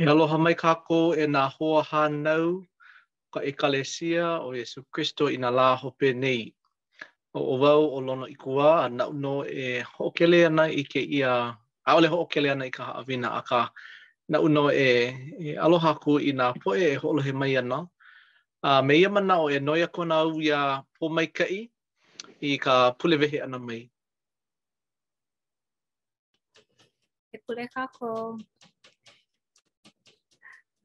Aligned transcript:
E 0.00 0.04
aloha 0.08 0.36
mai 0.40 0.54
kako 0.56 0.94
e 1.12 1.24
nā 1.32 1.40
hoa 1.56 1.82
hānau 1.84 2.44
ka 3.36 3.40
ekalesia 3.44 4.30
o 4.40 4.54
Yesu 4.56 4.80
Christo 4.96 5.26
i 5.28 5.34
nā 5.42 5.50
lā 5.52 5.74
hope 5.76 6.14
nei. 6.16 6.46
O 7.36 7.40
o 7.52 7.56
wau 7.60 7.82
o 7.98 7.98
lono 8.06 8.24
i 8.24 8.32
kua 8.44 8.70
a 8.86 8.86
nauno 8.88 9.34
e 9.44 9.82
hokele 9.98 10.40
ana 10.46 10.64
i 10.72 10.86
ke 10.92 11.02
ia, 11.18 11.32
a 11.84 11.96
ole 11.98 12.08
hokele 12.08 12.48
ana 12.52 12.70
i 12.70 12.72
ka 12.72 12.86
haawina 12.88 13.34
a 13.42 13.42
ka 13.50 13.60
nauno 14.32 14.64
e, 14.72 14.88
e 15.36 15.56
aloha 15.60 15.92
ku 16.00 16.16
i 16.18 16.32
nā 16.32 16.48
poe 16.64 16.80
e 16.80 16.96
hoolohe 16.96 17.32
mai 17.36 17.52
ana. 17.60 17.84
A 18.62 18.80
me 18.82 18.96
ia 18.96 19.10
mana 19.12 19.36
o 19.40 19.50
e 19.52 19.60
noia 19.60 19.88
kona 19.92 20.22
au 20.24 20.40
ia 20.40 20.80
po 20.98 21.10
mai 21.12 21.26
kai 21.26 21.68
i 22.40 22.56
ka 22.56 22.96
pulewehe 22.96 23.42
ana 23.44 23.58
mai. 23.60 23.82
E 27.36 27.38
pule 27.46 27.68
kako. 27.68 28.40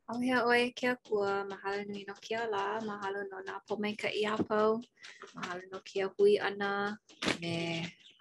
Au 0.08 0.20
hea 0.22 0.46
oe 0.48 0.70
kia 0.70 0.96
kua, 0.96 1.44
mahalo 1.50 1.84
nui 1.84 2.06
no 2.08 2.14
kia 2.22 2.46
la, 2.54 2.64
mahalo 2.88 3.20
no 3.32 3.38
nā 3.48 3.56
pomei 3.68 3.96
ka 4.02 4.08
i 4.08 4.22
apau, 4.34 4.72
mahalo 5.36 5.62
no 5.72 5.80
kia 5.88 6.06
hui 6.14 6.38
ana, 6.40 6.70
me 7.42 7.54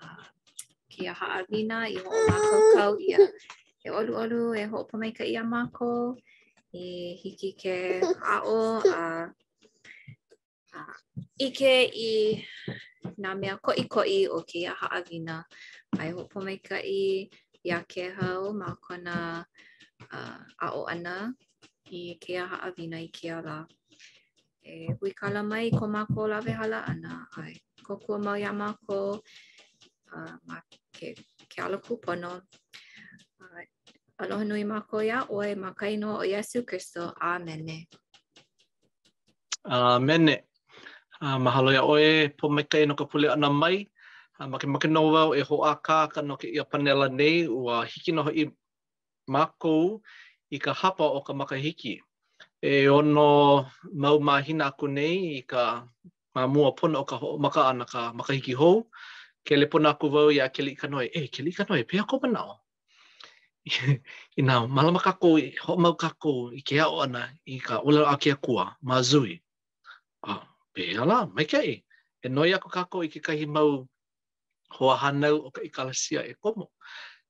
uh, 0.05 0.25
kia 0.91 1.12
haawina 1.20 1.78
i 1.89 2.01
ho 2.02 2.09
o 2.09 2.20
mākau 2.30 2.62
kau 2.77 2.95
ia. 3.09 3.20
E 3.84 3.89
olu 3.98 4.12
olu 4.23 4.41
e 4.56 4.62
ho 4.70 4.77
o 4.83 4.89
pomei 4.91 5.12
ka 5.19 5.25
i 5.28 5.37
a 5.37 5.42
mākau, 5.51 6.16
i 6.80 6.84
hiki 7.23 7.51
ke 7.61 7.75
ao, 8.39 8.59
a 8.80 9.05
uh, 9.05 10.80
uh, 10.80 10.97
ike 11.47 11.75
i 12.09 12.14
nā 13.23 13.30
mea 13.41 13.61
koi 13.64 13.80
koi 13.95 14.14
o 14.33 14.39
kia 14.51 14.73
haawina. 14.80 15.37
Ai 16.01 16.09
ho 16.16 16.25
o 16.25 16.28
pomei 16.33 16.59
ka 16.69 16.80
i, 16.98 17.28
ia 17.69 17.78
ke 17.95 18.09
hau, 18.20 18.56
mākona 18.62 19.16
uh, 20.16 20.41
ao 20.64 20.89
ana, 20.89 21.19
ki 21.95 22.19
ke 22.19 22.34
aha 22.43 22.59
a 22.66 22.69
vina 22.75 22.98
i 22.98 23.07
ke 23.07 23.31
ala. 23.39 23.56
E 24.67 24.91
hui 24.98 25.11
kala 25.19 25.42
mai 25.47 25.70
ko 25.78 25.87
mako 25.95 26.23
lawe 26.33 26.51
hala 26.61 26.81
ana 26.91 27.12
ai. 27.42 27.55
Koko 27.86 28.19
mau 28.19 28.34
ia 28.42 28.51
mako 28.53 29.23
uh, 30.14 30.34
ma 30.48 30.59
ke, 30.95 31.14
ke 31.51 31.59
ala 31.62 31.78
kupono. 31.86 32.33
Uh, 33.42 33.62
aloha 34.23 34.42
nui 34.51 34.64
mako 34.75 34.98
ia 35.06 35.19
oe 35.36 35.55
ma 35.62 35.70
kaino 35.81 36.19
o 36.23 36.25
Yesu 36.34 36.67
Christo. 36.67 37.14
Amene. 37.31 37.86
Amene. 39.70 40.36
Uh, 41.23 41.23
uh, 41.23 41.39
mahalo 41.47 41.70
ia 41.70 41.86
oe 41.95 42.11
po 42.39 42.51
mai 42.51 42.67
kaino 42.73 42.98
ka 42.98 43.06
pule 43.06 43.31
ana 43.36 43.53
mai. 43.62 43.86
Uh, 44.41 44.51
ma 44.51 44.58
ke 44.58 44.67
makino 44.75 44.98
wau 45.14 45.31
e 45.39 45.47
ho 45.48 45.56
a 45.70 45.75
ka 45.86 46.01
no 46.27 46.34
ke 46.42 46.51
ia 46.58 46.67
panela 46.73 47.06
nei 47.20 47.47
ua 47.58 47.86
hiki 47.91 48.11
noho 48.11 48.34
i 48.42 48.51
mako 49.31 49.77
u. 49.86 49.89
i 50.55 50.58
ka 50.58 50.72
hapa 50.74 51.05
o 51.05 51.20
ka 51.20 51.33
makahiki. 51.34 51.98
E 52.62 52.88
ono 52.88 53.66
mau 53.92 54.19
mahina 54.20 54.70
aku 54.70 54.86
nei 54.86 55.42
i 55.42 55.42
ka 55.42 55.83
mamua 56.36 56.70
pona 56.78 56.98
o 57.00 57.05
ka 57.05 57.16
ho, 57.16 57.38
maka 57.38 57.62
ana 57.70 57.84
ka 57.84 58.12
makahiki 58.12 58.55
hou, 58.56 58.86
ke 59.46 59.56
le 59.58 59.66
pona 59.66 59.91
aku 59.94 60.08
vau 60.11 60.28
i 60.30 60.38
a 60.38 60.48
keli 60.48 60.77
ka 60.78 60.86
noe, 60.88 61.06
e, 61.06 61.11
eh, 61.19 61.27
keli 61.28 61.50
ka 61.56 61.66
noe, 61.69 61.83
pea 61.83 62.05
ko 62.08 62.19
manao. 62.22 62.61
I 64.38 64.42
nā, 64.42 64.58
malama 64.69 65.00
kako, 65.02 65.28
ho 65.64 65.77
mau 65.77 65.92
kako 65.96 66.52
i 66.56 66.62
ke 66.62 66.78
ao 66.84 67.00
ana 67.02 67.28
i 67.46 67.58
ka 67.58 67.80
ola 67.83 68.06
a 68.12 68.16
kia 68.18 68.36
kua, 68.36 68.66
ma 68.83 69.00
zui. 69.02 69.41
A, 70.22 70.33
ah, 70.36 70.42
pea 70.74 71.05
la, 71.11 71.24
mai 71.27 71.44
kei. 71.44 71.83
E 72.24 72.28
noi 72.28 72.55
aku 72.55 72.68
kako 72.70 73.02
i 73.05 73.08
ke 73.08 73.20
kahi 73.24 73.46
mau 73.46 73.89
hoa 74.78 74.96
hanau 74.98 75.41
o 75.48 75.50
ka 75.50 75.61
ikalasia 75.62 76.22
E 76.30 76.34
komo. 76.41 76.70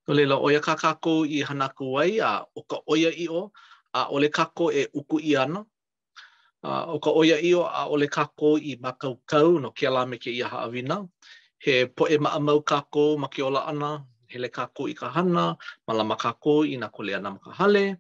No 0.07 0.15
leila, 0.15 0.37
oia 0.37 0.61
ka 0.61 0.77
kakou 0.77 1.25
i 1.25 1.41
hana 1.41 1.69
kuai 1.73 2.21
a 2.21 2.45
o 2.57 2.61
ka 2.69 2.77
oia 2.93 3.09
i 3.09 3.25
o, 3.29 3.51
a 3.99 4.05
ole 4.15 4.29
kakou 4.29 4.69
e 4.71 4.83
uku 5.01 5.17
i 5.33 5.33
ana. 5.41 5.63
A, 6.63 6.85
o 6.93 6.99
ka 7.01 7.11
oia 7.11 7.39
i 7.41 7.55
o, 7.57 7.63
a 7.65 7.87
ole 7.89 8.07
kakou 8.13 8.59
i 8.61 8.77
makau 8.85 9.17
kau, 9.25 9.57
no 9.61 9.71
kia 9.73 9.91
la 9.91 10.05
me 10.05 10.19
ke 10.21 10.29
i 10.31 10.43
aha 10.45 10.65
awina. 10.67 10.99
He 11.65 11.87
po 11.87 12.05
e 12.07 12.17
mau 12.19 12.61
kakou 12.61 13.17
ma 13.19 13.29
ke 13.29 13.41
ola 13.43 13.65
ana, 13.65 14.05
hele 14.33 14.49
kakou 14.49 14.89
i 14.89 14.95
ka 14.95 15.09
hana, 15.09 15.57
malama 15.89 16.17
kakou 16.17 16.65
i 16.69 16.77
na 16.77 16.89
kolea 16.91 17.21
na 17.23 17.31
maka 17.31 17.51
hale. 17.53 17.97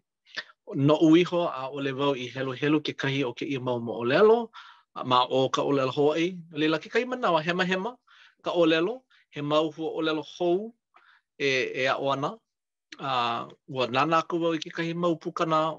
No 0.74 0.98
uiho, 1.00 1.48
a 1.48 1.70
ole 1.72 1.92
vau 1.92 2.14
i 2.14 2.28
helu 2.28 2.52
helu 2.52 2.80
ke 2.82 2.92
kahi 2.92 3.24
o 3.24 3.32
ke 3.32 3.46
i 3.48 3.56
mau 3.58 3.80
mo 3.80 3.96
olelo, 4.04 4.50
a 4.94 5.04
ma 5.04 5.24
o 5.24 5.48
ka 5.48 5.62
olelo 5.62 5.90
hoa 5.92 6.18
ei. 6.20 6.36
No 6.50 6.58
leila, 6.58 6.78
ke 6.78 6.88
kahi 6.92 7.04
manawa, 7.06 7.40
hema 7.42 7.64
hema, 7.64 7.96
ka 8.42 8.50
olelo, 8.52 9.00
he 9.30 9.40
mau 9.40 9.70
hua 9.70 9.88
olelo 9.96 10.22
hou, 10.36 10.74
e, 11.38 11.48
e 11.74 11.82
a 11.88 11.96
ona 11.98 12.36
a 13.00 13.46
ua 13.68 13.86
nana 13.86 14.18
aku 14.22 14.38
wau 14.38 14.54
i 14.54 14.58
ki 14.62 14.70
kahi 14.70 14.94
mau 14.94 15.18
pukana 15.18 15.78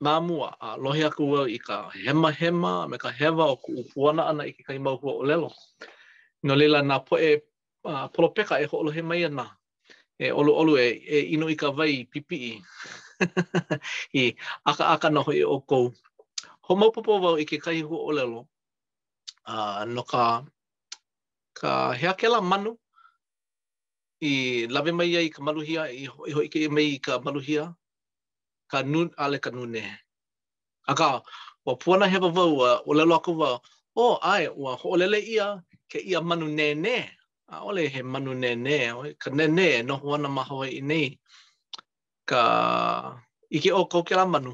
nā 0.00 0.16
mua, 0.24 0.56
a 0.60 0.66
uh, 0.66 0.76
lohe 0.80 1.04
aku 1.04 1.22
wau 1.30 1.46
i 1.48 1.58
ka 1.60 1.88
hema 1.92 2.32
hema, 2.32 2.88
me 2.88 2.96
ka 2.98 3.10
hewa 3.12 3.44
o 3.52 3.56
ku 3.56 3.72
upuana 3.84 4.22
ana 4.30 4.44
i 4.48 4.52
kai 4.52 4.64
kahi 4.66 4.78
mau 4.80 4.96
hua 4.96 5.12
o 5.12 5.22
lelo. 5.28 5.52
Nō 6.44 6.56
leila 6.56 6.80
nā 6.82 6.96
po 7.04 7.16
uh, 7.20 8.06
polopeka 8.08 8.56
e 8.64 8.64
hoolohe 8.64 9.02
mai 9.04 9.24
ana. 9.28 9.44
E 10.18 10.30
olu 10.32 10.52
olu 10.56 10.78
e, 10.80 10.86
e 11.04 11.18
ino 11.36 11.48
i 11.52 11.56
ka 11.56 11.70
vai 11.70 12.04
pipi 12.12 12.36
i. 12.52 12.52
I 14.16 14.24
aka 14.64 14.84
aka 14.92 15.10
na 15.10 15.20
i 15.32 15.44
o 15.44 15.60
ko 15.60 15.92
Ho 16.62 16.76
maupopo 16.76 17.20
wau 17.20 17.36
i 17.38 17.44
ki 17.44 17.58
kahi 17.60 17.82
hua 17.84 17.98
o 18.08 18.10
lelo, 18.16 18.48
a 19.46 19.84
no 19.86 20.02
ka, 20.02 20.44
ka 21.60 21.92
hea 21.92 22.14
ke 22.16 22.28
manu, 22.42 22.76
i 24.20 24.32
lawe 24.68 24.90
mai 24.92 25.16
ai 25.16 25.28
ka 25.34 25.40
maluhia, 25.42 25.88
i, 25.92 26.04
i 26.28 26.32
hoike 26.36 26.64
i 26.64 26.68
mai 26.68 26.98
ka 27.02 27.18
maluhia, 27.24 27.72
ka 28.70 28.78
nun 28.84 29.08
ale 29.16 29.38
ka 29.40 29.50
nune. 29.50 29.80
A 30.86 30.92
ka, 30.94 31.06
wa 31.64 31.74
puana 31.80 32.06
hewa 32.06 32.28
vau, 32.28 32.60
o 32.88 32.92
lelo 32.92 33.14
aku 33.16 33.32
vau, 33.40 33.56
o 33.96 34.02
oh, 34.02 34.14
ai, 34.22 34.48
wa 34.56 34.76
hoolele 34.76 35.20
ia, 35.24 35.46
ke 35.90 35.98
ia 36.04 36.20
manu 36.20 36.46
nene. 36.48 36.96
A 37.52 37.64
ole 37.66 37.82
he 37.92 38.02
manu 38.02 38.34
nene, 38.34 38.76
ka 39.22 39.30
nene, 39.30 39.82
no 39.88 39.96
huana 39.96 40.28
mahoa 40.28 40.66
i 40.68 40.80
nei. 40.80 41.08
Ka, 42.30 42.42
ike 43.50 43.70
o 43.72 43.82
kou 43.90 44.02
ke 44.06 44.14
la 44.18 44.24
manu. 44.32 44.52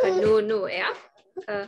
Ka 0.00 0.08
nu 0.20 0.32
nu, 0.48 0.58
ea? 0.68 0.92
Uh. 1.48 1.66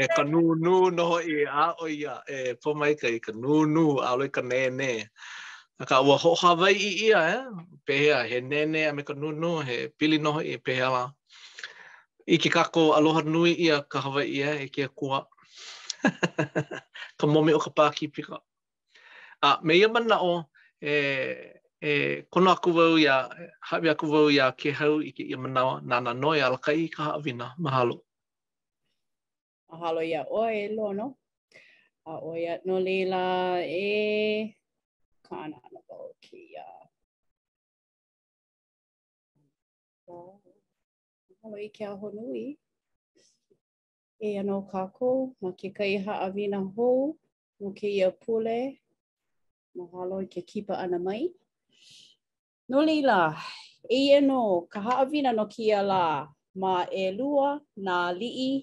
e 0.00 0.04
ka 0.14 0.22
nu 0.32 0.40
nu 0.64 0.74
no 0.96 1.08
e 1.20 1.38
a 1.44 1.64
o 1.76 1.84
ia 2.00 2.14
e 2.34 2.38
po 2.62 2.70
mai 2.80 2.92
kai 3.00 3.16
ka 3.26 3.32
nu 3.42 3.54
nu 3.74 3.84
a 4.00 4.10
le 4.18 4.26
ka 4.36 4.40
ne 4.50 4.62
ne 4.78 4.92
a 5.78 5.84
ka 5.90 5.96
wa 6.08 6.16
ho 6.22 6.30
ha 6.40 6.50
vai 6.60 6.72
i 6.90 7.12
ia 7.12 7.20
e 7.28 7.36
pe 7.86 7.94
ia 8.08 8.18
he 8.30 8.38
ne 8.50 8.60
ne 8.72 8.80
a 8.88 8.92
me 8.96 9.02
ka 9.08 9.12
nu 9.20 9.28
nu 9.42 9.50
he 9.66 9.76
pili 9.98 10.16
no 10.24 10.32
e 10.40 10.54
pe 10.64 10.72
ia 10.80 11.02
i 12.24 12.40
ki 12.42 12.48
kako 12.56 12.82
aloha 12.98 13.20
nui 13.34 13.52
ia 13.66 13.76
ka 13.92 13.98
hawa 14.04 14.22
ia 14.38 14.50
e, 14.56 14.64
e 14.64 14.68
kia 14.74 14.88
kua 14.98 15.18
ka 17.18 17.24
momi 17.32 17.52
o 17.52 17.60
ka 17.64 17.70
pa 17.76 17.84
ki 17.96 18.04
pika 18.14 18.36
a 19.48 19.60
me 19.64 19.72
ia 19.80 19.88
mana 19.94 20.16
o 20.32 20.48
e 20.80 20.94
e 21.90 22.24
kono 22.32 22.48
aku 22.54 22.70
vau 22.78 22.94
ia 23.04 23.16
e, 23.36 23.44
hawe 23.68 23.86
aku 23.94 24.06
vau 24.12 24.26
ia 24.36 24.46
ke 24.60 24.68
hau 24.78 24.94
i 25.04 25.10
ke 25.16 25.20
ia 25.30 25.36
manawa 25.44 25.74
nana 25.90 26.12
noi 26.22 26.38
alakai 26.46 26.88
ka 26.94 27.02
hawina 27.12 27.46
mahalo 27.64 27.96
mahalo 27.96 27.96
Mahalo 29.72 30.02
ia 30.04 30.20
oe 30.40 30.60
lo 30.76 30.86
no. 30.98 31.06
A 32.10 32.18
oe 32.28 32.42
at 32.52 32.60
no 32.68 32.76
leila 32.86 33.24
e 33.64 34.52
kāna 35.26 35.56
ana 35.64 35.80
wau 35.88 36.10
ki 36.22 36.36
ia. 36.52 36.64
Mahalo 41.30 41.56
i 41.56 41.68
kia 41.78 41.90
honui. 42.02 42.42
E 44.26 44.34
anō 44.42 44.58
kāko, 44.74 45.10
ma 45.42 45.50
ke 45.62 45.68
kai 45.80 45.92
haa 46.04 46.28
vina 46.36 46.60
hou, 46.76 47.16
mo 47.60 47.72
ke 47.80 47.88
ia 47.98 48.08
pule, 48.22 48.58
mahalo 49.76 50.20
i 50.26 50.28
ke 50.36 50.40
kipa 50.52 50.74
ana 50.84 50.98
mai. 51.06 51.22
No 52.68 52.84
leila, 52.90 53.20
e 53.88 54.00
anō, 54.20 54.42
ka 54.72 54.78
haa 54.86 55.04
vina 55.16 55.32
no 55.32 55.48
ki 55.56 55.64
ia 55.72 55.80
la, 55.82 56.04
ma 56.62 56.76
e 57.06 57.08
lua, 57.18 57.48
nā 57.88 57.98
lii, 58.20 58.60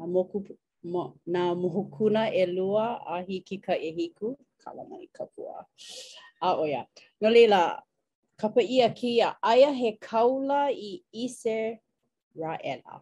na 0.00 0.06
moku 0.06 0.56
mo, 0.82 1.14
na 1.26 1.54
mohukuna 1.54 2.32
e 2.32 2.46
lua 2.46 3.04
a 3.06 3.20
hiki 3.22 3.58
ka 3.60 3.72
e 3.76 3.90
hiku 3.92 4.32
kala 4.64 4.82
mai 4.88 5.06
ka 5.12 5.24
pua 5.36 5.64
a 6.42 6.56
o 6.56 6.64
ia 6.64 6.82
no 7.20 7.28
leila 7.28 7.82
ka 8.40 8.48
pa 8.48 8.60
ia 8.64 8.88
ki 8.96 9.20
a 9.20 9.28
aia 9.44 9.70
he 9.80 9.90
kaula 10.00 10.72
i 10.72 11.02
ise 11.12 11.80
ena 12.70 12.94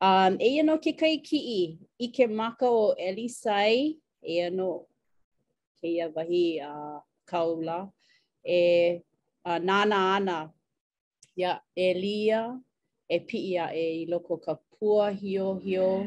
um 0.00 0.34
e 0.38 0.46
ia 0.54 0.62
no 0.62 0.78
ke 0.78 0.92
kai 0.98 1.16
ki 1.26 1.38
i 1.58 1.78
ike 1.98 2.26
maka 2.40 2.70
o 2.70 2.94
elisai 3.08 3.98
e 4.22 4.32
ia 4.34 4.50
no 4.50 4.86
ke 5.80 5.86
ia 5.90 6.06
wahi 6.14 6.46
a 6.62 6.70
uh, 6.70 6.98
kaula 7.30 7.90
e 8.44 8.58
a 9.44 9.50
uh, 9.50 9.58
nana 9.58 9.98
ana 10.16 10.38
ia 11.36 11.52
elia 11.74 12.60
e 13.08 13.18
pia 13.26 13.70
e 13.74 13.84
i 14.02 14.06
loko 14.06 14.36
ka 14.44 14.54
kua 14.78 15.10
hio 15.10 15.54
hio 15.54 16.06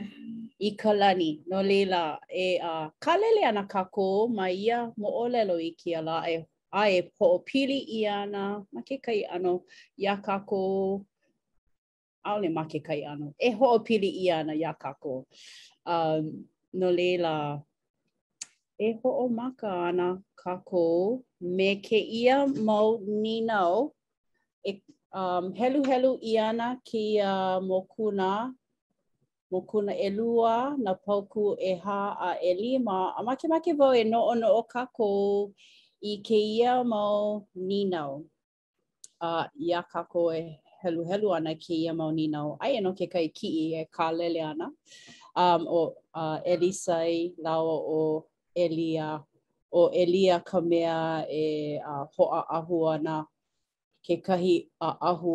i 0.59 0.71
ka 0.77 0.93
lani 0.93 1.41
no 1.49 1.63
leila 1.63 2.19
e 2.29 2.57
a 2.61 2.85
uh, 2.85 2.91
kalele 2.99 3.41
ana 3.45 3.65
ka 3.67 3.85
ko 3.85 4.27
ma 4.27 4.49
ia 4.51 4.85
mo 4.97 5.09
o 5.09 5.25
lelo 5.27 5.55
i 5.57 5.71
ki 5.77 5.95
ala 5.97 6.21
e 6.29 6.35
a 6.71 6.83
e 6.91 7.01
po 7.17 7.25
o 7.35 7.39
pili 7.39 7.77
i 7.99 8.05
ana 8.07 8.61
ma 8.73 8.81
ke 8.81 8.97
kai 9.01 9.25
ano 9.25 9.63
ia 9.97 10.15
ka 10.21 10.39
ko 10.45 10.61
a 12.23 12.35
ole 12.35 12.49
ma 12.49 12.65
ke 12.69 12.79
kai 12.85 13.01
ano 13.05 13.33
e 13.41 13.49
ho 13.51 13.65
o 13.73 13.79
pili 13.79 14.09
i 14.25 14.29
ana 14.31 14.53
ia 14.55 14.73
ka 14.73 14.93
ko 14.93 15.25
um, 15.85 16.45
no 16.79 16.91
leila 16.91 17.61
e 18.77 18.93
ho 18.99 19.09
o 19.25 19.27
maka 19.29 19.73
ana 19.89 20.21
ka 20.41 20.61
me 21.41 21.75
ke 21.81 21.97
ia 21.97 22.45
mau 22.45 22.99
ninau 23.01 23.91
e 24.63 24.71
um, 25.11 25.53
helu 25.57 25.83
helu 25.89 26.19
i 26.21 26.37
ana 26.37 26.77
ki 26.85 27.17
uh, 27.23 27.57
mokuna 27.65 28.53
mo 29.51 29.61
kuna 29.61 29.97
elua 29.97 30.77
na 30.77 30.93
pauku 30.93 31.57
e 31.59 31.73
ha 31.75 32.17
a 32.21 32.29
e 32.41 32.53
lima 32.53 33.13
a 33.17 33.21
make 33.23 33.47
make 33.49 33.73
vau 33.73 33.93
e 33.93 34.03
no 34.03 34.19
ono 34.31 34.47
o 34.59 34.63
kako 34.63 35.51
i 36.03 36.13
ke 36.25 36.37
ia 36.57 36.83
mau 36.91 37.43
ninau 37.57 38.11
a 39.21 39.27
uh, 39.29 39.45
ia 39.67 39.79
kako 39.93 40.21
e 40.37 40.41
helu 40.83 41.01
helu 41.09 41.27
ana 41.35 41.53
ke 41.63 41.73
ia 41.83 41.93
mau 41.93 42.11
ninau 42.11 42.57
ai 42.63 42.77
e 42.77 42.81
no 42.83 42.93
ke 42.93 43.05
kai 43.13 43.27
ki 43.37 43.47
e 43.81 43.85
ka 43.95 44.05
lele 44.17 44.41
ana 44.51 44.67
um 45.43 45.63
o 45.79 45.95
uh, 46.21 46.37
elisai 46.51 47.33
lao 47.45 47.67
o 47.99 48.01
elia 48.63 49.07
o 49.79 49.89
elia 50.01 50.35
ka 50.49 50.59
mea 50.69 50.97
e 51.43 51.81
uh, 51.91 52.05
hoa 52.17 52.39
ahu 52.57 52.77
ana 52.93 53.15
ke 54.05 54.15
kahi 54.25 54.55
a 54.79 54.89
ahu 55.09 55.33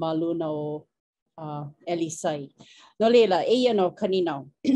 maluna 0.00 0.48
o 0.52 0.86
uh, 1.38 1.64
Elisai. 1.86 2.50
No 3.00 3.08
leila, 3.08 3.44
e 3.46 3.62
ia 3.62 3.74
no 3.74 3.90
kaninau. 3.90 4.48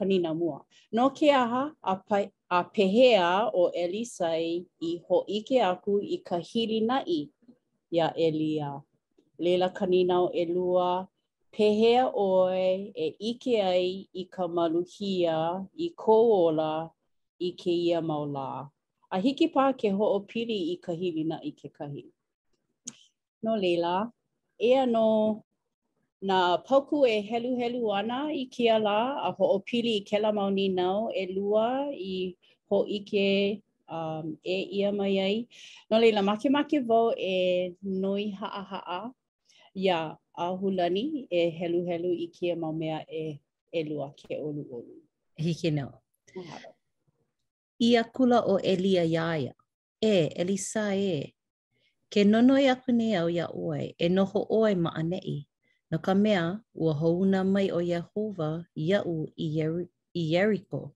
kanina 0.00 0.34
mua. 0.34 0.64
No 0.92 1.10
ke 1.10 1.30
aha 1.30 1.72
a, 1.82 1.94
pa, 1.96 2.24
a 2.50 2.64
pehea 2.64 3.50
o 3.54 3.70
Elisai 3.76 4.66
i 4.82 4.98
ho 5.08 5.24
ike 5.28 5.60
aku 5.62 6.00
i 6.02 6.18
ka 6.24 6.36
hiri 6.36 6.80
nai 6.86 7.28
ia 7.92 8.12
Elia. 8.16 8.80
Leila 9.38 9.70
kanina 9.70 10.20
o 10.20 10.30
Elua, 10.34 11.08
pehea 11.52 12.08
oe 12.14 12.92
e 12.96 13.06
ike 13.30 13.60
ai 13.62 14.06
i 14.14 14.24
ka 14.24 14.48
maluhia 14.48 15.66
i 15.78 15.90
ko 15.96 16.20
ola 16.46 16.90
i 17.40 17.52
ke 17.52 17.72
ia 17.72 18.00
maulā. 18.02 18.68
A 19.10 19.18
hiki 19.20 19.48
pā 19.48 19.72
ke 19.76 19.90
ho 19.92 20.12
o 20.18 20.20
piri 20.20 20.72
i 20.72 20.76
ka 20.82 20.92
hiri 20.92 21.24
nai 21.26 21.52
ke 21.52 21.68
kahi. 21.72 22.04
No 23.42 23.56
leila, 23.56 24.10
e 24.58 24.74
no 24.86 25.45
na 26.22 26.56
pauku 26.58 27.06
e 27.06 27.20
helu 27.20 27.56
helu 27.56 27.92
ana 27.94 28.32
i 28.32 28.44
kia 28.54 28.78
la 28.78 28.96
a 29.28 29.30
ho 29.36 29.44
o 29.54 29.58
pili 29.66 29.92
i 29.96 30.00
kela 30.08 30.28
mauni 30.38 30.66
nau 30.78 31.00
e 31.12 31.26
lua 31.36 31.68
i 31.92 32.16
ho 32.70 32.78
ike 32.96 33.26
um, 33.96 34.26
e 34.42 34.56
ia 34.80 34.90
mai 34.98 35.18
ai. 35.20 35.36
No 35.90 35.98
leila, 36.00 36.22
make 36.28 36.46
make 36.56 36.76
vau 36.88 37.08
e 37.12 37.76
noi 38.02 38.24
haa 38.30 38.62
haa 38.72 39.04
ia 39.84 39.98
a 40.36 40.44
hulani 40.58 41.04
e 41.30 41.42
helu 41.58 41.78
helu 41.88 42.10
i 42.12 42.26
kia 42.34 42.54
mau 42.62 42.72
mea 42.80 42.98
e, 43.20 43.40
e 43.72 43.80
lua 43.88 44.06
ke 44.18 44.34
olu 44.46 44.62
olu. 44.76 44.94
Hiki 45.36 45.70
nao. 45.70 46.00
Ia 47.78 48.04
kula 48.04 48.38
o 48.40 48.56
Elia 48.58 49.04
Iaia. 49.04 49.52
E, 50.00 50.32
Elisa 50.40 50.96
e. 50.96 51.34
Ke 52.12 52.24
nonoi 52.24 52.64
e 52.64 52.68
aku 52.72 52.90
ne 52.92 53.08
au 53.20 53.28
ia 53.30 53.46
oe, 53.52 53.94
e 53.98 54.06
noho 54.08 54.40
oe 54.58 54.72
maanei. 54.74 55.44
No 55.90 55.98
ka 55.98 56.14
mea, 56.14 56.58
ua 56.74 56.94
houna 56.98 57.44
mai 57.46 57.70
o 57.70 57.78
Yehova 57.78 58.66
iau 58.74 59.28
i 59.38 60.22
Yeriko. 60.32 60.92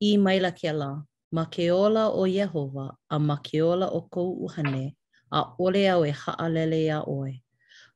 I 0.00 0.16
maila 0.16 0.50
ke 0.54 0.72
la, 0.72 1.02
ma 1.32 1.44
ke 1.46 1.70
ola 1.74 2.06
o 2.14 2.22
Yehova 2.26 2.90
a 3.10 3.18
ma 3.18 3.36
ke 3.42 3.60
ola 3.66 3.88
o 3.90 4.02
kou 4.06 4.46
uhane 4.46 4.94
a 5.32 5.42
ole 5.58 5.82
au 5.90 6.04
e 6.06 6.12
haalele 6.22 6.86
a 6.94 7.02
oe. 7.02 7.42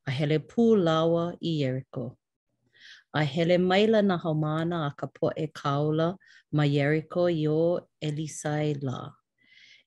A 0.06 0.10
hele 0.10 0.38
pū 0.40 0.74
lawa 0.76 1.32
i 1.40 1.60
Yeriko. 1.62 2.16
A 3.14 3.22
hele 3.24 3.58
maila 3.58 4.02
na 4.02 4.18
haumana 4.18 4.86
a 4.88 4.94
ka 4.98 5.06
po 5.06 5.30
e 5.36 5.46
kaula 5.46 6.16
ma 6.52 6.62
Yeriko 6.64 7.28
i 7.30 7.46
o 7.48 7.86
Elisai 8.02 8.74
la. 8.82 9.12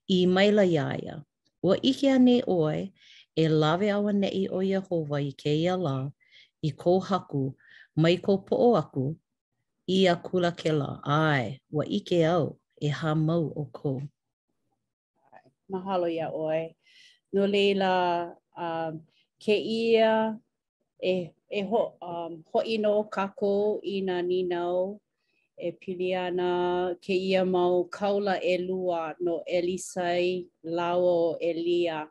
I 0.08 0.26
maila 0.26 0.64
iaia. 0.64 1.20
Ua 1.64 1.76
ike 1.84 2.08
ane 2.12 2.42
oe, 2.48 2.94
e 3.38 3.48
lawe 3.48 3.88
awa 3.92 4.12
nei 4.14 4.48
o 4.50 4.60
Yehova 4.66 5.22
i 5.22 5.30
ke 5.38 5.54
ia 5.62 5.76
la, 5.78 6.10
i 6.68 6.72
kō 6.74 6.94
haku, 7.10 7.54
mai 7.96 8.16
kō 8.18 8.34
o 8.52 8.74
aku, 8.76 9.16
i 9.86 10.08
a 10.10 10.16
kula 10.26 10.52
ke 10.60 10.74
la, 10.74 10.90
ai, 11.06 11.60
wa 11.70 11.86
i 11.86 12.00
ke 12.00 12.20
au, 12.26 12.58
e 12.82 12.88
ha 13.00 13.14
mau 13.14 13.46
o 13.62 13.70
kō. 13.78 13.94
Mahalo 15.70 16.08
ia 16.10 16.28
oe. 16.34 16.74
No 17.34 17.46
leila, 17.46 18.34
uh, 18.58 18.92
ke 19.44 19.54
ia 19.54 20.34
e, 21.04 21.16
e 21.30 21.62
ho, 21.70 21.94
um, 22.02 22.42
ho 22.50 22.64
ino 22.66 23.04
kako 23.04 23.78
i 23.86 24.02
nā 24.02 24.18
ninau, 24.26 24.98
e 25.66 25.72
pili 25.78 26.10
ana 26.18 26.96
ke 27.06 27.14
ia 27.14 27.46
mau 27.46 27.86
kaula 27.86 28.40
e 28.42 28.58
lua 28.66 29.14
no 29.22 29.44
Elisai 29.46 30.48
lao 30.66 31.38
Elia. 31.40 32.08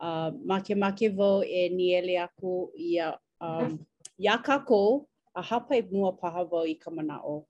uh, 0.00 0.30
make 0.44 0.70
make 0.76 1.08
vo 1.10 1.42
e 1.42 1.68
niele 1.68 2.16
aku 2.22 2.70
ia 2.76 3.14
um, 3.40 3.78
ia 4.18 4.36
kako 4.38 5.06
a 5.34 5.42
hapa 5.42 5.76
i 5.76 5.82
mua 5.90 6.12
paha 6.12 6.44
vo 6.44 6.64
i 6.64 6.74
ka 6.74 6.90
manao. 6.90 7.44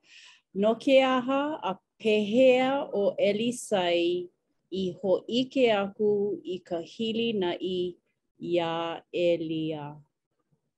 No 0.55 0.75
ke 0.75 1.03
aha 1.03 1.59
a 1.63 1.75
pehea 2.03 2.87
o 2.93 3.15
Elisai 3.21 4.29
i 4.73 4.97
ho 5.03 5.21
ike 5.29 5.71
aku 5.73 6.41
i 6.45 6.59
ka 6.59 6.79
hili 6.81 7.33
na 7.33 7.55
i 7.61 7.95
ia 8.41 9.03
Elia. 9.13 9.97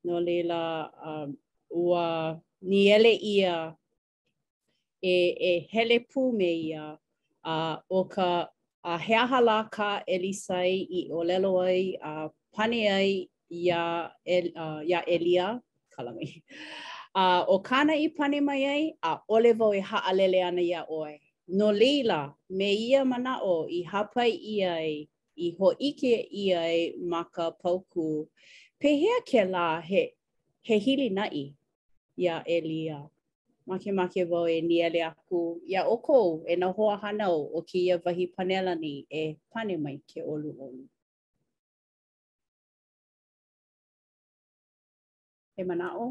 No 0.04 0.20
lela 0.20 0.90
um, 1.06 1.36
ua 1.70 2.38
niele 2.62 3.12
ia 3.12 3.74
e, 5.02 5.14
e 5.30 5.68
hele 5.72 5.98
pū 6.00 6.32
me 6.32 6.52
ia 6.54 6.96
a 7.44 7.74
uh, 7.76 7.76
o 7.88 8.04
ka 8.04 8.48
a 8.84 8.96
he 8.98 9.14
aha 9.14 9.40
la 9.40 9.64
ka 9.68 10.02
elisai 10.08 10.86
i 10.90 11.08
o 11.12 11.18
lelo 11.28 11.52
ai 11.66 11.98
a 12.10 12.28
pane 12.54 12.80
ai 12.96 13.28
ia 13.62 13.80
el, 14.24 14.46
a 14.64 14.82
ya 14.90 15.00
elia 15.14 15.46
kalami 15.94 16.42
a 17.14 17.24
o 17.52 17.56
kana 17.68 17.92
i 17.92 18.08
pane 18.16 18.38
mai 18.48 18.64
ai 18.74 18.82
a 19.02 19.18
ole 19.34 19.50
vo 19.58 19.68
i 19.70 19.80
e 19.80 19.82
haalele 19.90 20.40
ana 20.48 20.62
ia 20.70 20.82
oe 21.00 21.14
no 21.58 21.68
leila 21.80 22.20
me 22.58 22.68
ia 22.88 23.00
mana 23.12 23.32
o 23.52 23.66
i 23.66 23.82
hapai 23.90 24.30
i 24.54 24.62
ai 24.74 24.90
i 25.36 25.46
ho 25.58 25.68
ike 25.88 26.14
i 26.42 26.44
ai 26.62 26.78
ma 27.10 27.20
ka 27.34 27.46
pauku 27.62 28.04
pehea 28.80 29.16
ke 29.30 29.40
la 29.54 29.66
he 29.88 30.02
he 30.66 30.74
hili 30.84 31.08
nai 31.18 31.40
ia 32.22 32.34
elia 32.56 32.98
makemake 33.68 34.24
vo 34.24 34.48
e 34.48 34.60
ni 34.64 34.80
ale 34.82 35.04
aku 35.04 35.60
ia 35.68 35.84
oko 35.84 36.40
e 36.48 36.56
na 36.56 36.66
hoa 36.72 36.96
hanau 36.96 37.50
o 37.54 37.60
ke 37.68 37.78
ia 37.78 37.96
vahi 38.04 38.24
panela 38.34 38.74
ni 38.74 39.04
e 39.12 39.22
pane 39.52 39.76
mai 39.76 40.00
ke 40.08 40.20
olu 40.22 40.50
olu. 40.64 40.84
He 45.56 45.64
mana 45.64 45.90
o. 46.04 46.06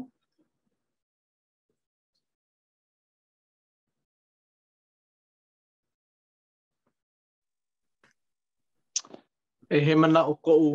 E 9.70 9.76
he 9.86 9.94
mana 9.94 10.22
o 10.30 10.34
ko 10.36 10.52
u. 10.68 10.70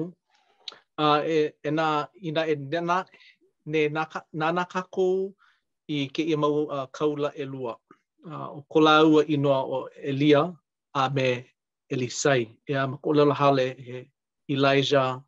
a 0.97 1.05
e, 1.35 1.37
e 1.63 1.71
na, 1.71 1.85
ina 2.21 2.41
e 2.47 2.55
nena, 2.55 2.97
ne 3.65 3.89
na 3.89 4.05
nana 4.33 4.65
kakou. 4.65 5.33
i 5.87 6.07
ke 6.07 6.21
ia 6.23 6.37
mau 6.39 6.67
uh, 6.71 6.87
kaula 6.91 7.31
e 7.35 7.43
lua. 7.45 7.75
Uh, 8.23 8.47
o 8.57 8.61
ko 8.71 8.79
la 8.79 9.03
ua 9.03 9.23
inoa 9.27 9.59
o 9.67 9.89
Elia 10.01 10.43
a 10.93 11.09
me 11.15 11.43
Elisai. 11.91 12.47
Ea 12.71 12.87
ma 12.87 12.95
kola 13.03 13.23
lela 13.23 13.33
hale 13.35 13.65
he 13.85 13.99
Elijah 14.49 15.21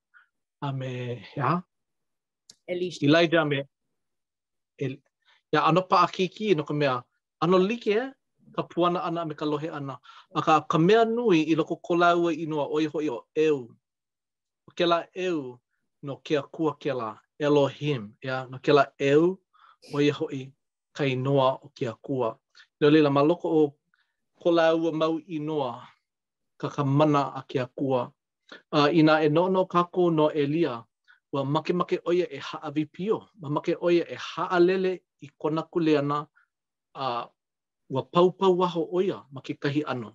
a 0.62 0.68
me 0.72 0.92
hea? 1.36 1.60
Elisha. 2.72 3.06
Elijah 3.06 3.42
a 3.42 3.46
me. 3.46 3.60
El, 4.80 4.96
ia 5.52 5.62
ano 5.68 5.82
pa 5.82 6.06
a 6.06 6.08
kiki 6.08 6.56
no 6.56 6.64
ka 6.64 6.74
mea. 6.74 7.02
Ano 7.42 7.58
like 7.58 7.88
e? 7.88 8.00
Ka 8.56 8.64
puana 8.64 9.04
ana 9.04 9.26
me 9.26 9.36
ka 9.36 9.44
lohe 9.46 9.68
ana. 9.72 10.00
A 10.36 10.42
ka, 10.42 10.62
ka 10.62 10.78
mea 10.78 11.04
nui 11.06 11.42
i 11.52 11.56
loko 11.56 11.76
ko 11.84 11.96
la 11.96 12.16
ua 12.16 12.32
inoa 12.32 12.68
o 12.72 12.80
iho 12.80 13.00
i 13.02 13.10
o 13.10 13.26
eu. 13.36 13.68
O 14.68 14.72
ke 14.76 14.86
eu 15.16 15.60
no 16.02 16.16
kia 16.24 16.42
kua 16.42 16.74
ke 16.80 16.94
la 16.94 17.20
Elohim. 17.40 18.16
Ea 18.24 18.48
no 18.50 18.58
ke 18.60 18.72
eu. 19.00 19.38
o 19.94 20.00
ia 20.02 20.14
hoi 20.14 20.52
ka 20.94 21.06
inoa 21.06 21.50
o 21.62 21.68
ki 21.76 21.86
a 21.88 21.94
kua. 22.06 22.38
Nō 22.82 22.90
leila, 22.92 23.10
ma 23.10 23.22
loko 23.22 23.48
o 23.50 23.62
ko 24.42 24.52
la 24.52 24.74
ua 24.74 24.92
mau 24.92 25.20
inoa 25.36 25.72
ka 26.60 26.68
ka 26.76 26.84
mana 26.84 27.22
a 27.38 27.42
ki 27.50 27.60
a 27.60 27.66
kua. 27.78 28.02
Uh, 28.72 28.90
ina 28.94 29.14
e 29.26 29.30
nono 29.30 29.66
kako 29.66 30.02
no 30.18 30.26
Elia, 30.42 30.84
ua 31.34 31.44
make 31.46 31.70
e 31.70 31.74
make 31.80 31.96
oia 32.10 32.26
e 32.30 32.38
haa 32.48 32.70
vipio, 32.76 33.18
ma 33.42 33.48
make 33.56 33.72
oia 33.88 34.04
e 34.10 34.16
haa 34.16 34.60
lele 34.60 34.92
i 35.22 35.28
kona 35.40 35.64
kule 35.72 35.98
ana 35.98 36.18
a 36.94 37.08
uh, 37.24 37.28
ua 37.94 38.02
pau 38.14 38.30
pau 38.40 38.54
waho 38.60 38.82
oia 38.98 39.18
ma 39.34 39.42
ke 39.42 39.54
kahi 39.60 39.82
ano. 39.86 40.10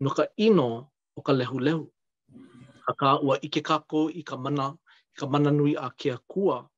No 0.00 0.10
ka 0.10 0.24
ino 0.36 0.90
o 1.16 1.20
ka 1.22 1.32
lehu 1.32 1.58
lehu. 1.60 1.84
A 2.88 3.18
ua 3.26 3.34
ike 3.46 3.60
kako 3.62 4.10
i 4.10 4.22
ka 4.28 4.36
mana, 4.36 4.66
i 5.14 5.14
ka 5.20 5.26
mana 5.32 5.50
nui 5.58 5.72
a 5.76 5.86
ki 5.98 6.08
a 6.14 6.18
kua. 6.30 6.68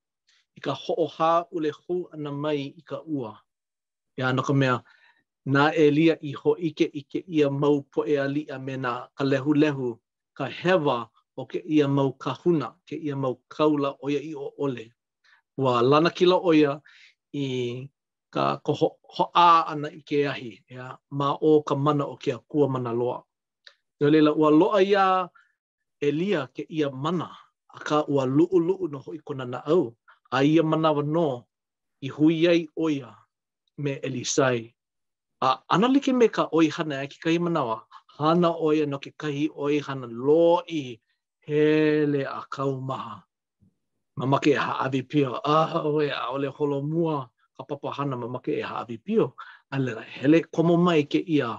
i 0.59 0.63
ka 0.65 0.75
ho'o 0.87 1.07
hā 1.17 1.31
ule 1.57 1.71
hū 1.81 1.97
ana 2.15 2.33
mai 2.33 2.63
i 2.71 2.83
ka 2.87 2.99
ua. 3.17 3.33
Ia 4.19 4.33
no 4.37 4.43
ka 4.47 4.53
mea, 4.55 4.79
nā 5.47 5.65
e 5.77 5.85
lia 5.95 6.17
i 6.29 6.33
ho 6.41 6.51
ike 6.69 6.87
ike 7.03 7.25
ia 7.29 7.51
mau 7.51 7.81
po 7.93 8.01
e 8.05 8.15
alia 8.25 8.57
me 8.67 8.75
nā 8.85 8.93
ka 9.17 9.25
lehu 9.25 9.53
lehu, 9.57 9.91
ka 10.37 10.45
hewa 10.63 11.07
o 11.39 11.47
ke 11.51 11.63
ia 11.77 11.87
mau 11.89 12.13
kahuna, 12.23 12.69
ke 12.89 12.97
ia 13.07 13.15
mau 13.17 13.37
kaula 13.49 13.95
oia 14.05 14.21
i 14.31 14.35
o 14.35 14.51
ole. 14.59 14.91
Wa 15.57 15.81
lana 15.83 16.11
kila 16.11 16.37
oia 16.43 16.79
i 17.35 17.47
ka 18.35 18.57
ko 18.67 18.73
ho, 18.73 18.89
ho 19.17 19.25
a 19.35 19.65
ana 19.73 19.89
i 19.91 20.03
ke 20.07 20.27
ahi, 20.29 20.53
ia, 20.71 20.97
ma 21.11 21.35
o 21.41 21.61
ka 21.63 21.75
mana 21.75 22.05
o 22.07 22.17
ke 22.17 22.33
a 22.35 22.39
kua 22.39 22.69
mana 22.69 22.93
loa. 22.95 23.23
Nō 24.01 24.11
leila, 24.11 24.33
ua 24.33 24.51
loa 24.51 24.83
ia 24.83 25.29
e 26.01 26.11
lia 26.15 26.47
ke 26.55 26.65
ia 26.69 26.91
mana, 26.91 27.27
a 27.69 27.79
ka 27.85 28.05
ua 28.09 28.25
luu 28.27 28.59
luu 28.61 28.89
no 28.89 28.99
hoi 29.03 29.19
kona 29.25 29.45
na 29.45 29.59
au, 29.75 29.91
a 30.33 30.45
ia 30.47 30.63
manawa 30.63 31.03
no 31.03 31.45
i 32.03 32.09
hui 32.09 32.47
ai 32.49 32.69
oia 32.79 33.15
me 33.79 33.99
Elisai. 34.05 34.73
A 35.43 35.59
analike 35.73 36.13
me 36.15 36.29
ka 36.29 36.49
oi 36.53 36.69
hana 36.69 37.03
e 37.05 37.07
ki 37.11 37.19
kai 37.25 37.39
manawa, 37.39 37.83
hana 38.19 38.51
oia 38.53 38.87
no 38.87 38.99
ke 38.99 39.11
kahi 39.21 39.49
oi 39.57 39.79
hana 39.81 40.07
lo 40.07 40.63
i 40.69 40.99
hele 41.47 42.23
a 42.25 42.41
Ma 42.59 43.23
Mamake 44.27 44.53
e 44.53 44.59
haawi 44.59 45.03
pio, 45.09 45.41
ah 45.45 45.81
oe 45.85 46.11
a 46.13 46.29
ole 46.35 46.49
holo 46.51 46.83
mua, 46.83 47.31
ka 47.57 47.63
papa 47.65 47.91
hana 47.91 48.17
mamake 48.17 48.53
e 48.59 48.63
haawi 48.63 48.99
pio. 49.03 49.35
A 49.73 49.79
lera 49.81 50.03
hele 50.03 50.43
komo 50.55 50.77
mai 50.77 51.03
ke 51.05 51.25
ia 51.27 51.59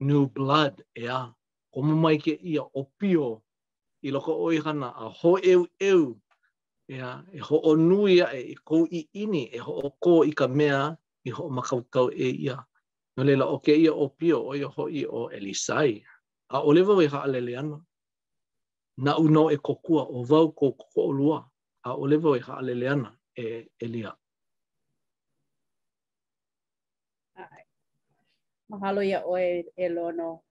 new 0.00 0.26
blood 0.26 0.82
e 0.96 1.06
a, 1.06 1.32
komo 1.72 1.94
mai 1.94 2.16
ke 2.18 2.34
ia 2.42 2.62
opio 2.76 3.42
i 4.02 4.10
loko 4.10 4.34
oi 4.42 4.58
hana 4.58 4.86
a 4.90 5.08
ho 5.08 5.36
eu 5.38 5.66
eu 5.78 6.18
ia 6.90 7.24
e 7.30 7.38
ho 7.38 7.56
o 7.70 7.76
nui 7.76 8.18
e 8.18 8.54
ko 8.66 8.82
i 8.90 9.00
ini 9.22 9.46
e 9.54 9.58
ho 9.62 9.74
ko 10.02 10.24
i 10.26 10.34
ka 10.34 10.46
mea 10.50 10.90
i 11.24 11.30
ho 11.30 11.46
o 11.46 11.50
makaukau 11.50 12.10
e 12.10 12.28
ia. 12.46 12.58
No 13.16 13.22
lela 13.22 13.46
o 13.46 13.58
ke 13.62 13.76
ia 13.78 13.94
o 13.94 14.08
pio 14.08 14.42
o 14.50 14.54
ia 14.58 14.66
ho 14.66 14.88
i 14.90 15.06
o 15.06 15.30
Elisai. 15.30 16.02
A 16.50 16.62
o 16.66 16.72
lewa 16.74 16.96
wei 16.98 17.06
ha 17.06 17.26
lele 17.30 17.54
ana. 17.56 17.78
Na 18.98 19.16
unau 19.18 19.50
e 19.54 19.56
kokua 19.56 20.02
o 20.10 20.24
vau 20.26 20.50
ko 20.52 20.72
koko 20.72 21.00
o 21.06 21.12
lua. 21.12 21.38
A 21.86 21.94
o 21.94 22.06
lewa 22.10 22.30
wei 22.34 22.40
ha 22.42 22.60
lele 22.62 22.88
ana 22.88 23.14
e 23.38 23.70
Elia. 23.78 24.10
Mahalo 28.70 29.02
ia 29.02 29.22
oe 29.26 29.66
e 29.76 29.88
lono. 29.88 30.42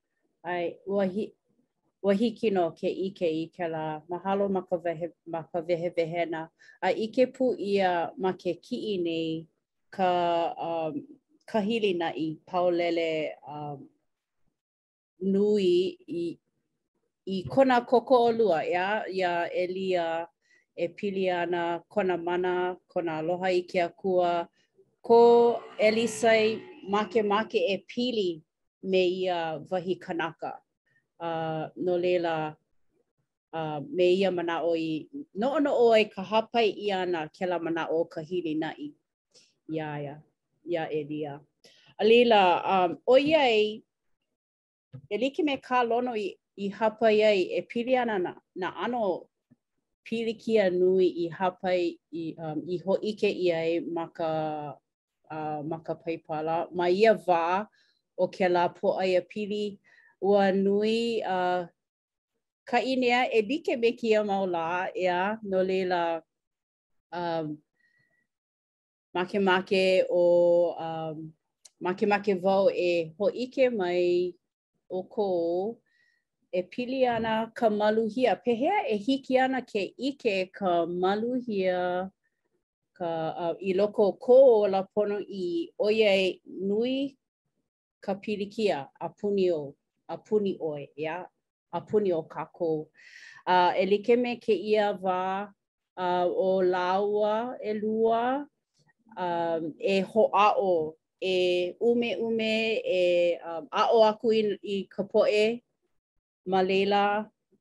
Ai, 0.44 0.76
ua 0.88 1.04
hi, 1.06 1.32
ua 2.02 2.14
hiki 2.14 2.50
no 2.50 2.72
ke 2.72 2.90
ike 2.90 3.28
i 3.30 3.48
ke 3.56 3.68
la 3.68 4.02
mahalo 4.10 4.48
ma 4.50 4.62
ka, 4.62 4.78
vehe, 4.78 5.12
ma 5.28 5.44
ka 5.44 5.62
vehe 5.62 5.90
vehena. 5.90 6.48
A 6.82 6.90
ike 6.92 7.26
pu 7.26 7.56
ia 7.60 8.12
ma 8.18 8.32
ke 8.42 8.54
ki 8.62 8.98
nei 9.04 9.48
ka, 9.96 10.10
um, 10.56 11.02
ka 11.50 11.60
hili 11.60 11.94
na 11.94 12.10
i 12.16 12.28
paulele 12.48 13.36
um, 13.56 13.88
nui 15.20 15.98
i, 16.22 16.40
i 17.26 17.38
kona 17.54 17.78
koko 17.86 18.16
o 18.28 18.32
lua, 18.32 18.64
ia, 18.74 18.86
ia 19.20 19.32
elia 19.64 20.06
e 20.76 20.86
pili 20.98 21.28
ana 21.30 21.64
kona 21.94 22.18
mana, 22.18 22.54
kona 22.92 23.18
aloha 23.20 23.48
i 23.52 23.62
ke 23.72 23.80
akua. 23.84 24.48
Ko 25.08 25.20
elisai 25.80 26.62
make 26.92 27.24
make 27.24 27.56
e 27.74 27.78
pili 27.88 28.42
me 28.84 29.02
ia 29.08 29.58
vahi 29.60 30.00
Kanaka. 30.00 30.60
uh, 31.28 31.64
no 31.76 31.98
leila 31.98 32.56
uh, 33.54 33.80
me 33.92 34.14
ia 34.16 34.32
mana 34.32 34.62
o 34.64 34.74
i 34.76 35.08
no 35.36 35.48
ono 35.58 35.72
o 35.74 35.96
e 35.98 36.04
ka 36.14 36.24
hapai 36.24 36.68
i 36.72 36.92
ana 36.92 37.28
ke 37.36 37.46
la 37.46 37.60
mana 37.60 37.88
o 37.92 38.06
ka 38.06 38.22
hili 38.22 38.54
na 38.56 38.72
i 38.78 38.92
ia 39.74 39.88
ia 40.04 40.16
ia 40.66 40.84
e 40.98 41.02
lia 41.10 41.34
a 42.00 42.04
leila 42.10 42.42
um, 42.74 42.92
o 43.06 43.14
ia 43.18 43.44
e 43.62 43.82
e 45.12 45.18
like 45.18 45.44
me 45.44 45.56
ka 45.58 45.84
lono 45.84 46.14
i, 46.16 46.28
i 46.58 46.68
hapai 46.70 47.24
ai 47.24 47.42
e 47.58 47.62
pili 47.70 47.96
ana 47.98 48.18
na, 48.20 48.32
na 48.56 48.70
ano 48.84 49.26
pili 50.06 50.34
kia 50.34 50.70
nui 50.70 51.08
i 51.08 51.26
hapai 51.38 51.82
i, 52.22 52.34
um, 52.42 52.60
i 52.68 52.76
ho 52.84 52.94
ike 53.10 53.30
i 53.30 53.48
ai 53.54 53.72
ma 53.96 54.06
ka 54.18 54.32
uh, 55.36 55.62
ma 55.70 55.78
ka 55.86 55.94
paipala 56.04 56.56
ma 56.78 56.86
ia 57.02 57.14
va 57.26 57.44
o 58.22 58.26
ke 58.36 58.48
la 58.56 58.64
po 58.78 58.88
ai 59.02 59.12
a 59.16 59.22
pili 59.32 59.66
ua 60.22 60.52
nui 60.52 61.22
a 61.24 61.62
uh, 61.62 61.68
ka 62.70 62.80
inea 62.84 63.24
e 63.32 63.42
like 63.42 63.76
me 63.78 63.92
kia 63.92 64.24
mau 64.24 64.46
ea 64.96 65.38
no 65.44 65.64
leila 65.64 66.22
um, 67.12 67.58
make 69.14 69.40
make 69.40 70.04
o 70.12 70.76
um, 70.78 71.34
make 71.80 72.06
make 72.06 72.34
vau 72.44 72.70
e 72.70 73.14
ho 73.18 73.26
ike 73.44 73.66
mai 73.80 74.34
o 74.96 75.00
ko 75.14 75.30
e 76.52 76.62
pili 76.64 77.06
ana 77.06 77.52
ka 77.54 77.70
maluhia. 77.70 78.36
Pehea 78.44 78.88
e 78.90 78.96
hiki 78.98 79.38
ana 79.38 79.62
ke 79.62 79.94
ike 79.98 80.52
ka 80.52 80.86
maluhia 80.88 82.10
ka, 82.94 83.06
uh, 83.30 83.54
i 83.62 83.74
loko 83.74 84.12
ko 84.20 84.62
o 84.64 84.68
la 84.68 84.84
pono 84.84 85.20
i 85.30 85.70
oia 85.80 86.10
e 86.18 86.42
nui 86.46 87.18
ka 88.04 88.14
pilikia 88.16 88.90
a 89.00 89.08
puni 89.10 89.52
o 89.52 89.76
a 90.10 90.18
puni 90.18 90.58
oe, 90.62 90.82
ia, 90.98 91.04
yeah? 91.04 91.24
a 91.74 91.82
puni 91.82 92.12
o 92.12 92.24
kākou. 92.24 92.86
Uh, 93.48 93.72
e 93.82 93.86
like 93.86 94.10
me 94.18 94.36
ke 94.42 94.54
ia 94.56 94.92
wā 94.98 95.22
uh, 95.98 96.28
o 96.28 96.52
laua 96.66 97.56
e 97.64 97.74
lua, 97.78 98.22
um, 99.18 99.72
e 99.80 100.00
ho 100.02 100.30
ao, 100.36 100.76
e 101.22 101.74
ume 101.80 102.14
ume, 102.18 102.54
e 102.84 103.38
um, 103.46 103.68
ao 103.72 104.04
aku 104.06 104.34
i, 104.36 104.44
i 104.64 104.80
ka 104.92 105.04
poe, 105.06 105.48
ma 106.48 106.62
leila, 106.66 107.04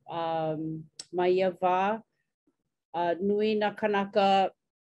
um, 0.08 0.70
ma 1.12 1.26
ia 1.28 1.50
wā, 1.60 1.98
uh, 2.96 3.12
nui 3.20 3.54
na 3.60 3.70
kanaka 3.76 4.48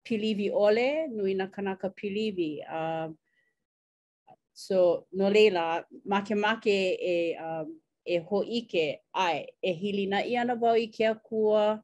piliwi 0.06 0.52
ole, 0.54 1.08
nui 1.14 1.34
na 1.38 1.48
kanaka 1.50 1.90
piliwi. 1.98 2.52
Uh, 2.70 3.14
So 4.66 5.06
no 5.14 5.30
leila, 5.30 5.86
make 6.06 6.32
make 6.32 6.68
e, 7.02 7.34
um, 7.38 7.80
e 8.06 8.18
ho 8.20 8.42
ike 8.44 8.98
ai, 9.16 9.46
e 9.64 9.72
hili 9.74 10.06
na 10.06 10.18
i 10.20 10.36
ana 10.36 10.56
vau 10.56 10.76
i 10.76 10.88
ke 10.88 11.06
akua, 11.08 11.80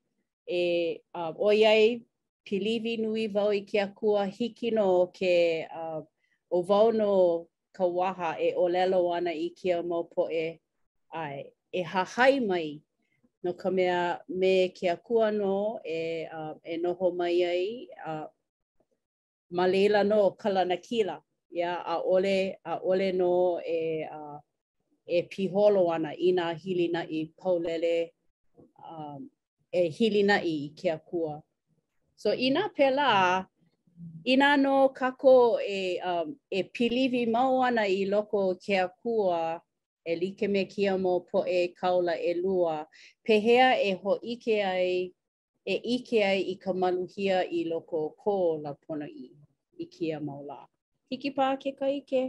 e 0.46 1.00
um, 1.14 1.34
oiai 1.40 2.04
pilivi 2.46 2.98
nui 3.00 3.28
vau 3.32 3.52
i 3.56 3.62
ke 3.64 3.80
akua 3.80 4.26
hiki 4.28 4.72
no 4.76 5.08
ke 5.16 5.32
uh, 5.74 6.02
o 6.52 6.62
vau 6.62 6.92
no 6.92 7.48
ka 7.72 7.86
waha 7.88 8.32
e 8.44 8.52
o 8.60 8.68
lelo 8.68 9.00
ana 9.14 9.32
i 9.32 9.50
ke 9.62 9.72
a 9.78 9.82
maupo 9.84 10.28
e 10.30 10.60
ai. 11.14 11.46
E 11.72 11.82
hahai 11.94 12.42
mai 12.48 12.82
no 13.44 13.54
ka 13.54 13.70
mea 13.72 14.20
me 14.28 14.68
ke 14.70 14.90
akua 14.92 15.32
no 15.38 15.80
e, 15.86 16.28
uh, 16.28 16.56
e 16.76 16.76
noho 16.84 17.08
mai 17.20 17.38
ai 17.46 17.88
uh, 18.06 18.28
ma 19.56 19.66
leila 19.68 20.04
no 20.04 20.36
kalana 20.36 20.76
kila. 20.76 21.22
ya 21.56 21.80
a 21.86 21.98
ole 22.04 22.60
a 22.66 22.80
ole 22.84 23.12
no 23.22 23.62
e 23.80 24.04
a 24.04 24.20
uh, 24.22 24.40
e 25.08 25.18
piholo 25.32 25.84
ana 25.96 26.12
ina 26.28 26.46
hilina 26.54 27.02
i 27.20 27.26
polele 27.40 28.12
um 28.92 29.30
e 29.80 29.90
hilina 29.96 30.38
i 30.44 30.58
ke 30.76 30.92
akua 30.92 31.40
so 32.22 32.34
ina 32.36 32.70
pela 32.76 33.46
ina 34.26 34.58
no 34.58 34.90
kako 34.90 35.60
e 35.64 36.00
um 36.04 36.36
e 36.52 36.64
pilivi 36.64 37.24
mau 37.36 37.64
ana 37.64 37.88
i 37.88 38.06
loko 38.06 38.56
ke 38.64 38.76
akua 38.78 39.62
e 40.06 40.16
like 40.16 40.48
me 40.48 40.66
kia 40.66 40.98
mo 40.98 41.20
po 41.20 41.46
e 41.48 41.68
kaula 41.80 42.20
e 42.20 42.34
lua 42.34 42.86
pehea 43.24 43.80
e 43.82 43.92
ho 43.94 44.20
ike 44.22 44.64
ai 44.64 45.14
e 45.66 45.76
ike 45.96 46.20
ai 46.24 46.42
i 46.52 46.56
ka 46.56 47.42
i 47.58 47.64
loko 47.64 48.14
ko 48.24 48.58
la 48.62 48.74
pona 48.74 49.08
i 49.08 49.32
i 49.80 49.86
kia 49.86 50.20
mau 50.20 50.44
laa. 50.46 50.68
hiki 51.10 51.30
pā 51.38 51.48
ke 51.64 51.72
kaike. 51.82 52.22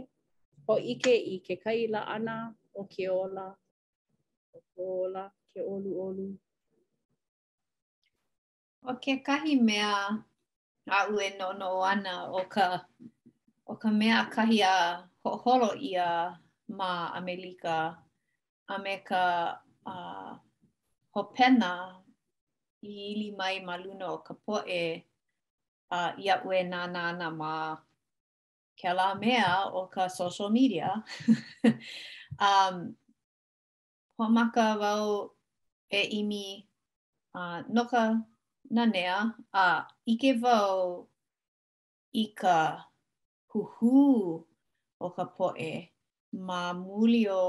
O 0.67 0.75
ike 0.93 1.13
i 1.15 1.35
ke 1.45 1.55
kai 1.63 1.87
la 1.91 2.01
ana 2.15 2.53
o 2.79 2.83
ke 2.93 3.07
ola. 3.21 3.45
O 4.55 4.59
ke 4.73 4.83
ola, 5.01 5.23
ke 5.53 5.59
olu 5.73 5.91
olu. 6.07 6.27
O 8.89 8.95
ke 9.03 9.13
kahi 9.27 9.55
mea 9.67 9.93
a 10.97 10.99
ue 11.11 11.25
no 11.39 11.69
ana 11.93 12.13
o 12.39 12.43
ka, 12.53 12.83
o 13.67 13.73
ka 13.81 13.89
mea 13.99 14.19
kahi 14.33 14.59
a 14.73 15.07
hoholo 15.25 15.71
ia 15.91 16.07
ma 16.79 16.89
Amelika. 17.17 17.77
A 18.67 18.75
me 18.83 18.93
ka 19.09 19.23
a, 19.85 19.93
uh, 19.93 20.33
hopena 21.15 21.71
i 22.83 22.91
ili 23.11 23.31
mai 23.37 23.55
ma 23.67 23.73
luna 23.83 24.05
o 24.11 24.17
ka 24.25 24.33
poe 24.33 24.83
a 25.95 25.97
uh, 25.97 26.11
ia 26.23 26.35
ue 26.45 26.57
nā 26.71 26.81
nā 26.95 27.05
nā 27.19 27.27
ke 28.79 28.91
la 28.97 29.09
mea 29.23 29.53
o 29.79 29.81
ka 29.93 30.05
social 30.21 30.49
media. 30.59 30.89
um, 32.49 32.75
ho 34.17 34.23
maka 34.37 34.67
wau 34.81 35.03
e 35.99 36.01
imi 36.19 36.45
uh, 37.39 37.59
no 37.73 37.83
ka 37.91 38.03
nanea 38.75 39.15
a 39.63 39.63
uh, 39.65 39.81
ike 40.13 40.31
wau 40.43 40.75
i 42.23 42.25
ka 42.41 42.57
huhu 43.51 43.97
o 45.05 45.07
ka 45.17 45.25
poe 45.37 45.73
ma 46.47 46.61
muli 46.85 47.23
o 47.41 47.45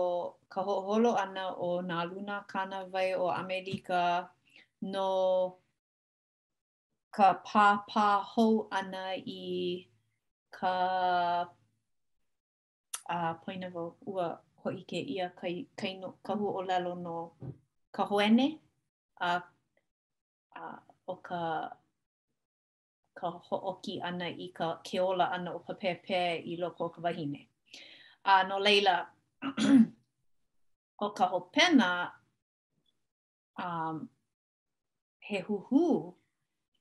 ka 0.52 0.61
hoholo 0.66 1.11
ana 1.25 1.44
o 1.68 1.70
nā 1.90 1.99
luna 2.11 2.37
kana 2.52 2.78
vai 2.92 3.08
o 3.25 3.26
Amerika 3.42 4.02
no 4.92 5.08
ka 7.16 7.28
pāpā 7.49 8.08
hou 8.32 8.52
ana 8.80 9.04
i 9.40 9.42
ka 10.56 10.74
a 13.10 13.30
uh, 13.30 13.32
point 13.44 13.64
of 13.66 13.74
ua 14.12 14.26
hoi 14.64 14.78
ke 14.90 14.98
ia 15.14 15.26
kai 15.40 15.56
kai 15.80 15.92
no 16.00 16.08
ka 16.26 16.32
hu 16.40 16.46
o 16.58 16.60
lalo 16.70 16.92
no 17.06 17.16
ka 17.94 18.02
hoene 18.10 18.46
a 19.28 19.30
uh, 19.36 19.40
a 20.60 20.64
uh, 20.72 20.78
o 21.06 21.14
ka 21.28 21.40
ka 23.18 23.26
hooki 23.50 23.94
ana 24.08 24.26
i 24.28 24.46
ka 24.58 24.66
keola 24.86 25.26
ana 25.36 25.50
o 25.58 25.60
papepe 25.66 26.20
i 26.52 26.54
loko 26.62 26.82
o 26.88 26.92
ka 26.94 27.00
wahine. 27.04 27.40
A 28.30 28.32
uh, 28.36 28.40
no 28.48 28.56
leila, 28.66 28.96
o 31.04 31.08
ka 31.18 31.24
hopena, 31.32 31.88
um, 33.64 33.96
he 35.28 35.38
hu 35.46 35.56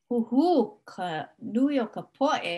hu 0.09 0.43
ka 0.91 1.07
nui 1.53 1.75
o 1.83 1.87
ka 1.95 2.01
poe, 2.15 2.57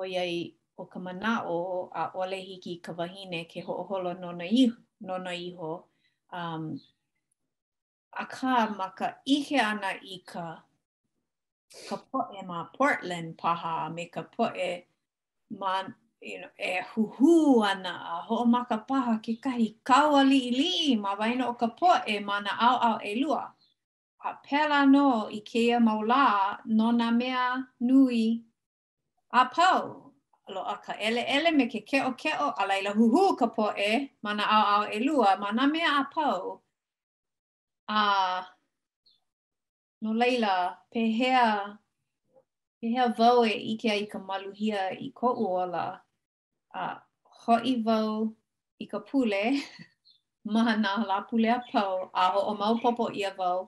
oiai 0.00 0.36
o 0.80 0.84
ka 0.92 0.98
manao 1.06 1.64
a 2.00 2.02
ole 2.20 2.38
hiki 2.48 2.74
ka 2.84 2.92
wahine 2.98 3.46
ke 3.50 3.60
ho'oholo 3.66 4.12
nona 4.22 4.44
iho. 4.44 4.76
Nona 5.00 5.30
iho. 5.30 5.70
Um, 6.32 6.64
a 8.22 8.24
ka 8.26 8.74
ma 8.78 8.88
ka 8.98 9.08
ana 9.70 9.90
i 10.14 10.16
ka, 10.30 10.46
ka 11.88 11.96
poe 12.10 12.42
ma 12.50 12.64
Portland 12.76 13.38
paha 13.38 13.90
me 13.94 14.04
ka 14.06 14.22
poe 14.22 14.82
ma 15.50 15.82
you 16.20 16.40
know, 16.40 16.48
e 16.58 16.80
huhu 16.92 17.62
ana 17.62 17.92
a 18.14 18.22
ho 18.26 18.44
ma 18.44 18.64
ka 18.64 18.78
paha 18.88 19.20
ke 19.24 19.34
kahi 19.44 19.76
kaua 19.84 20.22
li 20.26 20.50
li 20.58 20.96
ma 20.96 21.14
waino 21.20 21.48
o 21.52 21.54
ka 21.54 21.66
poe 21.78 22.14
ma 22.24 22.40
na 22.40 22.50
au 22.66 22.76
au 22.88 22.98
e 23.04 23.14
lua. 23.22 23.44
A 24.24 24.30
pela 24.46 24.80
no 24.86 25.28
i 25.38 25.40
keia 25.50 25.78
maula 25.86 26.58
nona 26.64 27.10
mea 27.12 27.68
nui 27.80 28.42
a 29.34 29.42
pau 29.54 29.80
lo 30.54 30.60
a 30.62 30.76
ka 30.84 30.92
ele 31.06 31.22
ele 31.36 31.50
me 31.58 31.64
ke 31.72 31.80
keo 31.90 32.10
keo 32.22 32.48
a 32.60 32.62
laila 32.70 32.90
huhu 32.98 33.22
ka 33.40 33.46
po 33.56 33.66
e 33.90 33.92
mana 34.24 34.44
au 34.56 34.64
au 34.74 34.84
e 34.96 34.98
lua 35.06 35.28
mana 35.42 35.62
mea 35.72 35.90
a 36.00 36.04
pau 36.14 36.42
a 37.98 38.00
no 40.02 40.10
leila 40.20 40.52
pehea 40.92 41.44
pehea 42.78 43.04
vau 43.18 43.40
e 43.44 43.54
ike 43.72 43.88
ai 43.94 44.04
ka 44.12 44.18
maluhia 44.28 44.82
i 45.06 45.10
ko 45.18 45.26
uola 45.44 45.84
a 46.82 46.84
hoi 47.40 47.72
vau 47.86 48.12
i 48.78 48.84
ka 48.92 48.98
pule 49.08 49.42
mana 50.54 50.90
la 51.08 51.16
pule 51.28 51.48
a 51.58 51.60
pau 51.72 51.94
a 52.22 52.22
ho 52.32 52.40
o 52.50 52.54
mau 52.60 52.74
popo 52.82 53.04
ia 53.20 53.30
vau 53.40 53.60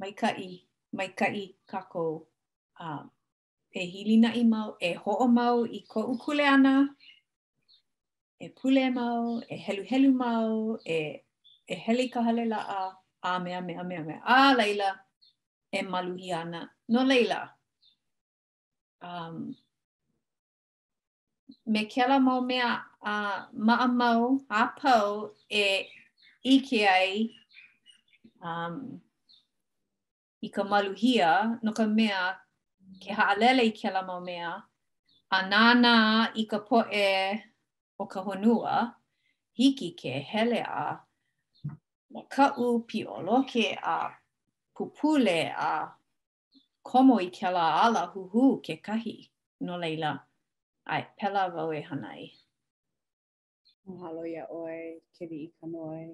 mai 0.00 0.12
kai 0.20 0.48
mai 0.96 1.08
kai 1.20 1.40
kakou 1.70 2.12
a 2.86 2.88
uh, 2.98 3.04
e 3.72 3.84
hili 3.86 4.16
na 4.22 4.30
i 4.34 4.42
mau, 4.52 4.70
e 4.80 4.90
ho'o 5.02 5.26
mau 5.38 5.56
i 5.64 5.80
ko 5.90 6.00
ukule 6.12 6.44
ana, 6.54 6.74
e 8.38 8.46
pule 8.56 8.84
mau, 8.98 9.22
e 9.48 9.54
helu 9.64 9.82
helu 9.90 10.10
mau, 10.22 10.52
e, 10.94 10.96
e 11.66 11.74
heli 11.86 12.04
ka 12.12 12.20
hale 12.26 12.44
la 12.52 12.58
a, 12.58 12.80
a 13.28 13.38
mea 13.44 13.60
mea 13.68 13.82
mea 13.88 14.02
mea, 14.08 14.20
a 14.34 14.54
leila, 14.58 14.90
e 15.70 15.78
maluhi 15.82 16.30
ana, 16.40 16.60
no 16.92 17.00
leila. 17.10 17.40
Um, 19.02 19.54
me 21.72 21.84
kela 21.92 22.16
mau 22.26 22.40
mea 22.40 22.70
a 23.02 23.14
maa 23.66 23.86
mau, 23.86 24.22
a 24.50 24.60
po 24.80 24.96
e 25.62 25.86
ike 26.42 26.80
ai, 26.98 27.14
um, 28.48 28.74
i 30.42 30.48
ka 30.54 30.62
maluhia, 30.70 31.30
no 31.62 31.72
ka 31.72 31.84
mea, 31.86 32.20
ke 33.02 33.12
haalele 33.18 33.62
i 33.68 33.72
kela 33.80 34.02
mau 34.06 34.20
mea, 34.24 34.52
a 35.36 35.38
nāna 35.50 35.92
i 36.36 36.44
ka 36.50 36.58
poe 36.70 37.12
o 38.00 38.06
ka 38.14 38.20
honua, 38.26 38.76
hiki 39.56 39.90
ke 40.00 40.18
hele 40.32 40.60
a 40.64 40.84
ma 42.14 42.20
ka 42.36 42.50
u 42.64 42.68
pi 42.88 43.04
o 43.04 43.20
loke 43.28 43.66
a 43.94 43.98
pupule 44.76 45.50
a 45.68 45.70
komo 46.84 47.18
i 47.24 47.30
ke 47.30 47.50
la 47.56 47.66
ala 47.86 48.06
huhu 48.14 48.60
ke 48.66 48.80
kahi 48.88 49.16
no 49.68 49.76
leila. 49.84 50.12
Ai, 50.86 51.04
pela 51.20 51.42
vau 51.54 51.70
e 51.72 51.80
hanai. 51.88 52.24
Mahalo 53.86 54.24
ia 54.26 54.46
oe, 54.50 54.80
keri 55.18 55.38
i 55.46 55.48
ka 55.60 55.66
noe. 55.68 56.04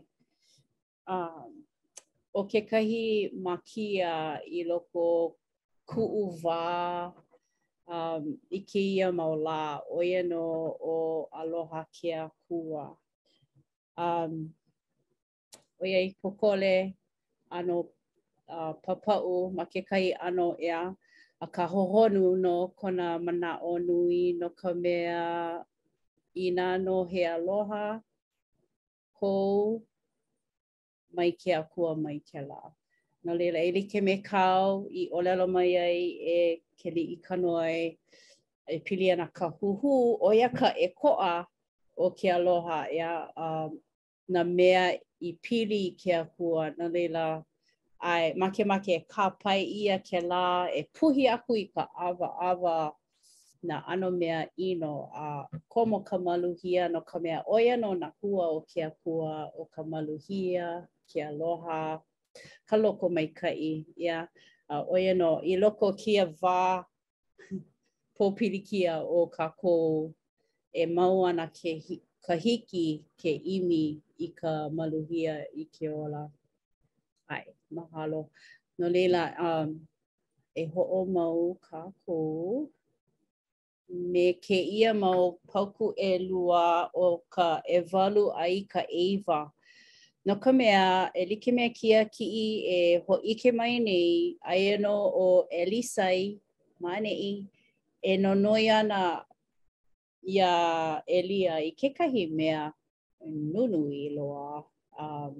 Um, 1.17 1.53
o 2.35 2.45
ke 2.53 2.61
kahi 2.71 3.33
makia 3.43 4.13
i 4.61 4.65
loko 4.71 5.07
ku'u 5.91 6.23
wā 6.43 6.61
um, 7.97 8.25
i 8.51 8.59
keia 8.71 9.09
maulā 9.19 9.59
o 9.97 10.03
ia 10.03 10.23
no 10.31 10.45
o 10.93 10.95
aloha 11.43 11.83
kia 11.95 12.21
a 12.27 12.31
kua. 12.47 12.85
Um, 14.07 14.35
o 15.81 15.87
ia 15.91 16.01
i 16.07 16.11
kokole 16.23 16.95
ano 17.55 17.77
uh, 18.49 18.73
papau 18.85 19.51
ma 19.57 19.65
ke 19.73 19.81
kai 19.91 20.11
ano 20.27 20.55
ea 20.61 20.83
a 21.41 21.47
ka 21.55 21.65
hohonu 21.71 22.25
no 22.45 22.55
kona 22.81 23.17
mana 23.27 23.51
o 23.63 23.73
nui 23.79 24.33
no 24.41 24.49
ka 24.61 24.71
mea 24.83 25.23
i 26.35 26.51
nā 26.57 26.69
no 26.85 27.03
he 27.13 27.23
aloha 27.37 28.01
kou 29.21 29.83
mai 31.15 31.31
kia 31.33 31.63
kua 31.73 31.95
mai 31.97 32.19
ke 32.21 32.41
la. 32.51 32.75
no 33.27 33.35
leila 33.35 33.59
e 33.59 33.73
like 33.73 34.01
me 34.03 34.23
kau 34.23 34.87
i 34.91 35.09
olelo 35.13 35.47
mai 35.55 35.77
ai 35.77 35.99
e 36.39 36.63
ke 36.79 36.91
li 36.95 37.03
i 37.13 37.17
kanoi 37.27 37.81
e 38.75 38.79
pili 38.85 39.11
ana 39.13 39.27
ka 39.39 39.47
huhu 39.59 39.93
o 40.21 40.29
ia 40.41 40.49
ka 40.59 40.69
e 40.79 40.89
koa 41.01 41.35
o 41.97 42.07
ke 42.19 42.29
aloha 42.39 42.81
ia 42.99 43.13
um, 43.47 43.79
na 44.29 44.45
mea 44.45 44.85
i 45.21 45.31
pili 45.45 45.81
i 45.89 45.91
ke 46.03 46.13
akua 46.15 46.71
na 46.79 46.87
la 47.17 47.43
ai 48.01 48.33
make 48.41 48.63
make 48.65 48.93
e 48.95 49.03
ka 49.15 49.29
pai 49.43 49.61
ia 49.83 49.99
ke 49.99 50.21
la 50.21 50.69
e 50.71 50.83
puhi 50.97 51.27
aku 51.29 51.57
i 51.57 51.65
ka 51.75 51.83
ava 52.07 52.29
ava 52.51 52.93
na 53.63 53.83
ano 53.93 54.11
mea 54.11 54.47
ino 54.57 55.11
a 55.15 55.27
komo 55.69 55.99
ka 56.05 56.17
maluhia 56.19 56.89
no 56.89 57.01
ka 57.01 57.19
mea 57.19 57.43
oia 57.47 57.77
no 57.77 57.95
na 57.95 58.09
kua 58.21 58.47
o 58.57 58.61
ke 58.61 58.83
akua 58.87 59.51
o 59.61 59.65
ka 59.75 59.83
maluhia 59.83 60.87
ke 60.87 60.93
Ke 61.07 61.23
aloha. 61.23 62.03
ka 62.69 62.77
loko 62.77 63.09
mai 63.09 63.27
ka 63.39 63.49
ya 63.49 63.55
Ia, 63.55 63.85
yeah. 63.97 64.27
uh, 64.71 64.85
oia 64.93 65.15
no, 65.15 65.41
i 65.43 65.53
loko 65.57 65.93
kia 65.99 66.25
vā 66.43 66.85
pōpirikia 68.17 68.95
o 69.03 69.19
ka 69.37 69.47
kō 69.63 69.75
e 70.73 70.83
mau 70.97 71.25
ana 71.29 71.47
ke 71.57 71.71
hi, 71.87 71.95
ka 72.27 72.35
hiki 72.45 72.87
ke 73.21 73.31
imi 73.55 73.85
i 74.19 74.29
ka 74.39 74.53
maluhia 74.73 75.43
i 75.55 75.65
ke 75.65 75.87
ola. 75.89 76.25
Ai, 77.29 77.45
mahalo. 77.75 78.23
No 78.79 78.89
lela 78.89 79.23
um, 79.49 79.71
e 80.57 80.63
ho'o 80.73 81.01
mau 81.17 81.55
ka 81.67 81.83
kō 82.05 82.19
me 84.13 84.27
ke 84.43 84.59
ia 84.79 84.93
mau 84.95 85.39
pauku 85.51 85.87
e 85.95 86.11
lua 86.29 86.89
o 87.05 87.09
ka 87.35 87.49
e 87.69 87.79
walu 87.93 88.25
ai 88.45 88.65
ka 88.73 88.83
eiva. 89.05 89.41
No 90.27 90.35
ka 90.43 90.51
mea, 90.51 91.07
e 91.15 91.23
like 91.31 91.47
mea 91.55 91.71
kia 91.79 92.03
ki 92.11 92.25
i 92.27 92.47
e 92.77 92.99
ho 93.07 93.15
ike 93.33 93.49
mai 93.59 93.79
nei, 93.87 94.35
a 94.43 94.53
e 94.59 94.73
no 94.85 94.91
o 95.25 95.47
Elisai, 95.61 96.23
mane 96.83 97.13
i, 97.15 97.47
e 98.03 98.13
no 98.23 98.33
noi 98.35 98.67
ana 98.79 99.01
ia 100.37 100.53
Elia 101.17 101.55
i 101.63 101.71
kekahi 101.79 102.25
mea 102.39 102.73
nunu 103.53 103.83
i 104.03 104.19
loa. 104.19 104.67
Um, 105.01 105.33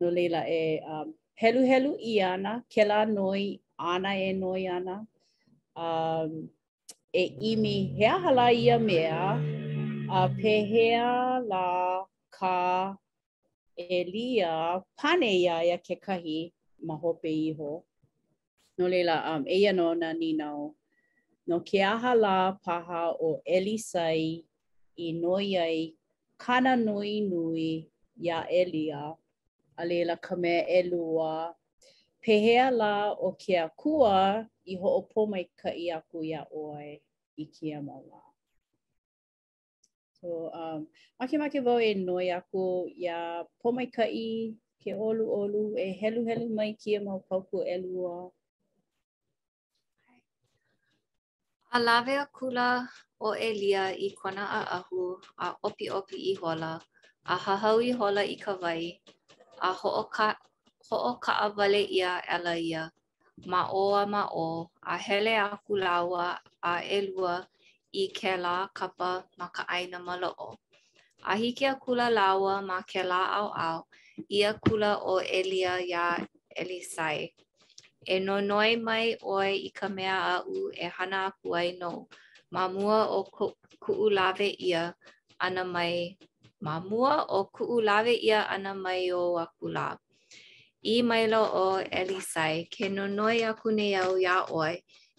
no 0.00 0.06
leila 0.14 0.42
e 0.48 0.62
um, 0.92 1.08
helu 1.40 1.62
helu 1.70 1.92
i 2.00 2.14
ana, 2.32 2.52
ke 2.72 2.82
la 2.88 3.04
noi 3.04 3.60
ana 3.92 4.10
e 4.28 4.32
noi 4.42 4.66
ana. 4.76 4.96
Um, 5.84 6.48
e 7.12 7.28
imi 7.52 7.74
hea 8.00 8.14
hala 8.22 8.46
ia 8.64 8.78
mea, 8.78 9.20
a 10.08 10.28
pehea 10.40 11.08
la 11.50 11.64
Ka 12.30 12.56
Elia 13.76 14.80
pane 14.96 15.36
ia 15.36 15.60
ia 15.62 15.76
ke 15.78 16.00
kahi 16.00 16.52
ma 16.80 16.96
hope 16.96 17.28
iho. 17.28 17.84
No 18.78 18.86
leila, 18.88 19.36
um, 19.36 19.44
eia 19.44 19.72
no 19.74 19.92
na 19.94 20.12
ninau. 20.12 20.74
No 21.46 21.60
ke 21.60 21.82
aha 21.84 22.14
la 22.14 22.52
paha 22.52 23.12
o 23.20 23.42
Elisai 23.46 24.44
i 24.98 25.12
noi 25.12 25.56
ai 25.60 25.92
kana 26.38 26.76
nui 26.76 27.20
nui 27.20 27.86
ia 28.24 28.40
Elia. 28.50 29.12
A 29.78 29.82
leila 29.84 30.16
ka 30.16 30.36
mea 30.36 30.64
elua. 30.80 31.52
Pehea 32.22 32.70
la 32.72 33.12
o 33.12 33.32
kia 33.32 33.68
kua 33.76 34.48
i 34.66 34.74
ho'o 34.76 35.02
pomaika 35.12 35.68
i 35.76 35.90
aku 35.92 36.24
ia 36.24 36.46
oe 36.50 37.00
i 37.38 37.44
kia 37.44 37.80
maua. 37.82 38.25
So, 40.26 40.50
um, 40.52 40.80
make 41.22 41.34
make 41.40 41.62
wau 41.64 41.78
e 41.78 41.90
noi 42.06 42.28
aku 42.38 42.64
ia 43.04 43.18
pomaikai 43.62 44.58
ke 44.82 44.90
olu 45.06 45.22
olu 45.40 45.62
e 45.84 45.94
helu 46.00 46.20
helu 46.28 46.46
mai 46.56 46.70
kia 46.80 46.98
mau 47.06 47.18
ko 47.30 47.58
elua 47.62 47.86
lua. 47.86 48.14
Alawe 51.76 52.14
a 52.18 52.26
kula 52.36 52.68
o 53.26 53.38
Elia 53.48 53.84
i 53.94 54.08
kona 54.20 54.44
a 54.58 54.60
ahu 54.78 55.00
a 55.44 55.54
opi 55.66 55.86
opi 55.98 56.16
i 56.32 56.34
hola, 56.42 56.72
a 57.22 57.34
hahau 57.44 57.76
i 57.78 57.90
hola 57.98 58.22
i 58.26 58.34
ka 58.42 58.52
wai, 58.62 58.84
a 59.62 59.70
o 60.00 60.04
ka, 60.14 60.28
ho 60.90 60.96
ka 61.24 61.32
ia 62.00 62.10
e 62.34 62.58
ia, 62.70 62.82
ma 63.50 63.60
o 63.80 63.94
a 63.94 64.02
ma 64.12 64.22
o, 64.44 64.66
a 64.82 64.94
hele 65.04 65.34
a 65.44 65.54
kulawa 65.64 66.26
a 66.62 66.72
elua 66.98 67.46
i 68.02 68.06
ke 68.12 68.34
la 68.44 68.56
kapa 68.78 69.10
ma 69.38 69.46
ka 69.56 69.62
aina 69.76 69.98
ma 70.06 70.14
loo. 70.22 70.50
A 71.32 71.34
hiki 71.40 71.64
a 71.72 71.74
kula 71.82 72.06
lawa 72.18 72.54
ma 72.70 72.78
ke 72.90 73.02
la 73.10 73.20
au 73.38 73.48
au, 73.68 73.78
ia 74.38 74.50
kula 74.64 74.90
o 75.12 75.14
Elia 75.38 75.74
ya 75.92 76.06
Elisai. 76.60 77.18
E 78.14 78.16
no 78.26 78.34
noi 78.50 78.72
mai 78.86 79.06
oe 79.34 79.48
i 79.68 79.70
ka 79.78 79.86
mea 79.96 80.16
a 80.34 80.36
u 80.56 80.58
e 80.84 80.86
hana 80.96 81.18
a 81.28 81.34
kuai 81.40 81.68
no, 81.80 81.92
ma 82.54 82.62
mua 82.78 82.98
o 83.18 83.18
ku 83.34 83.46
ku'u 83.82 84.06
lawe 84.18 84.48
ia 84.70 84.82
ana 85.44 85.64
mai, 85.74 85.94
ma 86.64 86.74
mua 86.90 87.14
o 87.38 87.40
ku'u 87.54 87.76
lawe 87.88 88.14
ia 88.30 88.40
ana 88.54 88.72
mai 88.84 89.02
o 89.20 89.22
a 89.44 89.46
la. 89.76 89.88
I 90.92 91.02
mailo 91.08 91.42
o 91.64 91.66
Elisai, 92.00 92.56
ke 92.72 92.84
no 92.96 93.04
noi 93.18 93.36
a 93.48 93.52
kune 93.62 93.86
au 94.04 94.12
ia 94.26 94.36
oe, 94.60 94.72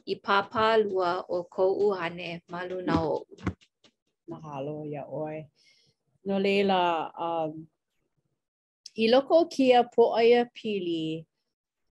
i 0.07 0.15
pāpā 0.25 0.65
lua 0.81 1.07
o 1.27 1.37
kou 1.51 1.89
hane 1.91 2.39
ma 2.47 2.61
luna 2.63 2.93
o. 3.07 3.25
Mahalo, 4.29 4.83
ia 4.87 5.03
oe. 5.03 5.47
No 6.27 6.37
leila, 6.39 7.11
um, 7.27 7.59
i 8.95 9.07
loko 9.11 9.41
o 9.43 9.45
kia 9.51 9.83
po 9.83 10.13
aia 10.15 10.45
pili, 10.55 11.25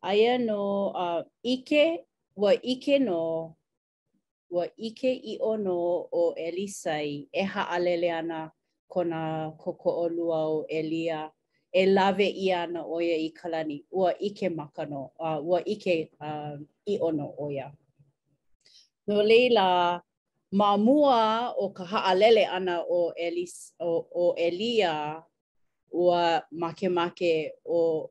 aia 0.04 0.38
no 0.38 0.62
uh, 0.96 1.22
ike, 1.44 2.02
wa 2.36 2.52
ike 2.64 2.98
no, 3.04 3.56
wa 4.50 4.66
ike 4.78 5.12
i 5.12 5.38
o 5.40 5.54
no 5.60 5.78
o 6.12 6.32
Elisai 6.40 7.26
e 7.32 7.42
haalele 7.52 8.12
ana 8.12 8.50
kona 8.88 9.52
koko 9.58 9.90
o 10.04 10.08
lua 10.08 10.44
o 10.50 10.60
Elia 10.70 11.30
e 11.72 11.84
lave 11.86 12.24
i 12.28 12.50
ana 12.52 12.82
oia 12.86 13.16
i 13.20 13.30
kalani 13.34 13.82
ua 13.92 14.12
ike 14.20 14.48
makano 14.48 15.10
uh, 15.20 15.38
ua 15.42 15.60
ike 15.66 16.10
uh, 16.20 16.56
i 16.88 16.98
ono 17.02 17.34
oia 17.38 17.72
No 19.08 19.22
leila, 19.22 20.02
ma 20.52 20.76
mua 20.76 21.54
o 21.56 21.70
ka 21.72 21.84
haalele 21.86 22.42
ana 22.44 22.82
o, 22.82 23.12
Elis, 23.16 23.72
o, 23.80 24.04
o 24.10 24.34
Elia 24.36 25.22
ua 25.94 26.42
make 26.50 26.88
make 26.90 27.52
o 27.64 28.10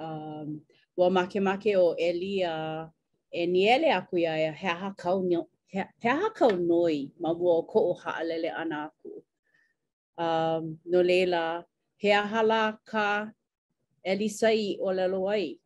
um, 0.00 0.60
ua 0.98 1.08
make 1.10 1.38
make 1.40 1.76
o 1.76 1.94
Elia 1.96 2.90
e 3.32 3.46
niele 3.46 3.90
aku 3.94 4.18
ia 4.18 4.50
ha 4.52 4.92
kau 4.98 5.22
nio, 5.22 5.46
hea, 5.70 5.86
ha 6.04 6.30
kau 6.34 6.50
noi 6.50 7.12
ma 7.20 7.32
mua 7.32 7.58
o 7.58 7.62
ko 7.62 7.78
o 7.92 7.94
haalele 7.94 8.50
ana 8.58 8.90
aku. 8.90 9.22
Um, 10.18 10.80
no 10.84 11.00
leila, 11.00 11.62
ha 12.02 12.22
hala 12.26 12.76
ka 12.84 13.30
Elisai 14.04 14.78
o 14.80 14.90
lalo 14.90 15.28
ai. 15.30 15.58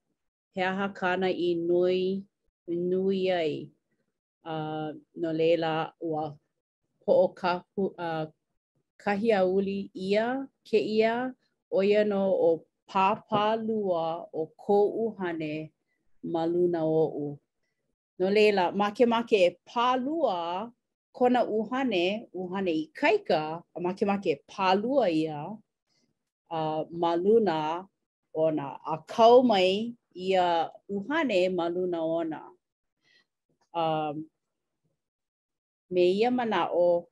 Hea 0.54 0.76
ha 0.76 0.88
kana 0.92 1.28
i 1.30 1.54
noi 1.54 2.20
nui 2.68 3.30
ai. 3.32 3.68
no 4.48 5.30
leila 5.38 5.92
ua 6.00 6.34
ho'o 7.04 7.26
ka 7.40 7.52
hu, 7.74 7.82
uh, 8.04 8.24
kahi 9.02 9.28
auli 9.40 9.90
ia 9.94 10.48
ke 10.68 10.78
ia 10.96 11.32
o 11.70 11.80
ia 11.82 12.02
no 12.04 12.22
o 12.32 12.50
pāpā 12.88 13.56
lua 13.66 14.24
o 14.32 14.42
kō 14.62 14.76
uhane 15.04 15.70
ma 16.32 16.44
luna 16.46 16.84
o 16.86 17.04
u. 17.24 17.38
No 18.18 18.26
leila, 18.30 18.72
make 18.72 19.06
make 19.06 19.58
pā 19.68 19.96
lua 20.00 20.70
kona 21.12 21.44
uhane, 21.44 22.26
uhane 22.34 22.70
i 22.72 22.86
kaika, 22.98 23.62
a 23.76 23.80
make 23.80 24.02
make 24.06 24.42
pā 24.50 24.74
lua 24.82 25.10
ia 25.10 25.44
uh, 26.50 26.84
ma 26.90 27.14
luna 27.14 27.86
ona 28.34 28.76
a 28.86 28.96
kau 29.10 29.42
mai 29.42 29.94
ia 30.14 30.68
uhane 30.90 31.48
ma 31.56 31.68
luna 31.68 32.00
ona. 32.04 32.40
Um, 33.74 34.24
me 35.90 36.12
ia 36.12 36.30
manao 36.30 37.06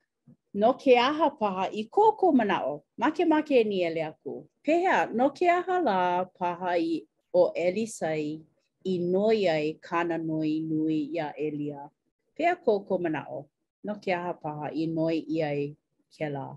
no 0.55 0.73
ke 0.73 0.97
aha 0.99 1.31
paha 1.31 1.69
i 1.73 1.89
koko 1.91 2.33
manao. 2.33 2.83
Make 2.99 3.27
make 3.27 3.51
e 3.51 3.65
ni 3.65 3.85
ele 3.85 4.01
aku. 4.03 4.47
Pehea, 4.65 5.07
no 5.13 5.31
ke 5.31 5.49
aha 5.49 5.81
la 5.81 6.25
paha 6.25 6.79
i 6.79 7.07
o 7.33 7.53
Elisai 7.57 8.43
i 8.85 8.99
noi 8.99 9.49
ai 9.49 9.79
kana 9.83 10.19
noi 10.19 10.61
nui 10.61 11.11
ia 11.15 11.33
Elia. 11.39 11.91
Pea 12.37 12.57
koko 12.57 12.99
manao, 12.99 13.47
no 13.85 13.95
ke 13.95 14.13
aha 14.15 14.33
paha 14.33 14.71
i 14.75 14.87
noi 14.87 15.25
ia 15.29 15.51
i 15.53 15.75
ke 16.15 16.31
la. 16.33 16.49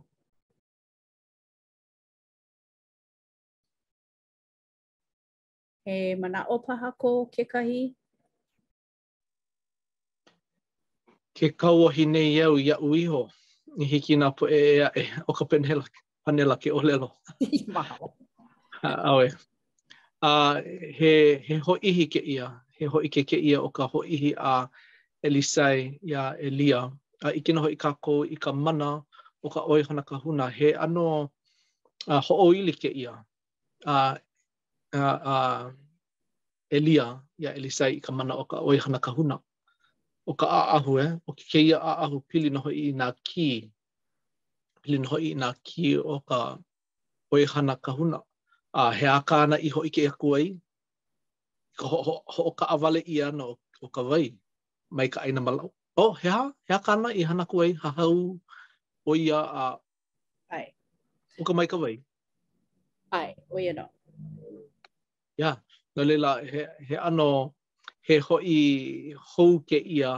He 5.85 6.15
manao 6.15 6.63
paha 6.65 6.91
ko 6.97 7.25
ke 7.31 7.45
kahi? 7.47 7.95
ke 11.39 11.55
kau 11.55 11.87
ahi 11.87 12.03
nei 12.05 12.35
au 12.43 12.55
i 12.59 12.67
au 12.75 12.91
iho 13.03 13.19
i 13.79 13.85
hiki 13.91 14.13
nga 14.19 14.27
po 14.37 14.43
e 14.57 14.59
e 14.71 14.73
a 14.87 14.89
e 14.99 15.03
o 15.29 15.31
ka 15.37 15.45
penhela 15.49 15.85
panela 16.23 16.55
ke 16.61 16.69
o 16.77 16.79
lelo. 16.87 17.09
Awe. 18.83 19.27
Uh, 20.29 20.55
he, 20.99 21.13
he 21.47 21.55
ho 21.65 21.73
ihi 21.89 22.05
ke 22.13 22.19
ia, 22.35 22.47
he 22.77 22.83
ho 22.91 22.97
ike 23.07 23.21
ke 23.29 23.37
ia 23.49 23.57
o 23.67 23.69
ka 23.77 23.87
ho 23.87 24.03
ihi 24.15 24.31
a 24.53 24.67
Elisai 25.23 25.95
i 26.09 26.11
a 26.11 26.35
Elia. 26.47 26.81
Uh, 27.23 27.31
I 27.39 27.39
kina 27.39 27.63
ho 27.63 27.67
i 27.71 27.77
ka 27.83 27.93
kou 28.05 28.27
i 28.35 28.35
ka 28.35 28.51
mana 28.51 28.89
o 29.43 29.47
ka 29.53 29.63
oi 29.71 29.79
hana 29.87 30.03
ka 30.03 30.19
huna. 30.23 30.51
He 30.57 30.73
ano 30.75 31.05
uh, 32.11 32.21
ho 32.27 32.33
o 32.47 32.47
ili 32.59 32.73
ke 32.81 32.91
ia 32.91 33.15
a 33.87 33.95
uh, 33.95 34.15
uh, 35.01 35.19
uh, 35.33 35.65
Elia 36.77 37.07
i 37.41 37.47
a 37.49 37.55
Elisai 37.55 37.95
i 37.95 38.01
ka 38.05 38.11
mana 38.11 38.35
o 38.35 38.43
ka 38.43 38.59
oi 38.59 38.75
hana 38.85 38.99
ka 38.99 39.11
huna. 39.17 39.35
Mm. 39.39 39.48
o 40.29 40.33
ka 40.41 40.45
a'ahu 40.57 40.93
e, 41.01 41.05
o 41.29 41.33
ke 41.37 41.43
keia 41.51 41.77
a'ahu 41.91 42.17
pili 42.29 42.49
noho 42.53 42.69
i 42.83 42.89
nā 43.01 43.07
ki, 43.29 43.49
pili 44.85 44.97
noho 45.01 45.17
i 45.27 45.31
nā 45.43 45.49
ki 45.65 45.95
o 45.97 46.15
ka 46.29 46.41
oehana 47.33 47.75
kahuna. 47.81 48.21
A 48.79 48.91
he 48.93 49.07
a 49.09 49.17
kāna 49.29 49.57
i 49.65 49.69
ho 49.73 49.81
ike 49.89 50.05
aku 50.11 50.35
ai, 50.37 50.45
ka 51.81 51.87
ho, 51.89 52.01
ho, 52.05 52.13
ho, 52.35 52.43
ho 52.45 52.51
ka 52.61 52.65
awale 52.77 53.01
i 53.09 53.17
ana 53.25 53.45
o, 53.49 53.57
o 53.81 53.87
ka 53.97 54.01
wai, 54.11 54.23
mai 54.91 55.07
ka 55.15 55.21
aina 55.25 55.41
malau. 55.41 55.71
O, 55.97 56.01
oh, 56.09 56.13
hea, 56.21 56.53
hea 56.69 56.77
kāna 56.85 57.09
i 57.13 57.25
hana 57.29 57.45
kuei, 57.49 57.73
ha 57.83 57.89
hau, 57.97 58.13
o 59.05 59.15
ia 59.17 59.39
a... 59.65 59.71
Ai. 60.57 60.67
O 61.41 61.47
ka 61.49 61.53
mai 61.57 61.65
ka 61.71 61.77
wai? 61.81 61.95
Ai, 63.17 63.33
o 63.49 63.57
ia 63.57 63.73
no. 63.73 63.89
Ia, 64.13 64.53
yeah. 65.41 65.57
no 65.97 66.03
leila, 66.11 66.41
he, 66.51 66.67
he 66.91 66.95
ano... 67.13 67.31
he 68.09 68.15
hoi 68.27 69.13
hou 69.33 69.51
ke 69.69 69.77
ia 69.95 70.11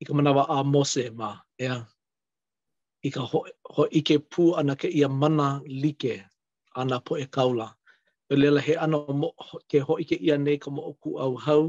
i 0.00 0.06
ka 0.06 0.10
manawa 0.14 0.42
a 0.54 0.58
mose 0.66 1.04
ma, 1.18 1.30
ea. 1.62 1.78
I 3.06 3.10
ka 3.14 3.22
ho, 3.30 3.40
ho 3.74 3.82
i 3.98 4.00
ke 4.08 4.16
pū 4.30 4.44
ana 4.58 4.74
ke 4.80 4.88
ia 4.90 5.06
mana 5.08 5.62
like 5.82 6.14
ana 6.74 6.98
po 7.00 7.14
e 7.16 7.26
kaula. 7.34 7.66
E 8.30 8.34
lela 8.40 8.60
he 8.66 8.74
ana 8.74 8.98
mo, 9.20 9.28
ke 9.70 9.78
hoi 9.86 10.02
ke 10.04 10.16
ia 10.20 10.34
nei 10.38 10.58
ka 10.62 10.68
mo 10.74 10.82
o 10.90 10.92
ku 11.02 11.10
au 11.24 11.34
hau, 11.44 11.62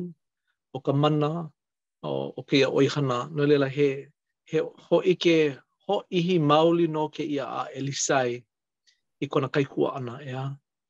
o 0.76 0.80
ka 0.86 0.94
mana, 1.02 1.30
o, 2.04 2.10
o 2.38 2.42
ke 2.50 2.56
ia 2.62 2.70
oihana. 2.74 3.18
No 3.36 3.44
lela 3.52 3.70
he, 3.76 4.08
he 4.50 4.58
ho 4.90 4.98
i 5.06 5.14
ke 5.24 5.36
ho 5.86 5.96
ihi 6.18 6.36
mauli 6.50 6.86
no 6.96 7.04
ke 7.16 7.22
ia 7.36 7.46
a 7.46 7.62
elisai 7.78 8.32
i 9.22 9.26
kona 9.32 9.48
kaikua 9.56 9.90
ana, 9.98 10.16
ea. 10.32 10.44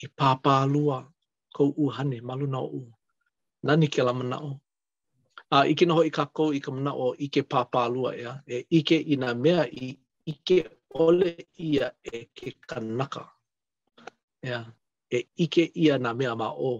I 0.03 0.07
pāpālua 0.17 0.97
kou 1.55 1.71
uhane 1.83 2.19
maluna 2.27 2.59
o 2.63 2.69
u. 2.79 2.83
Nani 3.65 3.87
ke 3.93 4.01
la 4.07 4.13
mana 4.15 4.37
o. 4.49 4.55
a 5.51 5.55
uh, 5.61 5.71
ike 5.71 5.85
noho 5.85 6.03
i 6.05 6.09
kakou 6.11 6.53
i 6.53 6.59
ka 6.61 6.71
mana 6.71 6.91
o 6.93 7.15
ike 7.25 7.41
pāpālua 7.51 8.11
ea, 8.21 8.33
e 8.45 8.63
ike 8.79 8.95
i 9.01 9.15
nga 9.17 9.33
mea 9.33 9.63
i 9.67 9.95
ike 10.25 10.57
ole 10.93 11.35
ia 11.57 11.89
e 12.03 12.25
ke 12.37 12.53
kanaka. 12.69 13.25
Ea, 14.45 14.61
e 15.09 15.19
ike 15.35 15.71
ia 15.73 15.97
nga 15.99 16.13
mea 16.13 16.35
ma 16.35 16.51
o 16.53 16.77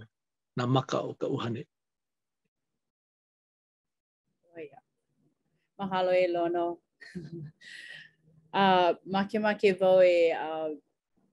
na 0.56 0.68
maka 0.68 1.00
o 1.02 1.14
ka 1.18 1.26
uhane. 1.28 1.66
Oia. 4.56 4.78
Mahalo 5.80 6.14
e 6.14 6.28
lono. 6.28 6.78
uh, 8.54 8.94
make 9.06 9.34
make 9.40 9.74
vau 9.80 9.98
e, 10.06 10.32
uh, 10.34 10.70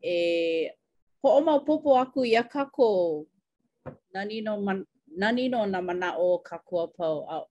e 0.02 0.70
po 1.20 1.36
o 1.36 1.40
maupopo 1.44 2.00
aku 2.00 2.24
i 2.24 2.34
a 2.36 2.42
kako 2.48 3.26
nani 4.14 4.40
no 4.40 4.56
nani 5.14 5.48
no 5.48 5.64
na 5.66 5.80
mana 5.82 6.10
o 6.18 6.38
ka 6.38 6.58
kua 6.58 6.86
pau 6.88 7.20
au. 7.28 7.44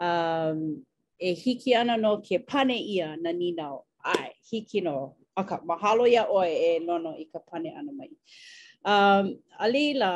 Um, 0.00 0.80
e 1.18 1.32
hiki 1.34 1.74
ana 1.74 1.96
no 1.96 2.16
ke 2.18 2.36
pane 2.50 2.76
ia 2.94 3.16
na 3.20 3.32
nina 3.32 3.72
o. 3.74 3.84
Ai, 4.04 4.32
hiki 4.48 4.80
no. 4.80 5.16
Aka, 5.36 5.58
mahalo 5.68 6.04
ia 6.08 6.24
oe 6.28 6.52
e 6.78 6.78
nono 6.86 7.10
i 7.12 7.24
ka 7.32 7.38
pane 7.48 7.66
ana 7.78 7.92
mai. 7.98 8.10
Um, 8.92 9.24
a 9.58 9.66
leila, 9.72 10.12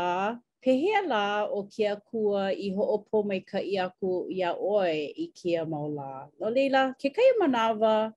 pehea 0.63 1.01
la 1.13 1.25
o 1.45 1.59
ke 1.75 1.89
kua 2.11 2.43
i 2.55 2.71
ho'opo 2.77 3.17
mai 3.29 3.41
ka 3.51 3.59
i 3.59 3.77
aku 3.87 4.11
i 4.39 4.43
a 4.43 4.51
oe 4.75 4.93
i 5.23 5.25
ke 5.39 5.51
a 5.63 5.67
maula. 5.73 6.13
No 6.41 6.47
leila, 6.57 6.83
ke 7.01 7.09
kai 7.17 7.31
manawa 7.41 8.13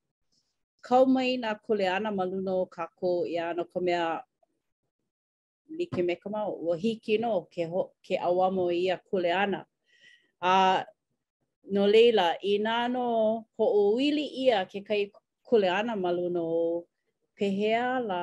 kau 0.88 1.04
mai 1.16 1.30
nā 1.44 1.52
ana 1.96 2.12
maluno 2.12 2.56
kako 2.76 3.12
i 3.26 3.38
ana 3.40 3.64
ka 3.72 3.80
li 5.78 5.86
ke 5.94 6.00
me 6.08 6.16
kama 6.22 6.38
mau 6.38 6.54
o 6.72 6.74
hiki 6.84 7.16
no 7.24 7.34
ke 7.54 7.64
ho, 7.72 7.82
ke 8.06 8.14
awamo 8.28 8.66
ia 8.86 8.96
kule 9.08 9.32
ana 9.44 9.62
a 10.42 10.52
uh, 10.56 10.80
no 11.74 11.84
leila 11.94 12.28
i 12.44 12.54
nā 12.66 12.76
no 12.94 13.06
ho 13.58 13.66
o 13.66 13.82
wili 13.96 14.26
ia 14.46 14.58
ke 14.72 14.80
kai 14.88 15.04
kule 15.48 15.68
ana 15.80 15.94
maluno 16.04 16.46
pehea 17.38 17.86
la 18.10 18.22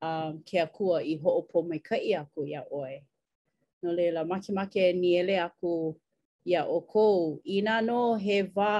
a 0.00 0.08
um, 0.08 0.32
ke 0.48 0.56
akua 0.66 0.96
i 1.04 1.14
ho 1.22 1.28
opo 1.40 1.58
mai 1.68 1.78
kai 1.88 2.14
aku 2.22 2.40
ia 2.52 2.62
oe 2.80 2.96
no 3.82 3.92
leila 3.98 4.24
maki 4.24 4.50
ke 4.72 4.84
ni 5.00 5.08
ele 5.20 5.36
aku 5.46 5.94
ia 6.44 6.62
o 6.64 6.78
ko 6.92 7.06
i 7.44 7.56
nā 7.66 7.76
no 7.88 8.00
he 8.24 8.36
va 8.56 8.72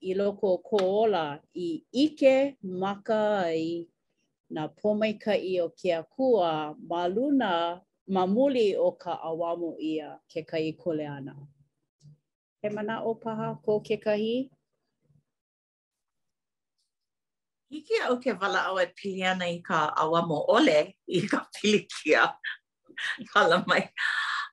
i 0.00 0.14
loko 0.20 0.50
ko 0.68 0.76
ola 1.02 1.24
i 1.66 1.82
ike 2.04 2.34
maka 2.82 3.22
i 3.54 3.86
na 4.52 4.68
pomaika 4.68 5.32
i 5.34 5.60
o 5.64 5.68
ke 5.80 5.90
akua 6.00 6.76
ma 6.90 7.06
luna 7.14 7.80
mamuli 8.14 8.76
o 8.78 8.88
ka 9.02 9.12
awamu 9.28 9.72
ia 9.80 10.18
ke 10.30 10.40
kai 10.50 10.68
kule 10.80 11.06
ana. 11.08 11.34
He 12.62 12.68
mana 12.68 12.94
o 13.08 13.14
paha 13.16 13.48
ko 13.64 13.80
ke 13.80 13.96
kahi? 14.04 14.50
Hiki 17.72 17.96
o 18.08 18.14
ke 18.22 18.30
wala 18.40 18.60
au 18.68 18.76
e 18.78 18.86
pili 18.98 19.24
ana 19.32 19.46
i 19.48 19.58
ka 19.68 19.78
awamu 20.02 20.38
ole 20.56 20.78
i 21.08 21.20
ka 21.32 21.38
pili 21.56 21.80
kia. 21.90 22.28
Kala 23.34 23.64
mai. 23.66 23.88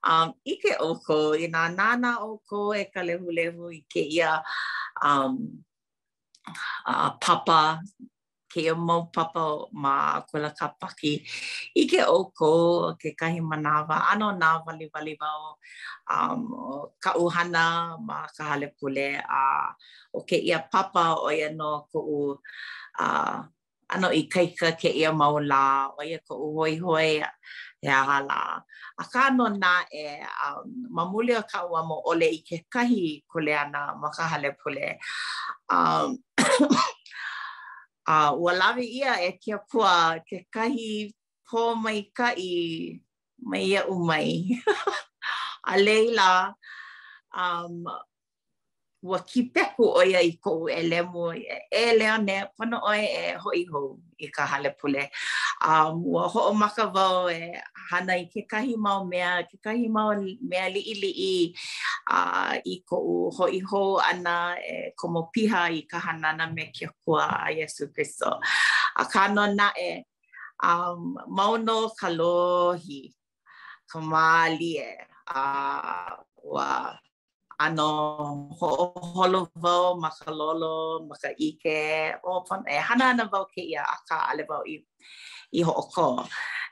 Um, 0.02 0.32
Ike 0.48 0.80
o 0.80 0.94
ko, 1.04 1.34
i 1.36 1.44
nā 1.52 1.68
nāna 1.76 2.14
o 2.24 2.40
ko 2.48 2.70
e 2.74 2.84
ka 2.94 3.02
lehu 3.04 3.28
lehu 3.38 3.68
i 3.68 3.82
ke 3.84 4.00
ia 4.00 4.40
um, 5.04 5.36
uh, 6.88 7.10
papa 7.20 7.82
ke 8.50 8.66
ia 8.66 8.74
mau 8.74 9.06
papa 9.14 9.70
ma 9.70 10.18
kuala 10.26 10.50
ka 10.58 10.74
paki 10.74 11.14
i 11.78 11.86
ke 11.86 12.02
oko 12.02 12.50
ke 12.98 13.14
kahi 13.14 13.38
manawa 13.38 14.10
ano 14.10 14.34
na 14.34 14.58
wali 14.66 14.90
wali 14.90 15.14
wau 15.14 15.54
um, 16.10 16.42
ka 16.98 17.14
uhana 17.14 17.94
ma 18.02 18.26
ka 18.34 18.42
hale 18.50 18.74
pule 18.74 19.14
a 19.22 19.70
uh, 19.70 19.70
o 20.18 20.26
ke 20.26 20.34
ia 20.42 20.58
papa 20.74 21.14
o 21.22 21.30
ia 21.30 21.54
no 21.54 21.86
ko 21.90 21.98
u 22.02 22.18
uh, 22.98 23.38
ano 23.94 24.08
i 24.10 24.26
kaika 24.26 24.74
ke 24.74 24.90
ia 24.98 25.14
mau 25.14 25.38
o 25.38 26.00
ia 26.02 26.18
ko 26.26 26.34
u 26.42 26.46
hoi 26.58 26.74
hoi 26.82 27.12
hala 27.86 28.40
a 29.00 29.04
ka 29.12 29.30
ano 29.30 29.46
na 29.62 29.86
e 29.94 30.20
um, 30.44 30.66
ma 30.90 31.04
o 31.06 31.22
ka 31.50 31.58
ua 31.70 31.80
ole 32.10 32.26
i 32.38 32.40
ke 32.48 32.58
kahi 32.74 33.22
kuleana 33.30 33.94
ma 34.02 34.08
ka 34.16 34.24
hale 34.32 34.50
pule 34.58 34.98
um, 35.70 36.10
uh, 38.10 38.30
ua 38.36 38.52
lawe 38.58 38.82
ia 38.84 39.20
e 39.22 39.38
kia 39.40 39.58
pua 39.70 40.18
ke 40.26 40.46
kahi 40.52 41.14
pō 41.46 41.60
mai 41.78 42.00
kai 42.14 42.98
mai 43.48 43.62
ia 43.70 43.82
umai. 43.86 44.50
a 45.70 45.76
leila, 45.78 46.50
um, 47.36 47.84
ua 49.08 49.18
ki 49.30 49.40
peku 49.54 49.86
oia 50.00 50.18
i 50.30 50.32
kou 50.44 50.66
e 50.72 50.80
lemu 50.90 51.24
e, 51.34 51.58
e, 51.82 51.84
lea 51.98 52.16
ne 52.26 52.36
pana 52.56 52.76
oe 52.90 53.04
e 53.04 53.24
hoi 53.44 53.62
hou. 53.72 53.86
i 54.22 54.28
ka 54.36 54.44
hale 54.46 54.70
pule. 54.78 55.08
Um, 55.64 56.04
ua 56.04 56.28
ho'o 56.32 56.52
maka 56.54 56.86
vau 56.94 57.26
e 57.32 57.40
hana 57.90 58.12
i 58.22 58.24
ke 58.32 58.42
kahi 58.52 58.76
mau 58.86 58.98
mea, 59.12 59.40
ke 59.50 59.56
kahi 59.66 59.88
mau 59.96 60.08
mea 60.50 60.66
li'i 60.74 60.94
li'i 61.02 61.34
uh, 62.14 62.52
i 62.74 62.76
ko 62.88 62.96
u 63.14 63.18
ho'i 63.36 63.60
ho 63.72 63.82
ana 64.10 64.36
e 64.72 64.74
komo 65.00 65.22
piha 65.34 65.62
i 65.78 65.82
ka 65.90 65.98
hanana 66.06 66.46
me 66.54 66.64
kia 66.74 66.90
kua 67.04 67.24
a 67.46 67.50
Yesu 67.60 67.92
Christo. 67.94 68.38
A 69.02 69.04
ka 69.12 69.22
no 69.34 69.46
na 69.56 69.68
e 69.88 69.92
um, 70.62 71.16
mauno 71.38 71.78
ka 72.00 72.08
lohi, 72.20 73.00
ka 73.90 73.98
maali 74.14 74.74
e. 74.88 74.90
Uh, 75.30 76.10
wow. 76.52 76.90
ano 77.60 77.86
ho'oholo 78.56 79.52
wau 79.60 79.92
ma 80.00 80.08
ka 80.08 80.32
lolo, 80.32 81.04
ma 81.04 81.12
ka 81.20 81.28
ike, 81.36 82.16
o 82.24 82.40
pon, 82.48 82.64
e 82.64 82.76
hana 82.86 83.12
ana 83.12 83.24
wau 83.28 83.44
ke 83.52 83.60
ia 83.60 83.84
aka 83.84 84.00
ka 84.08 84.16
ale 84.32 84.44
wau 84.48 84.64
i, 84.64 84.76
i 85.52 85.60
ho'oko. 85.64 86.24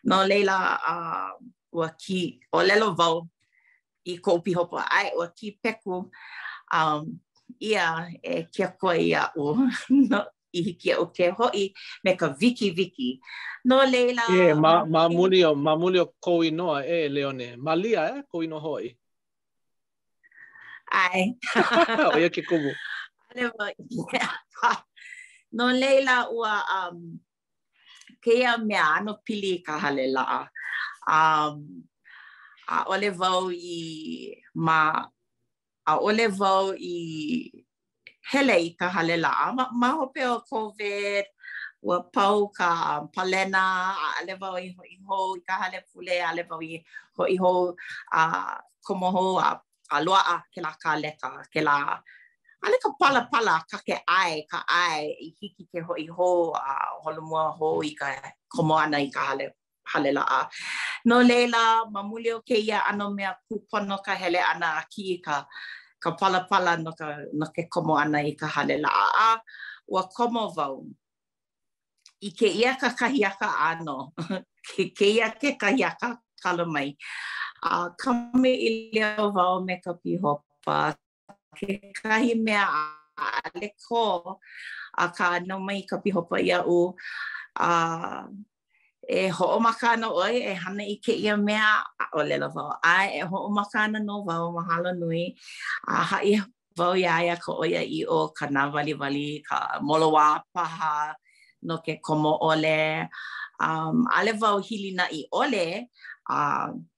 No 0.08 0.24
leila, 0.24 0.56
uh, 0.92 1.30
ua 1.76 1.92
ki, 2.00 2.40
o 2.56 2.64
lelo 2.64 2.94
wau 2.96 3.28
i 4.08 4.16
ko 4.24 4.38
upi 4.40 4.56
hopo 4.56 4.80
ai, 4.80 5.12
ua 5.12 5.28
ki 5.36 5.58
peku 5.62 6.08
um, 6.72 7.02
ia 7.60 8.08
e 8.24 8.46
kia 8.52 8.72
koe 8.80 8.96
ia 8.96 9.28
o 9.36 9.44
no, 10.10 10.20
i 10.56 10.62
hiki 10.64 10.94
o 10.96 11.10
ke 11.12 11.28
ho 11.36 11.50
i 11.52 11.64
me 12.04 12.14
ka 12.16 12.30
viki 12.40 12.72
viki. 12.72 13.18
No 13.68 13.82
leila... 13.84 14.24
e 14.32 14.54
ma, 14.54 14.86
ma 14.86 15.04
e 15.04 15.12
mulio 15.14 15.52
ma 15.54 15.76
mulio 15.76 16.04
o 16.08 16.12
koui 16.24 16.50
noa 16.50 16.80
e, 16.86 17.08
Leone. 17.12 17.56
Ma 17.60 17.76
e, 17.76 17.92
eh, 17.94 18.22
koui 18.30 18.46
no 18.46 18.58
ho'i. 18.58 18.94
Ai. 20.88 21.36
Oia 22.16 22.28
ke 22.32 22.40
kumu. 22.48 22.72
Alema, 23.28 23.52
wa, 23.60 23.68
yeah. 23.90 24.78
no 25.52 25.68
leila 25.68 26.32
ua, 26.32 26.64
um, 26.64 27.20
keia 28.24 28.56
mea 28.58 28.96
ano 28.96 29.20
pili 29.24 29.60
ka 29.64 29.78
hale 29.78 30.08
laa. 30.08 30.48
Um, 31.08 31.84
a 32.68 32.84
ole 32.88 33.10
vau 33.12 33.52
i, 33.52 34.32
ma, 34.54 34.92
a 35.86 35.94
ole 36.00 36.26
vau 36.28 36.72
i, 36.76 37.48
hele 38.32 38.56
i 38.56 38.74
ka 38.78 38.88
hale 38.88 39.16
laa. 39.20 39.52
Ma, 39.52 39.68
ma 39.72 39.90
hope 40.00 40.24
o 40.24 40.40
COVID, 40.48 41.24
ua 41.84 42.00
pau 42.12 42.48
ka 42.48 42.96
um, 43.00 43.08
palena, 43.12 43.92
a 43.92 44.08
ale 44.20 44.40
vau 44.40 44.56
i 44.56 44.72
ho 44.72 44.82
i 44.88 44.98
ho 45.06 45.20
i 45.36 45.40
ka 45.44 45.54
hale 45.60 45.84
pule, 45.92 46.16
a 46.16 46.32
ale 46.32 46.42
vau 46.48 46.60
i 46.64 46.80
ho 47.16 47.24
i 47.28 47.36
ho 47.36 47.76
a 48.12 48.56
komoho 48.84 49.36
a 49.40 49.60
aloa'a 49.96 50.42
ke 50.52 50.60
la 50.60 50.72
ka 50.82 50.96
leka, 50.96 51.30
ke 51.52 51.60
la 51.64 51.98
ale 52.64 52.74
ka 52.82 52.90
pala 53.00 53.26
pala 53.32 53.62
ka 53.70 53.78
ke 53.86 54.02
ai, 54.08 54.42
ka 54.50 54.58
ai 54.66 55.14
i 55.22 55.26
hiki 55.40 55.64
ke 55.72 55.78
ho 55.80 55.94
i 55.96 56.06
ho 56.16 56.52
a 56.58 56.74
holo 57.04 57.22
mua 57.22 57.50
ho 57.58 57.70
i 57.82 57.94
ka 57.94 58.06
komo 58.50 58.74
ana 58.74 58.98
i 59.00 59.06
ka 59.10 59.20
hale, 59.30 59.46
hale 59.92 60.10
la'a. 60.12 60.40
No 61.06 61.22
leila, 61.22 61.86
ma 61.90 62.00
o 62.02 62.40
ke 62.42 62.56
ia 62.58 62.80
ano 62.82 63.10
mea 63.10 63.34
kupono 63.48 64.02
ka 64.04 64.14
hele 64.14 64.40
ana 64.42 64.66
a 64.80 64.84
ki 64.90 65.02
i 65.14 65.18
ka, 65.22 65.46
ka 66.02 66.10
pala 66.20 66.46
pala 66.50 66.76
no, 66.76 66.90
ka, 66.92 67.06
no 67.32 67.46
ke 67.54 67.68
komo 67.70 67.94
ana 67.96 68.18
i 68.20 68.32
ka 68.34 68.46
hale 68.46 68.74
la 68.82 68.88
A, 68.90 69.40
ua 69.88 70.02
komo 70.10 70.50
vau, 70.54 70.84
i 72.20 72.30
ke 72.34 72.46
ia 72.48 72.74
ka 72.76 72.90
kahiaka 72.90 73.48
ano, 73.70 74.10
ke, 74.66 74.90
ke 74.90 75.06
ia 75.06 75.30
ke 75.30 75.54
kahiaka 75.56 76.10
kalamai. 76.42 76.90
mai. 76.94 76.96
a 77.62 77.68
uh, 77.74 77.88
kame 78.00 78.52
i 78.54 78.68
leo 78.94 79.30
wau 79.34 79.60
me 79.66 79.80
ka 79.84 79.92
pihopa. 79.98 80.94
Ke 81.58 81.92
kahi 82.02 82.34
mea 82.40 82.62
a 82.64 83.50
le 83.58 83.70
ko 83.88 84.38
a 84.96 85.08
ka 85.10 85.38
no 85.46 85.58
mai 85.58 85.82
ka 85.88 85.98
pihopa 85.98 86.38
ia 86.38 86.62
u 86.62 86.94
uh, 87.58 88.22
e 89.08 89.26
ho 89.34 89.46
makana 89.58 90.06
oi 90.12 90.34
e 90.50 90.52
hana 90.54 90.82
i 90.86 90.96
ke 91.02 91.16
ia 91.18 91.34
mea 91.36 91.82
o 92.14 92.22
le 92.22 92.38
lava 92.38 92.78
Ai 92.84 93.18
e 93.20 93.20
ho 93.26 93.38
makana 93.50 93.98
no 94.06 94.22
wau 94.26 94.54
mahalo 94.56 94.90
nui 95.00 95.22
a 95.92 95.96
ha 96.10 96.18
i 96.22 96.32
wau 96.78 96.94
ia 96.94 97.14
ia 97.26 97.34
ka 97.44 97.50
oia 97.64 97.82
i 97.82 97.98
o 98.04 98.18
ka 98.36 98.46
na 98.54 98.60
wali 98.74 98.94
wali 99.00 99.28
ka 99.48 99.56
molowa 99.86 100.24
paha 100.54 100.92
no 101.66 101.74
ke 101.84 101.92
komo 102.06 102.32
ole 102.52 102.80
um 103.66 104.06
ale 104.14 104.32
wau 104.42 104.58
hilina 104.66 105.04
i 105.10 105.20
ole 105.40 105.66
a 106.30 106.38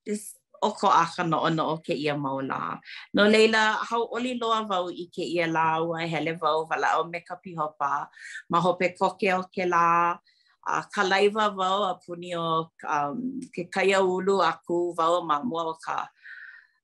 this, 0.04 0.36
o 0.62 0.70
ko 0.72 0.88
a 0.88 1.04
no 1.24 1.48
no 1.48 1.64
o 1.64 1.76
ke 1.78 1.94
ia 1.94 2.14
mau 2.16 2.40
No 2.40 3.24
leila, 3.26 3.76
hau 3.88 4.04
oli 4.12 4.38
loa 4.38 4.62
vau 4.68 4.88
i 4.90 5.06
ke 5.14 5.22
ia 5.24 5.46
la 5.46 5.76
ua 5.82 6.06
hele 6.06 6.36
vau 6.40 6.66
wala 6.70 6.96
o 7.00 7.04
me 7.04 7.20
ka 7.20 7.34
pihopa. 7.44 8.06
Ma 8.50 8.60
hope 8.60 8.94
koke 9.00 9.32
o 9.38 9.42
ke 9.54 9.64
la, 9.66 10.16
a 10.66 10.84
ka 10.94 11.02
laiva 11.10 11.46
vau 11.58 11.82
a 11.90 11.94
puni 12.04 12.32
o 12.36 12.68
um, 12.94 13.40
ke 13.54 13.62
kaia 13.74 14.00
ulu 14.00 14.36
a 14.48 14.52
ku 14.66 14.92
vau 14.98 15.20
ma 15.28 15.36
mua 15.50 15.62
o 15.70 15.74
ka 15.86 15.98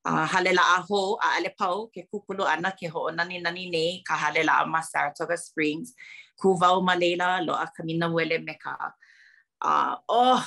a 0.07 0.11
uh, 0.11 0.25
hale 0.31 0.51
la 0.57 0.63
aho 0.77 0.99
a 1.25 1.37
ale 1.37 1.49
pau 1.59 1.77
ke 1.93 2.01
kukulu 2.11 2.43
ana 2.53 2.71
ke 2.79 2.87
ho 2.93 3.01
nani 3.17 3.37
nani 3.45 3.63
nei 3.73 3.91
ka 4.07 4.15
hale 4.15 4.43
la 4.47 4.55
ma 4.65 4.79
the 5.29 5.37
Springs 5.37 5.93
ku 6.41 6.55
vau 6.61 6.79
ma 6.87 6.93
leila 6.95 7.41
lo 7.47 7.53
a 7.53 7.67
kamina 7.75 8.07
wele 8.15 8.37
me 8.45 8.53
ka 8.63 8.73
a 9.61 9.69
uh, 9.69 9.93
oh 10.09 10.39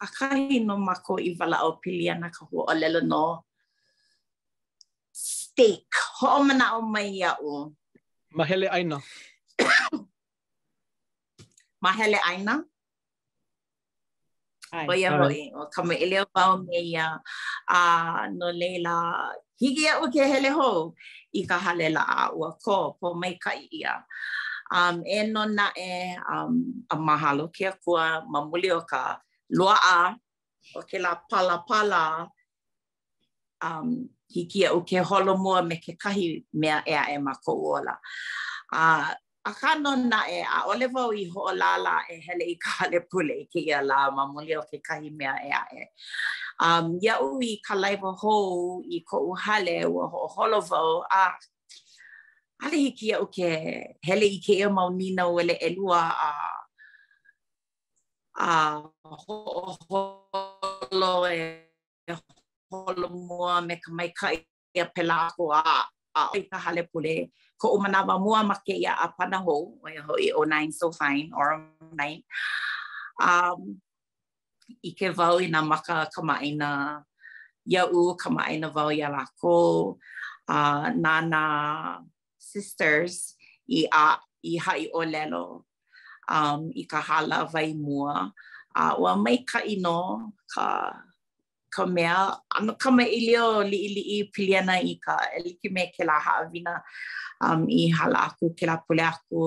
a 0.00 0.06
kahi 0.06 0.64
no 0.64 0.76
mako 0.76 1.18
i 1.18 1.34
wala 1.38 1.62
o 1.66 1.78
pili 1.82 2.10
ana 2.10 2.30
ka 2.30 2.44
hua 2.46 2.70
o 2.70 2.74
lelo 2.74 3.00
no 3.02 3.24
steak. 5.12 5.86
Ho 6.20 6.40
o 6.40 6.42
mana 6.46 6.78
o 6.78 6.80
mai 6.82 7.20
a 7.24 7.32
o. 7.44 7.72
Mahele 8.36 8.68
aina. 8.72 8.96
Mahele 11.84 12.16
aina. 12.24 12.64
Ai, 14.72 14.86
Oia 14.88 15.10
roi, 15.18 15.52
o 15.52 15.68
ka 15.74 15.82
ele 15.92 16.04
ilia 16.04 16.24
wau 16.34 16.56
me 16.64 16.78
ia 16.80 17.20
a 17.68 17.78
no 18.38 18.46
leila 18.50 18.94
higi 19.60 19.84
au 19.94 20.08
ke 20.08 20.24
hele 20.24 20.48
ho 20.48 20.94
i 21.38 21.44
ka 21.44 21.56
hale 21.64 21.88
la 21.92 22.00
a 22.00 22.30
ua 22.38 22.48
ko 22.64 22.96
po 23.00 23.14
mai 23.14 23.36
ka 23.36 23.52
ia. 23.52 24.00
Um, 24.72 25.04
e 25.04 25.18
no 25.32 25.44
na 25.44 25.66
e 25.76 25.88
um, 26.34 26.54
a 26.88 26.96
mahalo 26.96 27.52
ke 27.52 27.64
a 27.68 27.76
kua 27.84 28.24
mamuli 28.32 28.70
o 28.72 28.80
ka 28.90 29.20
loa'a 29.58 30.16
o 30.76 30.80
ke 30.88 30.98
la 30.98 31.20
pala 31.28 31.62
pala 31.68 32.26
um, 33.60 34.08
hiki 34.32 34.66
au 34.66 34.80
ke 34.82 34.98
holo 35.04 35.36
mua 35.36 35.62
me 35.62 35.76
ke 35.76 35.92
kahi 35.98 36.44
mea 36.54 36.80
ea 36.88 37.12
e 37.12 37.18
ma 37.18 37.32
ko 37.44 37.52
ola. 37.76 37.92
A, 38.72 39.12
a 39.44 39.50
ka 39.60 39.74
nona 39.74 40.20
e 40.36 40.40
a 40.40 40.58
ole 40.72 40.86
vau 40.88 41.12
i 41.12 41.24
ho 41.28 41.52
lala 41.52 42.00
e 42.08 42.14
hele 42.24 42.44
i 42.54 42.56
ka 42.56 42.88
le 42.92 42.98
pule 43.10 43.34
i 43.44 43.46
ke 43.52 43.60
ia 43.68 43.82
la 43.82 44.08
ma 44.10 44.24
muli 44.32 44.54
o 44.56 44.62
ke 44.72 44.78
kahi 44.88 45.10
mea 45.12 45.34
ea 45.44 45.62
e. 45.76 45.84
Um, 46.64 46.98
ia 47.02 47.20
ui 47.20 47.60
ka 47.66 47.74
laiva 47.74 48.12
hou 48.20 48.80
i 48.88 48.98
ko 49.04 49.16
u 49.30 49.32
hale 49.44 49.76
o 49.84 50.08
ho 50.12 50.18
holo 50.34 50.60
vau 50.70 51.04
a 51.20 51.24
hale 52.62 52.76
hiki 52.84 53.12
au 53.18 53.26
ke 53.36 53.48
hele 54.08 54.24
i 54.32 54.38
ke 54.46 54.54
ia 54.62 54.68
mau 54.70 54.88
nina 54.90 55.28
uele 55.28 55.52
elua 55.68 56.00
a 56.28 56.28
a 58.38 58.80
ho 59.04 59.76
holo 59.90 61.12
e 61.28 61.68
holo 62.72 63.06
mua 63.28 63.54
me 63.66 63.74
ka 63.82 63.90
mai 63.96 64.08
kai 64.20 64.36
a 64.76 64.84
pela 64.94 65.16
ko 65.36 65.44
a 65.56 65.62
a 66.18 66.22
i 66.38 66.48
ka 66.50 66.56
hale 66.64 66.82
pole 66.90 67.14
ko 67.60 67.66
o 67.76 67.78
manawa 67.82 68.14
mua 68.24 68.40
ma 68.50 68.54
ke 68.66 68.72
ia 68.84 68.92
a 68.92 69.06
pana 69.16 69.38
ho 69.44 69.56
o 69.76 69.86
i 69.88 69.96
ho 70.06 70.12
i 70.20 70.28
o 70.36 70.40
oh 70.40 70.44
nine 70.52 70.72
so 70.72 70.86
fine 70.98 71.28
or 71.38 71.48
o 71.52 71.58
nine 72.00 72.20
um, 73.26 73.60
i 74.88 74.96
ke 74.98 75.08
vau 75.18 75.36
i 75.36 75.46
na 75.52 75.60
maka 75.62 76.08
ka 76.12 76.20
maina 76.24 77.04
ia 77.72 77.82
u 77.96 78.16
ka 78.20 78.28
maina 78.36 78.68
vau 78.76 78.88
i 78.88 79.00
a 79.04 79.12
lako 79.16 79.58
a 80.48 80.58
nana 81.04 81.42
sisters 82.50 83.36
i 83.68 83.80
a 83.92 84.06
i 84.42 84.52
hai 84.64 84.82
o 84.96 85.00
lelo 85.12 85.68
um, 86.28 86.70
i 86.76 86.82
ka 86.84 87.00
hala 87.00 87.46
vai 87.52 87.72
mua. 87.72 88.30
A 88.74 88.82
uh, 88.82 88.94
ua 89.02 89.12
mai 89.24 89.36
ka 89.50 89.58
ino 89.74 89.98
ka, 90.52 90.66
ka 91.74 91.84
mea, 91.94 92.18
ano 92.56 92.72
ka 92.82 92.90
mai 92.96 93.08
ilio 93.18 93.46
li 93.70 93.78
ili 93.88 94.02
i 94.18 94.18
piliana 94.32 94.74
i 94.80 94.92
ka 95.04 95.14
eliki 95.36 95.68
me 95.74 95.82
ke 95.94 96.02
la 96.08 96.16
haawina 96.24 96.74
um, 97.44 97.62
i 97.68 97.82
hala 97.96 98.18
aku, 98.30 98.46
ke 98.58 98.64
la 98.70 98.76
pule 98.84 99.00
aku, 99.12 99.42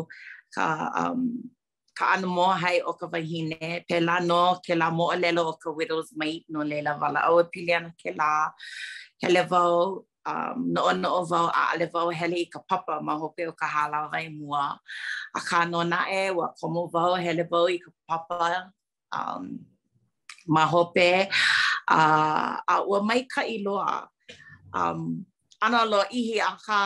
ka, 0.56 0.64
um, 1.00 1.22
ka 1.98 2.06
ano 2.14 2.28
mo 2.38 2.48
hai 2.64 2.78
o 2.86 2.92
ka 3.00 3.08
vahine, 3.14 3.60
pe 3.90 3.96
la 4.08 4.16
no 4.30 4.60
ke 4.66 4.74
la 4.80 4.88
mo 4.98 5.06
o 5.10 5.16
lelo 5.24 5.42
o 5.52 5.54
ka 5.62 5.70
widow's 5.78 6.14
mate 6.20 6.46
no 6.54 6.60
leila 6.70 6.92
wala 7.02 7.20
au 7.28 7.36
e 7.42 7.46
piliana 7.54 7.90
ke 8.02 8.10
la, 8.20 8.32
ke 9.20 9.28
le 9.34 9.42
vau 9.52 9.74
um, 10.28 10.58
noo 10.74 10.92
noo 11.04 11.22
vau 11.32 11.48
a 11.60 11.74
ale 11.74 11.86
vau 11.94 12.08
hele 12.18 12.40
ka 12.54 12.60
papa 12.70 12.94
ma 13.06 13.14
hope 13.22 13.42
o 13.48 13.52
ka 13.54 13.66
hala 13.74 14.00
vai 14.12 14.26
mua. 14.38 14.66
A 15.36 15.40
ka 15.50 15.58
no 15.72 15.80
na 15.92 16.00
e 16.20 16.32
wa 16.38 16.48
komo 16.58 16.82
vau 16.94 17.14
hele 17.24 17.44
vau 17.52 17.66
i 17.70 17.78
ka 17.84 17.90
papa 18.10 18.38
um, 19.18 19.44
ma 20.54 20.64
hope. 20.74 21.12
Uh, 21.98 22.52
a 22.74 22.76
ua 22.90 23.00
mai 23.08 23.22
ka 23.34 23.42
i 23.42 23.58
loa. 23.66 23.98
Um, 24.80 25.02
ana 25.64 25.82
lo 25.92 26.02
ihi 26.18 26.38
a 26.42 26.52
ka 26.68 26.80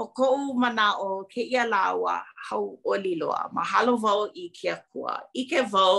o 0.00 0.06
ko 0.16 0.24
u 0.38 0.54
mana 0.62 0.86
o 1.04 1.08
ke 1.32 1.40
ia 1.52 1.64
lawa 1.72 2.14
hau 2.50 2.64
o 2.84 2.92
li 3.04 3.12
loa. 3.22 3.40
Mahalo 3.56 3.92
vau 4.04 4.20
i 4.42 4.52
ke 4.58 4.72
kua. 4.92 5.14
I 5.32 5.42
ke 5.50 5.60
vau 5.72 5.96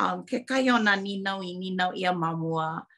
um, 0.00 0.16
ke 0.28 0.36
kai 0.48 0.66
o 0.74 0.80
na 0.86 0.94
ninau 1.06 1.38
i 1.44 1.50
ninau 1.62 1.90
ia 2.02 2.12
mamua. 2.16 2.68
Mahalo 2.80 2.91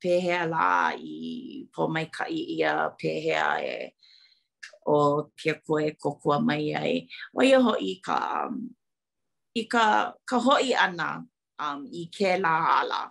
pehea 0.00 0.46
la 0.48 0.92
i 0.94 1.66
po 1.74 1.82
mai 1.88 2.06
ka 2.06 2.24
i 2.30 2.40
ia 2.58 2.72
pehea 3.00 3.48
e 3.74 3.94
o 4.94 5.30
kia 5.38 5.54
koe 5.66 5.90
kokua 6.02 6.38
mai 6.46 6.74
ai. 6.82 6.94
O 7.36 7.40
ia 7.42 7.58
ho 7.60 7.72
i 7.80 7.92
ka, 8.06 8.18
um, 8.46 8.54
i 9.54 9.62
ka, 9.72 10.14
ka 10.28 10.36
hoi 10.38 10.72
ana 10.74 11.22
um, 11.62 11.80
i 11.92 12.02
ke 12.16 12.38
la 12.44 12.54
ala. 12.80 13.02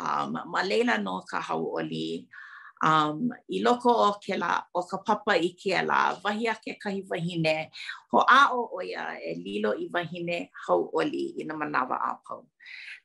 Um, 0.00 0.36
ma 0.52 0.60
leila 0.62 0.96
no 1.04 1.20
ka 1.30 1.38
hau 1.48 1.62
oli, 1.80 2.28
um, 2.84 3.30
i 3.54 3.60
loko 3.64 3.90
o 4.06 4.08
ke 4.24 4.36
la, 4.36 4.60
o 4.74 4.80
ka 4.90 4.98
papa 5.06 5.34
i 5.40 5.50
ke 5.60 5.82
la, 5.90 6.00
wahi 6.24 6.48
a 6.52 6.54
ke 6.54 6.72
kahi 6.82 7.02
wahine, 7.10 7.68
ho 8.12 8.18
a 8.20 8.40
o 8.56 8.60
oia 8.78 9.04
e 9.16 9.30
lilo 9.44 9.70
i 9.72 9.86
wahine 9.94 10.48
hau 10.66 10.90
oli 11.00 11.24
i 11.40 11.48
na 11.48 11.54
manawa 11.60 11.96
a 12.12 12.12
pau. 12.26 12.40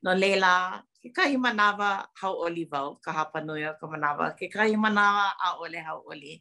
No 0.04 0.14
leila, 0.22 0.84
ke 1.02 1.10
kai 1.10 1.34
manawa 1.34 2.06
hau 2.22 2.46
oli 2.46 2.70
wau, 2.70 2.94
ka 3.02 3.10
hapa 3.12 3.42
nui 3.42 3.66
o 3.70 3.74
ka 3.82 3.86
manawa, 3.92 4.26
ke 4.38 4.46
kai 4.54 4.74
manawa 4.84 5.26
a 5.34 5.48
ole 5.64 5.80
hau 5.88 6.00
oli. 6.12 6.34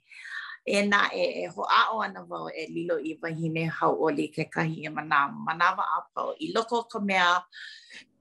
E 0.68 0.77
na 0.90 1.01
e, 1.09 1.25
e 1.42 1.44
ho 1.53 1.62
a 1.64 1.83
o 1.96 2.05
ana 2.05 2.20
wau 2.31 2.46
e 2.53 2.62
lilo 2.75 2.96
i 3.01 3.12
wahine 3.20 3.64
hau 3.77 3.92
oli 4.07 4.27
ke 4.37 4.44
kai 4.55 4.73
e 4.87 4.90
manawa, 4.96 5.33
manawa 5.49 5.85
a 5.96 5.99
pau. 6.14 6.29
I 6.44 6.53
loko 6.55 6.79
ka 6.92 6.99
mea 7.09 7.29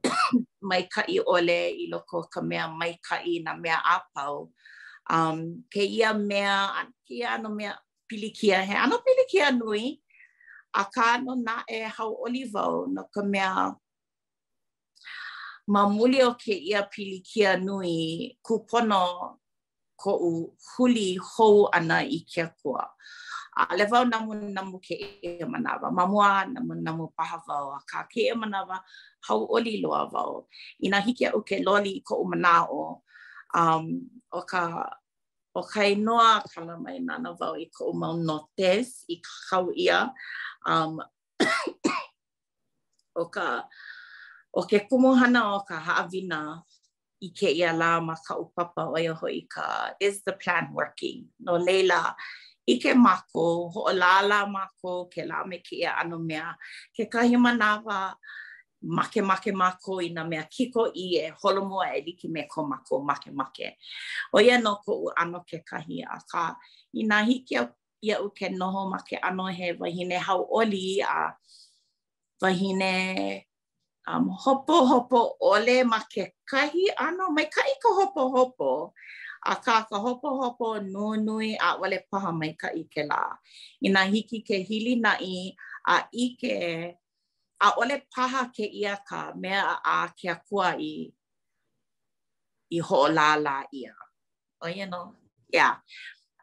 mai 0.69 0.83
ka 0.93 1.01
i 1.11 1.17
ole, 1.35 1.61
i 1.81 1.91
loko 1.93 2.17
ka 2.33 2.41
mea 2.49 2.63
mai 2.79 2.93
ka 3.07 3.15
i 3.19 3.33
na 3.45 3.51
mea 3.63 3.75
a 3.75 3.95
pau. 4.15 4.35
Um, 5.15 5.37
ke 5.73 5.83
ia 5.95 6.09
mea, 6.29 6.55
ke 7.05 7.13
ia 7.19 7.35
ano 7.35 7.49
mea 7.57 7.71
pilikia 8.07 8.57
he, 8.67 8.75
ano 8.83 8.95
pilikia 9.05 9.47
nui, 9.59 9.83
a 10.71 10.81
ka 10.93 11.03
ano 11.19 11.31
na 11.45 11.55
e 11.67 11.77
hau 11.97 12.09
oli 12.25 12.41
wau 12.53 12.87
no 12.95 13.03
ka 13.13 13.21
mea 13.33 13.51
ma 15.73 15.81
muli 15.85 16.17
o 16.25 16.31
ke 16.41 16.53
ia 16.69 16.81
pilikia 16.81 17.51
nui 17.65 17.95
kupono 18.45 19.03
ko 20.01 20.11
u 20.17 20.31
huli 20.73 21.07
hou 21.29 21.69
ana 21.77 21.97
i 22.01 22.19
kia 22.29 22.47
kua. 22.61 22.81
A 23.59 23.63
le 23.77 23.85
vau 23.91 24.03
namu 24.11 24.31
namu 24.55 24.77
ke 24.85 24.95
e 25.27 25.31
manawa, 25.51 25.87
ma 25.97 26.03
mua 26.11 26.29
namu 26.53 26.73
namu 26.85 27.05
paha 27.17 27.37
vau 27.47 27.65
a 27.77 27.81
ka 27.89 27.99
ke 28.11 28.21
e 28.33 28.33
manawa 28.41 28.75
hau 29.27 29.39
oli 29.55 29.73
loa 29.83 30.03
vau. 30.13 30.33
I 30.81 30.87
na 30.91 30.99
hiki 31.05 31.25
au 31.31 31.41
ke 31.49 31.55
loli 31.65 31.93
ko 32.07 32.13
u 32.23 32.25
mana 32.31 32.53
o, 32.81 33.03
um, 33.59 33.85
o 34.37 34.41
ka 34.51 34.61
o 35.53 35.61
ka 35.71 35.81
inoa 35.93 36.31
kala 36.51 36.73
mai 36.83 36.97
nana 37.07 37.29
vau 37.39 37.53
i 37.53 37.65
ko 37.75 37.81
u 37.93 37.93
mau 38.01 38.15
no 38.27 38.37
i 38.57 39.15
ka 39.25 39.35
kau 39.51 39.65
ia. 39.85 39.99
Um, 40.69 40.93
o 43.21 43.25
ka... 43.35 43.45
o 44.57 44.61
ke 44.63 44.79
kumohana 44.89 45.55
o 45.55 45.59
ka 45.67 45.77
haawina 45.79 46.61
i 47.21 47.29
ke 47.33 47.49
ia 47.53 47.73
la 47.73 47.99
ma 48.01 48.15
ka 48.27 48.35
upapa 48.41 48.81
o 48.89 48.95
iho 48.97 49.27
i 49.27 49.43
ka 49.49 49.91
is 49.99 50.21
the 50.25 50.33
plan 50.33 50.69
working? 50.73 51.25
No 51.39 51.55
leila, 51.57 52.15
i 52.67 52.79
ke 52.81 52.95
mako, 52.95 53.69
ho 53.69 53.79
o 53.89 53.93
lala 53.93 54.45
mako, 54.47 55.05
ke 55.07 55.25
la 55.27 55.43
me 55.45 55.57
ke 55.59 55.75
ia 55.83 55.95
ano 55.99 56.17
mea, 56.17 56.55
ke 56.95 57.09
kahi 57.11 57.35
manawa 57.37 58.15
make 58.81 59.19
make 59.21 59.51
mako 59.53 59.99
i 59.99 60.07
na 60.07 60.23
mea 60.23 60.47
kiko 60.47 60.87
i 60.87 61.19
e 61.19 61.29
holomo 61.43 61.83
e 61.83 61.99
liki 62.07 62.29
me 62.31 62.47
ko 62.49 62.63
mako 62.65 63.01
make 63.03 63.29
make. 63.35 63.75
O 64.33 64.39
ia 64.39 64.57
no 64.57 64.75
ko 64.85 64.93
u 65.05 65.11
ano 65.17 65.41
ke 65.43 65.59
kahi 65.69 66.01
a 66.03 66.17
ka 66.31 66.55
i 66.95 67.03
na 67.03 67.23
hiki 67.25 67.55
au 67.57 67.67
ia 68.01 68.21
u 68.21 68.29
ke 68.31 68.47
noho 68.49 68.89
ma 68.89 68.99
ano 69.21 69.47
he 69.47 69.73
wahine 69.73 70.15
hau 70.19 70.47
oli 70.49 71.03
a 71.05 71.33
wahine 72.41 73.48
um, 74.13 74.29
hopo 74.43 74.75
hopo 74.89 75.19
ole 75.41 75.83
ma 75.83 75.99
ke 76.11 76.23
kahi 76.49 76.85
ano 77.05 77.29
mai 77.35 77.45
kai 77.55 77.73
ka 77.83 77.89
hopo 77.97 78.23
hopo 78.33 78.71
a 79.45 79.53
ka 79.65 79.75
ka 79.89 79.97
hopo 80.03 80.29
hopo 80.41 80.65
i 81.41 81.51
a 81.67 81.77
wale 81.79 81.97
paha 82.11 82.29
mai 82.39 82.53
ka 82.61 82.69
i 82.73 82.83
ke 82.93 83.01
la. 83.11 83.23
Ina 83.85 84.01
hiki 84.11 84.39
ke 84.47 84.57
hili 84.67 84.93
na 85.03 85.11
i 85.33 85.53
a 85.93 86.07
ike 86.25 86.53
a 87.65 87.71
ole 87.81 87.97
paha 88.13 88.41
ke 88.55 88.65
ia 88.81 88.95
ka 89.09 89.19
mea 89.41 89.61
a 89.73 90.05
a 90.05 90.09
ke 90.19 90.25
a 90.33 90.41
kua 90.49 90.69
i 90.91 91.11
i 92.71 92.77
ho 92.87 92.99
la 93.17 93.35
la 93.35 93.61
ia. 93.73 93.93
O 94.63 94.67
ye 94.67 94.85
no? 94.85 95.13
Yeah. 95.53 95.75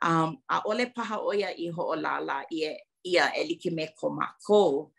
Um, 0.03 0.37
a 0.49 0.63
ole 0.65 0.87
paha 0.97 1.17
oia 1.31 1.51
i 1.57 1.67
ho 1.77 1.95
la 1.97 2.19
la 2.19 2.43
ia, 2.53 2.73
ia 3.05 3.25
e 3.41 3.49
like 3.49 3.71
me 3.73 3.89
ko 3.99 4.09
ma 4.11 4.27
kou. 4.47 4.91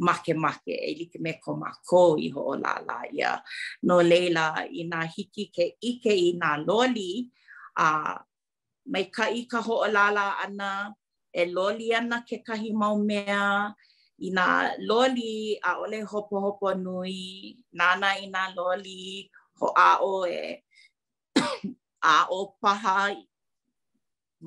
make 0.00 0.28
make 0.36 0.60
e 0.66 0.96
like 0.98 1.16
me 1.22 1.38
ko 1.44 1.54
ma 1.54 1.70
ko 1.86 2.16
i 2.18 2.28
ho 2.30 2.58
la 2.58 2.78
la 2.82 3.02
ia 3.14 3.38
no 3.84 4.00
leila 4.02 4.66
i 4.66 4.82
na 4.84 5.04
hiki 5.06 5.50
ke 5.54 5.78
ike 5.80 6.10
i 6.10 6.34
na 6.34 6.56
loli 6.58 7.30
a 7.78 8.18
mai 8.90 9.04
ka 9.14 9.30
i 9.30 9.46
ka 9.46 9.60
ho 9.62 9.86
la 9.86 10.10
la 10.10 10.26
ana 10.42 10.90
e 11.30 11.44
loli 11.46 11.94
ana 11.94 12.24
ke 12.26 12.42
kahi 12.46 12.74
mau 12.74 12.98
mea 12.98 13.70
i 14.18 14.28
na 14.34 14.74
loli 14.88 15.54
a 15.62 15.70
ole 15.82 16.00
hopo 16.10 16.34
hopo 16.44 16.68
nui 16.84 17.22
nana 17.78 18.08
i 18.18 18.26
na 18.34 18.42
loli 18.56 19.02
ho 19.62 19.66
a 19.86 19.90
o 20.12 20.26
e 20.26 20.46
a 22.14 22.16
o 22.34 22.50
paha 22.60 22.96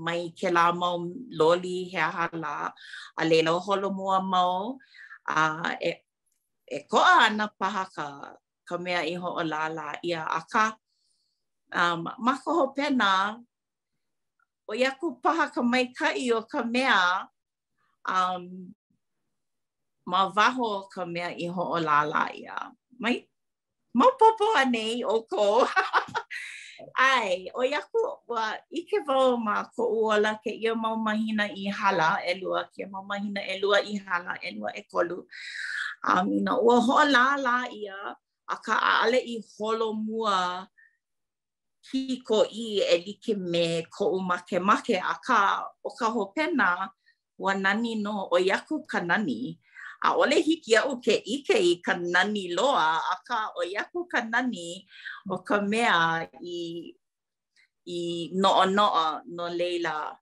mai 0.05 0.21
ke 0.37 0.47
la 0.55 0.65
mau 0.81 0.99
loli 1.39 1.75
he 1.91 1.99
aha 2.09 2.25
la 2.43 2.55
a 3.15 3.21
leila 3.29 3.49
o 3.55 3.59
holo 3.65 3.89
mua 3.97 4.17
mau 4.33 4.57
a 5.35 5.43
e, 5.89 5.91
e 6.67 6.77
koa 6.89 7.11
ana 7.27 7.45
paha 7.59 7.85
ka, 7.95 8.07
ka 8.67 8.75
mea 8.83 9.01
i 9.05 9.13
ho 9.21 9.29
o 9.41 9.43
la 9.51 9.61
la 9.77 9.87
ia 10.09 10.21
a 10.37 10.41
ka 10.51 10.65
um, 11.81 12.01
ma 12.25 12.33
koho 12.43 12.65
pena 12.75 13.11
o 14.69 14.73
ia 14.81 14.91
ku 14.99 15.07
paha 15.23 15.45
ka 15.55 15.61
mai 15.71 15.85
kai 15.97 16.23
o 16.31 16.39
ka 16.51 16.59
mea 16.73 16.97
um, 18.15 18.43
ma 20.11 20.21
waho 20.35 20.69
ka 20.93 21.03
mea 21.13 21.29
i 21.35 21.47
ho 21.55 21.63
o 21.75 21.79
la 21.87 21.97
la 22.13 22.23
ia 22.41 22.57
mai 23.01 23.15
maupopo 23.97 24.45
anei 24.61 24.97
o 25.03 25.15
ko 25.31 25.45
Ai, 26.93 27.49
o 27.57 27.63
yaku 27.63 28.01
wa 28.29 28.53
ike 28.69 28.99
vau 29.07 29.33
ma 29.37 29.65
ko 29.73 29.83
uola 29.97 30.37
ke 30.43 30.51
ia 30.53 30.73
mau 30.77 30.93
mahina 30.97 31.45
i 31.49 31.65
hala 31.77 32.21
e 32.29 32.33
lua, 32.41 32.69
ke 32.73 32.83
mau 32.91 33.01
mahina 33.09 33.41
e 33.53 33.55
lua 33.61 33.77
i 33.81 33.95
hala 34.05 34.33
e 34.47 34.49
lua 34.57 34.69
e 34.79 34.81
kolu. 34.91 35.17
Um, 36.07 36.25
ina 36.37 36.53
ua 36.61 36.77
hoa 36.85 37.05
la 37.13 37.23
la 37.45 37.57
ia, 37.73 37.99
a 38.53 38.55
ka 38.65 38.75
aale 38.91 39.17
i 39.17 39.35
holo 39.53 39.87
mua 40.07 40.67
ki 41.87 42.21
ko 42.29 42.39
i 42.45 42.67
e 42.93 42.95
like 43.05 43.33
me 43.51 43.65
ko 43.95 44.03
u 44.17 44.19
make 44.29 44.57
make, 44.69 44.95
a 45.13 45.15
ka 45.27 45.39
o 45.83 45.89
ka 45.97 46.07
hopena 46.15 46.69
ua 47.41 47.51
nani 47.63 47.93
no 48.05 48.13
o 48.31 48.37
yaku 48.49 48.85
ka 48.91 48.99
Ka 48.99 48.99
nani. 49.09 49.39
a 50.03 50.11
ole 50.13 50.41
hiki 50.41 50.73
au 50.77 50.99
ke 51.01 51.15
ike 51.25 51.57
i 51.59 51.81
ka 51.85 51.93
nani 51.97 52.47
loa 52.53 52.99
a 53.13 53.17
ka 53.27 53.51
o 53.57 53.63
iako 53.65 54.05
ka 54.11 54.21
nani 54.23 54.85
o 55.29 55.37
ka 55.37 55.57
mea 55.61 56.27
i, 56.45 56.57
i 57.85 57.99
noa 58.33 58.65
noa 58.65 59.21
no 59.35 59.49
leila 59.49 60.13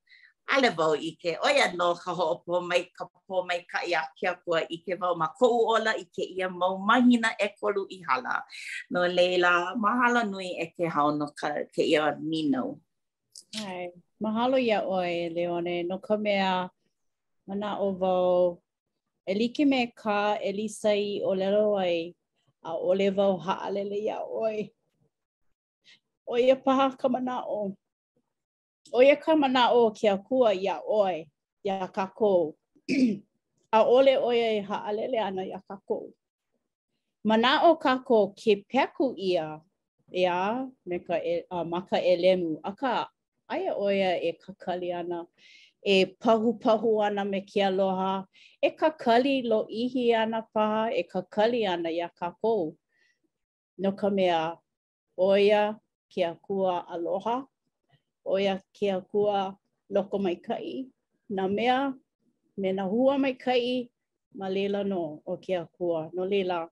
ale 0.48 0.70
vau 0.70 0.94
i 0.96 1.12
ke 1.22 1.36
oia 1.44 1.68
no 1.76 1.96
ka 2.04 2.14
ho 2.18 2.26
opo 2.38 2.54
mai 2.70 2.84
ka 2.98 3.04
po 3.28 3.36
mai 3.48 3.60
ka 3.72 3.80
ia 3.92 4.02
kia 4.18 4.34
kua 4.46 4.60
i 4.70 4.78
ke 4.86 4.96
vau 5.02 5.14
ma 5.20 5.28
kou 5.40 5.56
ola 5.76 5.92
i 5.98 6.06
ke 6.16 6.24
ia 6.38 6.48
mau 6.50 6.78
mahina 6.88 7.30
e 7.40 7.48
kolu 7.60 7.84
i 7.92 7.98
hala 8.08 8.36
no 8.94 9.00
leila 9.18 9.76
mahala 9.84 10.22
nui 10.32 10.50
e 10.64 10.72
ke 10.78 10.86
hao 10.96 11.10
no 11.20 11.28
ka 11.40 11.48
ke 11.74 11.84
ia 11.84 12.04
minau. 12.30 12.80
Hai, 13.56 13.88
mahalo 14.24 14.58
ia 14.60 14.80
oe 14.96 15.30
Leone 15.36 15.76
no 15.90 15.98
ka 16.06 16.16
mea 16.24 16.70
mana 17.48 17.70
o 17.80 17.88
vau 18.02 18.60
e 19.28 19.48
ke 19.56 19.66
me 19.66 19.80
ka 20.02 20.38
e 20.38 20.50
lisa 20.58 20.94
i 20.94 21.22
o 21.26 21.32
lero 21.40 21.68
ai 21.84 22.14
a 22.62 22.72
o 22.74 22.92
le 23.00 23.08
vau 23.18 23.34
haalele 23.46 23.98
ia 24.08 24.18
oi. 24.44 24.58
O 26.32 26.36
ia 26.38 26.56
paha 26.66 26.86
ka 27.02 27.08
mana 27.10 27.42
o. 27.46 27.62
O 28.92 29.00
ia 29.02 29.16
ka 29.16 29.36
mana 29.36 29.64
o 29.74 29.92
ki 29.98 30.08
a 30.14 30.18
kua 30.28 30.54
ia 30.54 30.76
oi, 31.02 31.16
ia 31.68 31.88
ka 31.96 32.06
kou. 32.20 32.44
a 33.72 33.80
ole 33.96 34.14
oi 34.28 34.38
e 34.50 34.62
haalele 34.70 35.18
ana 35.28 35.44
ia 35.52 35.60
ka 35.68 35.76
kou. 35.88 36.06
Mana 37.30 37.52
o 37.70 37.76
ka 37.84 37.94
kou 38.08 38.26
ke 38.40 38.54
peku 38.70 39.08
ia, 39.30 39.46
ia 40.22 40.36
me 40.88 40.98
ka 41.08 41.18
e, 41.18 41.36
a, 41.56 41.64
maka 41.72 41.98
e 41.98 42.14
lemu. 42.24 42.52
Aka 42.70 42.94
aia 43.54 43.72
oia 43.86 44.12
e 44.28 44.38
kakali 44.44 44.90
ana. 45.02 45.20
e 45.88 46.06
pahu 46.06 46.50
pahu 46.62 46.90
ana 47.06 47.24
me 47.26 47.40
ke 47.46 47.62
aloha, 47.70 48.26
e 48.62 48.70
ka 48.76 48.90
kali 48.90 49.42
lo 49.44 49.68
ihi 49.82 50.14
ana 50.16 50.42
paha, 50.54 50.90
e 51.02 51.04
ka 51.04 51.22
kali 51.22 51.62
ana 51.68 51.90
ia 51.90 52.10
ka 52.20 52.32
kou. 52.42 52.74
No 53.78 53.92
ka 53.92 54.10
mea, 54.10 54.58
oia 55.20 55.78
ke 56.10 56.22
akua 56.32 56.74
aloha, 56.94 57.46
oia 58.26 58.58
ke 58.74 58.90
akua 58.98 59.58
loko 59.94 60.18
mai 60.22 60.36
kai, 60.36 60.86
na 61.30 61.48
mea, 61.48 61.94
me 62.58 62.72
na 62.74 62.84
hua 62.88 63.18
mai 63.20 63.34
kai, 63.34 63.88
ma 64.34 64.48
lela 64.48 64.84
no 64.84 65.22
o 65.26 65.38
ke 65.38 65.54
akua, 65.62 66.10
no 66.16 66.24
lela 66.24 66.68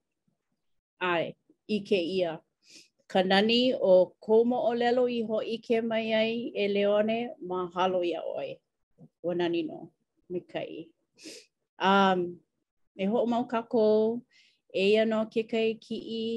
ai, 1.02 1.36
ike 1.70 2.00
ia. 2.18 2.40
Ka 3.08 3.22
nani 3.22 3.74
o 3.80 4.16
komo 4.26 4.46
mo 4.50 4.58
o 4.70 4.74
lelo 4.74 5.06
i 5.06 5.22
ho 5.22 5.38
ike 5.56 5.82
mai 5.84 6.14
ai 6.14 6.34
e 6.66 6.68
leone, 6.76 7.18
mahalo 7.48 8.02
ia 8.02 8.22
oe. 8.26 8.63
o 9.24 9.32
nani 9.34 9.64
no 9.64 9.92
me 10.30 10.40
kai. 10.54 10.76
Um, 11.88 12.20
e 13.02 13.06
ho 13.10 13.20
mau 13.32 13.46
kako, 13.52 13.86
e 14.82 14.94
ia 14.94 15.04
no 15.12 15.20
ke 15.34 15.42
kai 15.52 15.70
ki 15.84 15.98
i, 16.20 16.28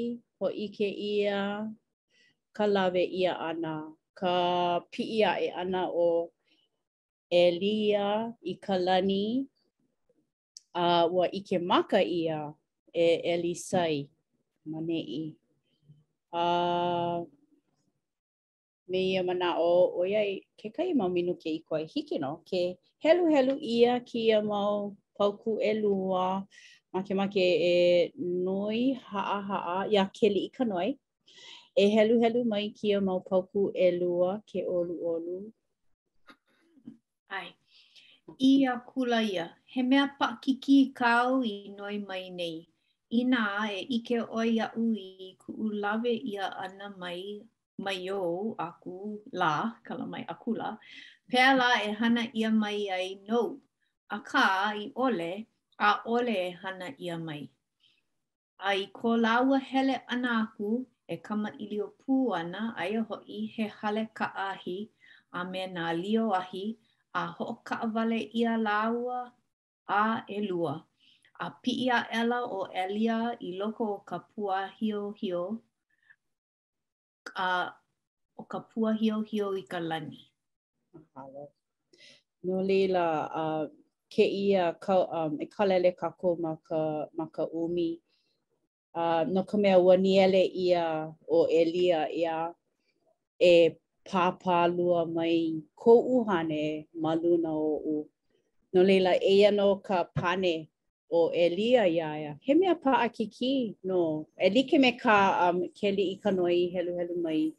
ho 0.40 0.46
i 0.50 0.66
ke 0.78 0.88
ia, 1.12 1.38
ka 2.56 2.64
lawe 2.74 3.02
ia 3.22 3.32
ana, 3.50 3.74
ka 4.18 4.34
pi 4.92 5.02
ia 5.20 5.30
e 5.40 5.48
ana 5.62 5.82
o 6.06 6.30
Elia 7.40 8.08
i 8.46 8.52
ka 8.64 8.76
lani, 8.86 9.46
a 10.74 10.84
uh, 10.84 11.06
ua 11.14 11.26
i 11.34 11.40
ke 11.48 11.56
maka 11.70 12.00
ia 12.00 12.40
e 12.94 13.06
Elisai 13.34 14.06
mane 14.70 14.98
i. 15.20 15.22
Uh, 16.32 17.24
me 18.90 19.00
ia 19.12 19.22
mana 19.28 19.48
o 19.58 19.90
o 20.00 20.06
ia 20.06 20.22
ke 20.58 20.70
kai 20.76 20.92
mau 20.98 21.08
minu 21.14 21.34
ke 21.42 21.50
i 21.54 21.62
koe 21.70 21.82
hiki 21.94 22.18
no 22.22 22.30
ke 22.50 22.62
helu 23.04 23.26
helu 23.34 23.54
ia 23.74 23.98
ki 24.10 24.18
ia 24.28 24.40
mau 24.52 24.94
pauku 25.18 25.56
e 25.70 25.72
lua 25.82 26.26
ma 26.92 27.02
ke 27.08 27.12
ma 27.20 27.26
ke 27.36 27.44
e 27.70 27.74
noi 28.46 28.80
haa 29.10 29.40
haa 29.48 29.80
ia 29.94 30.04
ke 30.18 30.28
li 30.34 30.44
ika 30.50 30.64
noi 30.72 30.88
e 31.82 31.88
helu 31.96 32.20
helu 32.22 32.44
mai 32.52 32.64
ki 32.78 32.90
ia 32.92 33.00
mau 33.08 33.18
pauku 33.30 33.64
e 33.86 33.90
lua 34.00 34.30
ke 34.52 34.60
olu 34.76 34.94
olu 35.14 35.36
ai 37.40 37.48
ia 38.52 38.72
kula 38.92 39.20
ia 39.32 39.46
he 39.74 39.82
mea 39.90 40.06
pa 40.20 40.30
kiki 40.46 40.78
kau 41.02 41.42
i 41.52 41.58
noi 41.76 41.98
mai 42.08 42.24
nei 42.40 42.56
Ina 43.16 43.40
e 43.72 43.80
ike 43.96 44.16
oi 44.38 44.50
a 44.64 44.66
ui 44.78 45.26
ku 45.42 45.50
lawe 45.82 46.12
ia 46.32 46.44
ana 46.64 46.86
mai 47.02 47.20
mai 47.84 48.00
o 48.20 48.20
aku 48.68 48.96
la, 49.40 49.52
kala 49.86 50.04
mai 50.12 50.24
aku 50.32 50.50
la, 50.60 50.68
pēr 51.32 51.50
la 51.60 51.66
e 51.86 51.90
hana 51.98 52.22
ia 52.42 52.50
mai 52.62 52.78
ai 52.98 53.08
nou. 53.28 53.48
A 54.14 54.18
i 54.84 54.86
ole, 55.06 55.32
a 55.88 55.90
ole 56.14 56.36
e 56.48 56.52
hana 56.62 56.88
ia 57.06 57.16
mai. 57.26 57.42
ai 58.70 58.82
ko 58.98 59.08
la 59.16 59.20
laua 59.24 59.58
hele 59.70 59.96
ana 60.14 60.30
aku, 60.44 60.70
e 61.14 61.16
kama 61.26 61.50
ili 61.64 61.78
o 61.86 61.88
pū 62.02 62.14
ana, 62.40 62.62
a 62.80 62.82
ia 62.92 63.02
e 63.04 63.06
hoi 63.10 63.40
he 63.54 63.66
hale 63.78 64.04
ka 64.18 64.26
ahi, 64.48 64.76
a 65.38 65.40
me 65.50 65.62
nā 65.76 65.84
lio 66.02 66.26
ahi, 66.40 66.64
a 67.20 67.22
ho 67.36 67.46
ka 67.68 67.76
vale 67.94 68.20
ia 68.40 68.54
laua 68.68 69.18
a 70.02 70.04
elua 70.38 70.74
A 71.44 71.46
pi 71.62 71.72
ela 72.20 72.38
o 72.58 72.62
elia 72.84 73.20
i 73.48 73.50
loko 73.60 73.84
o 73.94 73.98
ka 74.08 74.18
pua 74.32 74.58
hio 74.78 75.00
hio 75.20 75.42
a 77.44 77.50
o 78.38 78.42
ka 78.50 78.58
pua 78.70 78.90
hio 79.00 79.16
hio 79.28 79.46
i 79.54 79.62
ka 79.72 79.78
lani. 79.90 80.20
Mahalo. 80.94 81.44
No 82.46 82.56
leila, 82.68 83.04
uh, 83.42 83.64
ke 84.12 84.24
ia 84.44 84.64
ka, 84.84 84.94
um, 85.20 85.32
e 85.40 85.46
ka 85.54 85.62
lele 85.70 85.90
kako 86.02 86.28
ma 86.42 86.52
ka, 86.68 86.80
ma 87.16 87.26
ka 87.36 87.44
umi. 87.62 87.90
Uh, 89.02 89.22
no 89.32 89.40
ka 89.50 89.56
mea 89.62 89.78
ua 89.84 89.94
niele 90.06 90.42
ia 90.66 90.84
o 91.28 91.38
Elia 91.60 92.00
ia 92.20 92.36
e 93.40 93.76
pāpā 94.06 94.58
lua 94.76 95.00
mai 95.14 95.36
ko 95.80 95.92
uhane 96.16 96.64
ma 97.02 97.12
luna 97.22 97.50
o 97.68 97.72
u. 97.94 97.96
No 98.72 98.80
leila, 98.88 99.12
e 99.20 99.32
ia 99.40 99.50
no 99.58 99.66
ka 99.86 99.96
pane 100.18 100.54
o 101.10 101.30
Elia 101.32 101.86
ia 101.86 102.16
ia. 102.18 102.38
He 102.40 102.54
mea 102.54 102.74
paa 102.74 103.08
kiki 103.08 103.76
no. 103.84 104.26
E 104.42 104.50
like 104.50 104.72
me 104.80 104.92
ka 104.98 105.48
um, 105.48 105.62
keli 105.74 106.12
i 106.14 106.20
ka 106.22 106.30
noi 106.30 106.68
helu 106.74 106.96
helu 106.98 107.22
mai. 107.22 107.52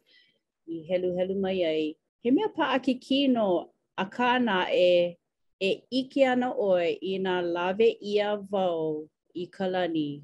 I 0.68 0.74
helu 0.90 1.14
helu 1.16 1.40
mai 1.40 1.56
ai. 1.70 1.96
He 2.22 2.30
mea 2.30 2.48
paa 2.48 2.78
kiki 2.78 3.28
no. 3.28 3.70
A 3.96 4.04
kāna 4.06 4.66
e, 4.72 5.16
e 5.60 5.82
ike 5.90 6.22
ana 6.28 6.52
oe 6.54 6.94
i 7.02 7.18
nā 7.18 7.40
lawe 7.42 7.96
ia 8.00 8.36
vau 8.36 9.08
i 9.34 9.46
ka 9.46 9.64
lani. 9.66 10.22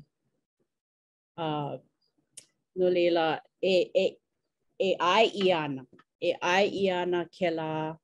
Uh, 1.36 1.78
no 2.76 2.88
leila, 2.90 3.40
e, 3.60 3.74
e, 4.04 4.06
e 4.78 4.94
ai 5.00 5.26
i 5.44 5.50
ana. 5.50 5.86
E 6.22 6.32
ai 6.42 6.68
i 6.68 6.88
ana 6.90 7.24
ke 7.24 7.50
la 7.50 7.96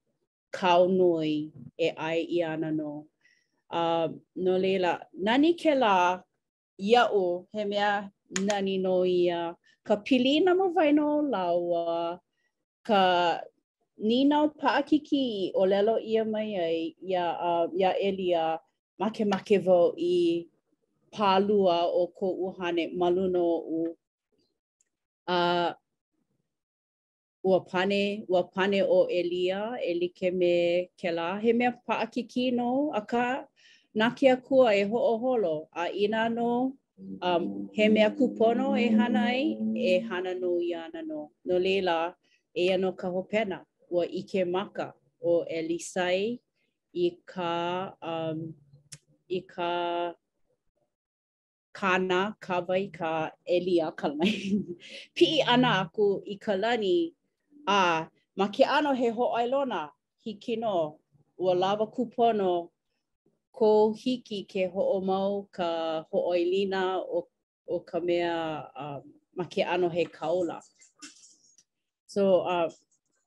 kaunoi 0.53 1.53
e 1.79 1.89
ai 1.97 2.27
i 2.39 2.43
ana 2.43 2.71
no. 2.73 3.07
a 3.71 4.09
no 4.37 4.57
lela 4.59 5.01
nani 5.15 5.55
ke 5.55 5.73
la 5.85 6.21
ia 6.79 7.03
o 7.13 7.47
he 7.53 7.65
mea 7.65 8.11
nani 8.41 8.79
no 8.79 9.05
ia, 9.05 9.55
ka 9.87 9.97
pili 9.97 10.43
na 10.45 10.55
ma 10.55 10.67
vai 10.75 10.93
no 10.93 11.09
laua, 11.33 12.19
ka 12.87 13.41
ni 13.99 14.25
nau 14.25 14.49
paakiki 14.61 15.27
o 15.55 15.63
lelo 15.73 15.99
ia 16.03 16.25
mai 16.25 16.55
ai, 16.67 16.95
ia, 17.09 17.25
uh, 17.49 17.67
ia 17.79 17.91
elia, 18.09 18.59
make 18.99 19.21
make 19.27 19.57
vau 19.67 19.95
i 19.99 20.47
pālua 21.15 21.77
o 22.01 22.07
ko 22.19 22.29
uhane 22.47 22.91
maluno 22.99 23.45
u. 23.79 23.81
A, 25.29 25.37
uh, 25.37 25.73
ua 27.45 27.61
pane, 27.61 28.25
ua 28.29 28.43
pane 28.45 28.83
o 28.83 29.07
Elia, 29.09 29.77
Elike 29.81 30.31
me 30.33 30.89
ke 31.01 31.11
la, 31.15 31.39
he 31.39 31.53
mea 31.53 31.73
paakiki 31.89 32.53
no, 32.55 32.91
a 32.95 33.01
ka 33.03 33.45
na 33.95 34.11
ke 34.15 34.31
akua 34.31 34.75
e 34.75 34.83
ho'oholo 34.91 35.67
a 35.75 35.85
ina 36.05 36.23
no 36.31 36.73
um, 37.29 37.69
he 37.73 37.89
mea 37.89 38.11
kupono 38.19 38.67
e 38.79 38.87
hana 38.97 39.21
ai 39.35 39.59
e 39.75 39.99
hana 40.09 40.33
no 40.41 40.51
i 40.63 40.73
ana 40.75 41.01
no. 41.11 41.21
No 41.47 41.55
leila 41.65 42.15
e 42.55 42.65
ano 42.75 42.93
ka 42.93 43.09
hopena 43.15 43.59
ua 43.91 44.05
ike 44.21 44.45
maka 44.55 44.87
o 45.31 45.45
Elisai 45.57 46.21
i 46.95 47.09
ka 47.31 47.53
um, 48.11 48.39
i 49.29 49.41
ka 49.53 49.71
kana 51.79 52.21
kawai 52.47 52.85
ka 52.99 53.31
Elia 53.55 53.91
kalai. 54.01 54.35
pi 55.17 55.43
ana 55.53 55.69
aku 55.83 56.23
i 56.33 56.37
ka 56.45 56.55
lani 56.63 56.97
a 57.67 58.07
ma 58.39 58.47
ke 58.55 58.63
ano 58.77 58.93
he 58.95 59.09
ho'ailona 59.11 59.83
hi 60.25 60.31
kino 60.43 61.01
ua 61.43 61.53
lava 61.63 61.87
kupono 61.95 62.71
ko 63.61 63.93
hiki 63.93 64.39
ke 64.49 64.63
ho'omau 64.73 65.45
ka 65.57 65.69
ho'oilina 66.11 66.81
o, 67.05 67.19
o 67.69 67.77
ka 67.89 67.99
mea 68.01 68.33
um, 68.83 69.03
ma 69.37 69.45
ke 69.53 69.61
ano 69.69 69.89
he 69.93 70.05
kaola. 70.09 70.57
So, 72.09 72.41
uh, 72.55 72.71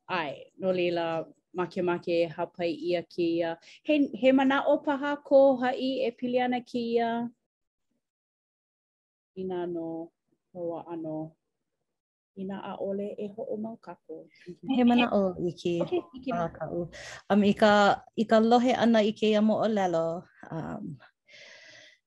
ai, 0.10 0.50
no 0.58 0.72
lila, 0.72 1.26
make 1.54 1.78
make 1.84 2.34
hapai 2.34 2.74
ia 2.74 3.04
ki 3.04 3.26
ia. 3.38 3.58
He, 3.84 4.08
he 4.22 4.32
mana 4.32 4.64
o 4.68 4.80
paha 4.80 5.18
ko 5.24 5.56
hai 5.62 5.78
e 6.10 6.12
pili 6.18 6.42
ana 6.44 6.62
ki 6.62 6.82
ia. 6.98 7.30
Ina 9.38 9.68
no, 9.68 10.12
hoa 10.54 10.82
ano, 10.90 11.36
ina 12.42 12.76
ole 12.82 13.08
e 13.18 13.28
ho 13.34 13.44
o 13.50 13.58
mau 13.58 13.78
kako. 13.78 14.26
He 14.76 14.84
mana 14.84 15.08
o 15.14 15.36
iki. 15.48 15.82
Okay, 15.82 16.02
um, 17.30 17.44
i, 17.44 17.54
ka, 17.54 18.02
I 18.18 18.24
ka 18.26 18.38
lohe 18.42 18.74
ana 18.76 19.00
i 19.06 19.12
ke 19.14 19.34
amo 19.38 19.62
o 19.62 19.68
lelo, 19.70 20.24
um, 20.52 20.98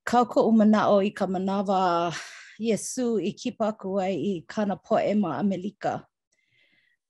kau 0.05 0.25
ko 0.25 0.47
o 0.49 0.51
mana 0.51 0.91
o 0.91 0.99
i 1.01 1.11
ka 1.11 1.27
manawa 1.27 2.13
Yesu 2.61 3.21
i 3.21 3.33
kipa 3.37 3.73
ku 3.77 4.01
ai 4.01 4.15
i 4.17 4.33
kana 4.49 4.77
poe 4.77 5.15
ma 5.15 5.37
Amelika. 5.39 6.07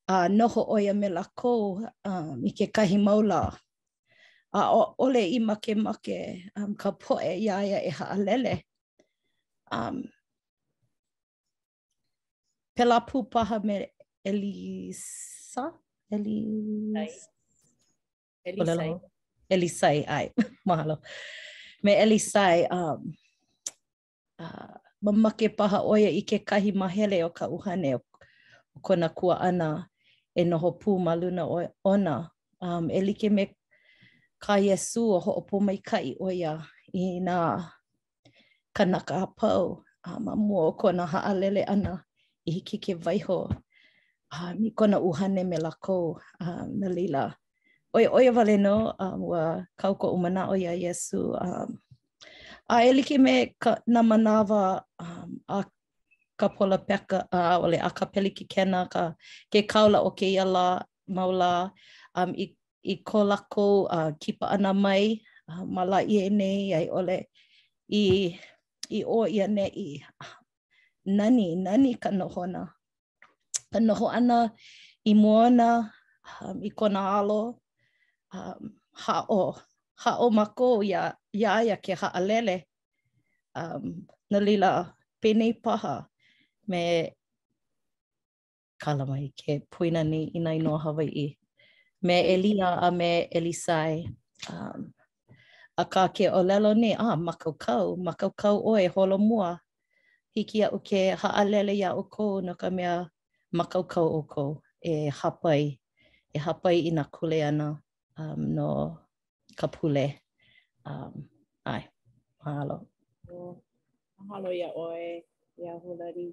uh, 0.08 0.28
noho 0.30 0.60
o 0.68 0.76
ia 0.78 0.92
me 0.94 1.08
lako 1.08 1.82
um, 2.04 2.38
i 2.46 2.50
ke 2.54 2.66
kahi 2.70 2.98
maula. 2.98 3.54
A 4.54 4.60
uh, 4.72 4.94
ole 4.98 5.18
i 5.22 5.38
make 5.38 5.74
make 5.76 6.50
um, 6.56 6.74
ka 6.74 6.90
poe 6.92 7.22
ia 7.34 7.58
ia 7.62 7.78
e 7.82 7.90
haalele. 7.90 8.62
Um, 9.72 10.02
pela 12.76 13.00
pupaha 13.00 13.56
me 13.64 13.88
Elisa? 14.20 15.72
Elisa? 16.12 17.08
Elisa. 18.44 19.00
Elisa, 19.48 19.88
ai. 20.06 20.28
Mahalo. 20.68 21.00
Me 21.82 21.96
Elisa, 21.96 22.68
um, 22.70 23.00
uh, 24.38 24.76
mamake 25.02 25.48
paha 25.48 25.80
oia 25.80 26.10
i 26.10 26.20
ke 26.22 26.38
kahi 26.44 26.70
mahele 26.72 27.24
o 27.24 27.30
ka 27.32 27.48
uhane 27.48 27.96
o, 27.96 28.00
o 28.76 28.80
kona 28.82 29.08
kua 29.08 29.40
ana 29.40 29.88
e 30.36 30.44
noho 30.44 30.74
pū 30.78 30.98
maluna 31.00 31.48
o, 31.48 31.64
ona. 31.84 32.28
Um, 32.60 32.90
e 32.90 33.00
like 33.00 33.30
me 33.30 33.56
ka 34.40 34.54
Yesu 34.60 35.14
o 35.16 35.20
ho 35.20 35.32
opo 35.40 35.60
mai 35.60 35.76
kai 35.78 36.14
oia 36.20 36.60
i 36.94 37.20
nā 37.20 37.64
kanaka 38.76 39.24
hapau. 39.26 39.80
Um, 40.04 40.28
a 40.28 40.36
mamua 40.36 40.68
o 40.68 40.72
kona 40.72 41.06
haalele 41.06 41.64
ana. 41.68 42.05
i 42.46 42.50
hiki 42.54 42.78
ke 42.78 42.92
waiho. 42.94 43.50
Uh, 44.30 44.50
mi 44.58 44.70
kona 44.70 44.98
uhane 45.02 45.42
me 45.44 45.58
lako 45.58 46.18
uh, 46.42 46.46
ah, 46.62 46.64
na 46.70 46.86
leila. 46.90 47.34
Oi, 47.94 48.06
oi 48.06 48.26
wale 48.30 48.56
no, 48.58 48.92
ah, 48.98 49.14
um, 49.14 49.20
wa 49.30 49.42
kauko 49.78 50.10
umana 50.14 50.46
o 50.50 50.54
ia 50.54 50.72
Yesu. 50.74 51.34
Um, 51.38 51.78
a 52.70 52.82
eliki 52.86 53.18
me 53.18 53.54
ka, 53.62 53.78
na 53.86 54.00
manawa 54.02 54.82
um, 54.98 55.38
a 55.48 55.64
ka 56.38 56.48
pola 56.48 56.78
peka, 56.78 57.26
a 57.32 57.54
uh, 57.54 57.56
wale 57.62 57.78
a 57.78 57.90
ka 57.90 58.04
peliki 58.06 58.46
kena 58.46 58.86
ka 58.90 59.14
ke 59.50 59.62
kaula 59.66 60.02
o 60.02 60.10
ke 60.10 60.26
iala 60.34 60.84
maula 61.06 61.70
um, 62.14 62.30
i, 62.34 62.44
i 62.82 62.94
ko 63.06 63.22
lako 63.24 63.86
uh, 63.90 64.10
kipa 64.22 64.50
ana 64.50 64.74
mai 64.74 65.22
uh, 65.48 65.64
mala 65.64 66.02
i 66.02 66.18
e 66.26 66.30
nei 66.30 66.74
ai 66.74 66.86
ole 66.90 67.18
i, 67.88 68.34
i 68.90 68.98
o 69.06 69.26
ia 69.30 69.46
ne 69.46 69.66
i 69.70 69.88
nani, 71.06 71.54
nani 71.56 71.94
ka 71.94 72.10
nohona. 72.10 72.66
Ka 73.72 73.78
noho 73.78 74.10
ana 74.12 74.50
i 75.06 75.14
moana, 75.14 75.90
um, 76.42 76.60
i 76.62 76.70
kona 76.70 77.00
alo, 77.22 77.60
um, 78.34 78.72
hao, 78.92 79.54
hao 79.94 80.30
mako 80.30 80.82
ia, 80.82 81.14
ia 81.32 81.62
ia 81.62 81.76
ke 81.76 81.94
haalele. 81.94 82.64
Um, 83.54 84.06
na 84.30 84.38
lila 84.38 84.92
penei 85.22 85.54
paha 85.62 86.04
me 86.68 87.14
kala 88.78 89.06
mai 89.06 89.32
ke 89.32 89.62
puina 89.70 90.04
ni 90.04 90.28
ina 90.34 90.50
i 90.50 90.58
Hawaii. 90.60 91.38
Me 92.02 92.20
Elia 92.34 92.78
a 92.82 92.90
me 92.90 93.26
Elisai. 93.34 94.04
Um, 94.50 94.92
a 95.78 95.84
ka 95.84 96.08
ke 96.08 96.28
olelo 96.28 96.76
ni, 96.76 96.92
ah, 96.98 97.16
makaukau, 97.16 97.96
makaukau 97.96 98.60
oe 98.66 98.88
holo 98.88 99.18
mua. 99.18 99.60
hiki 100.36 100.58
iaʻu 100.60 100.78
ke 100.88 101.00
haʻalele 101.20 101.72
iaʻu 101.82 102.00
kou 102.14 102.32
no 102.46 102.52
ka 102.60 102.68
mea 102.76 102.94
makaukau 103.56 104.08
o 104.20 104.22
kou 104.32 104.50
e 104.90 105.08
hapai, 105.18 105.64
e 106.32 106.38
hapai 106.44 106.76
i 106.78 106.90
nā 106.96 107.04
kule 107.14 107.38
ana 107.48 107.68
um, 108.20 108.40
no 108.56 108.68
ka 109.58 109.66
pule. 109.74 110.06
Um, 110.90 111.12
ai, 111.72 111.82
mahalo. 112.44 112.76
Mahalo 114.18 114.50
ia 114.60 114.68
oe, 114.84 115.06
ia 115.62 115.72
hulari. 115.82 116.28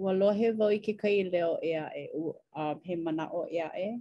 Ua 0.00 0.10
lohe 0.20 0.48
vau 0.58 0.70
i 0.72 0.78
ke 0.84 0.92
kai 1.02 1.22
leo 1.32 1.52
ea 1.70 1.84
e 1.92 2.04
u, 2.20 2.32
um, 2.60 2.76
he 2.86 2.96
mana 3.04 3.24
o 3.38 3.42
ea 3.58 3.68
e? 3.86 4.00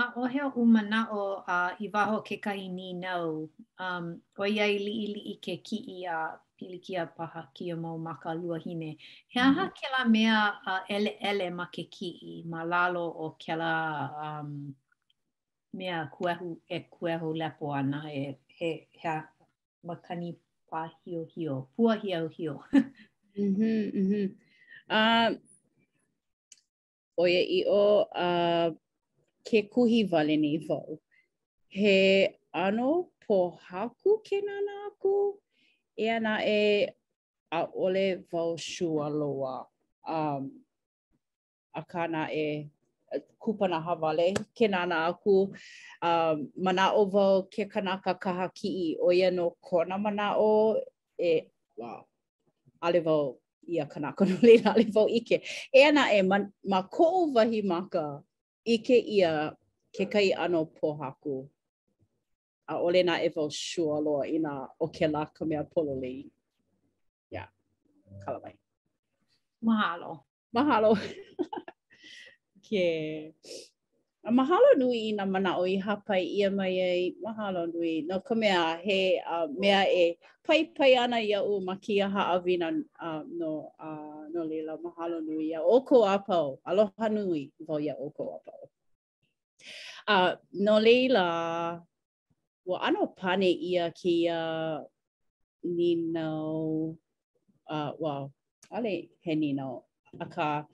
A 0.00 0.14
o 0.16 0.22
hea 0.32 0.46
u 0.56 0.64
mana 0.74 1.00
o 1.12 1.20
uh, 1.54 1.72
i 1.84 1.90
waho 1.94 2.16
um, 2.16 2.22
ke 2.28 2.36
kai 2.46 2.68
ni 2.68 2.92
nau. 2.94 3.50
Um, 3.80 4.20
o 4.38 4.44
ia 4.46 4.64
i 4.74 4.78
li 4.78 4.92
i 4.92 5.34
i 5.34 5.34
ke 5.44 5.54
ki 5.66 5.78
i 5.98 6.06
a 6.16 6.38
pilikia 6.62 7.06
paha 7.06 7.42
kia 7.54 7.76
mau 7.76 7.98
ma 7.98 8.14
lua 8.34 8.58
hine. 8.58 8.96
He 9.28 9.40
aha 9.40 9.50
mm-hmm. 9.50 9.70
ke 9.76 9.86
la 9.96 10.02
mea 10.04 10.36
uh, 10.66 10.80
ele 10.88 11.16
ele 11.20 11.50
ma 11.54 11.66
ke 11.72 11.84
ki 11.90 12.08
i 12.32 12.42
ma 12.46 12.62
lalo 12.64 13.02
o 13.26 13.36
ke 13.44 13.54
la 13.56 13.72
um, 14.26 14.74
mea 15.74 16.08
kuehu 16.14 16.60
e 16.68 16.78
kuehu 16.90 17.34
lepo 17.34 17.74
ana 17.74 18.02
e 18.10 18.38
he, 18.60 18.88
he 18.92 19.20
mm-hmm, 19.82 19.88
mm-hmm. 19.88 19.88
a 19.88 19.88
makani 19.88 20.36
pa 20.70 20.88
hio 21.04 21.24
hio, 21.34 21.68
pua 21.76 21.94
hio 21.96 22.28
hio. 22.28 22.64
mm 22.72 23.54
-hmm, 23.56 23.94
mm 23.94 24.08
-hmm. 24.08 24.28
Uh, 24.92 25.36
oia 27.16 27.40
i 27.58 27.64
o 27.68 28.02
uh, 28.04 28.74
ke 29.50 29.62
kuhi 29.68 30.04
vale 30.04 30.36
vau. 30.68 31.00
He 31.68 32.36
ano 32.52 33.08
po 33.26 33.50
haku 33.68 34.18
ke 34.24 34.44
nana 34.44 34.74
aku? 34.86 35.40
e 35.96 36.08
ana 36.10 36.34
um, 36.36 36.46
e 36.46 36.88
a 37.52 37.64
ole 37.76 38.24
vau 38.30 38.56
shua 38.56 39.08
loa. 39.08 39.66
Um, 40.08 40.50
akana 41.76 42.32
e 42.32 42.70
kupana 43.40 43.80
hawale, 43.84 44.34
ke 44.54 44.68
nana 44.70 44.94
aku 45.08 45.52
um, 46.02 46.48
mana 46.56 46.92
o 46.94 47.04
vau 47.06 47.42
ke 47.44 47.68
kanaka 47.68 48.14
kaha 48.14 48.50
i 48.64 48.96
o 49.00 49.12
ia 49.12 49.30
no 49.30 49.56
kona 49.60 49.98
mana 49.98 50.34
o 50.36 50.76
e 51.18 51.42
wow, 51.76 52.04
ale 52.82 53.00
vau 53.00 53.36
i 53.70 53.78
a 53.78 53.86
kanaka 53.86 54.20
no 54.24 54.36
leila 54.42 54.74
ale 54.76 54.90
vau 54.90 55.08
ike. 55.08 55.42
E 55.74 55.84
ana 55.84 56.08
e 56.12 56.22
man, 56.22 56.52
ma 56.64 56.82
ko 56.82 57.26
vahi 57.34 57.62
maka 57.64 58.22
ike 58.66 58.96
ia 59.04 59.52
ke 59.92 60.08
kai 60.10 60.32
ano 60.32 60.64
pohaku. 60.64 61.48
a 62.72 62.76
ole 62.86 63.00
na 63.08 63.14
e 63.26 63.28
vau 63.34 63.48
shua 63.50 63.96
loa 64.06 64.24
i 64.34 64.38
na 64.44 64.52
o 64.80 64.86
ke 64.94 65.06
la 65.14 65.22
ka 65.36 65.44
mea 65.44 65.62
polo 65.72 65.94
lei. 66.02 66.20
Ia, 67.32 67.44
yeah. 67.44 67.48
kala 68.24 68.38
mai. 68.44 68.54
Mahalo. 69.68 70.10
Mahalo. 70.56 70.90
ke... 72.68 72.84
A 74.24 74.30
Mahalo 74.30 74.70
nui 74.78 74.98
i 75.10 75.12
na 75.18 75.24
mana 75.26 75.56
o 75.58 75.64
i 75.66 75.80
hapai 75.82 76.22
ia 76.38 76.48
mai 76.50 76.74
ei. 76.78 77.14
Mahalo 77.24 77.62
nui. 77.72 78.06
No 78.08 78.20
ka 78.20 78.34
mea 78.34 78.78
he 78.86 78.98
uh, 79.34 79.46
mea 79.58 79.82
e 79.90 80.04
pai 80.46 80.60
pai 80.76 80.94
ana 81.04 81.18
ia 81.18 81.40
u 81.42 81.58
ma 81.66 81.74
ki 81.82 81.98
a 82.06 82.08
haawina 82.08 82.68
uh, 83.08 83.22
no, 83.26 83.72
uh, 83.80 84.22
no 84.34 84.42
lila. 84.52 84.78
Mahalo 84.84 85.18
nui 85.26 85.48
ia. 85.50 85.62
Oko 85.62 86.04
apau. 86.12 86.58
Aloha 86.64 87.08
nui. 87.10 87.42
Vau 87.66 87.80
ia 87.82 87.94
oko 87.98 88.24
apau. 88.38 88.62
Uh, 90.06 90.34
no 90.66 90.78
leila, 90.78 91.34
Wa 92.64 92.78
ano 92.78 93.06
pane 93.18 93.50
ia 93.50 93.90
ki 93.90 94.14
a 94.30 94.40
ni 95.76 95.90
no 96.14 96.96
uh 97.68 97.92
well 97.98 98.30
ale 98.70 99.10
he 99.22 99.34
ni 99.34 99.52
no 99.52 99.82
aka 100.20 100.66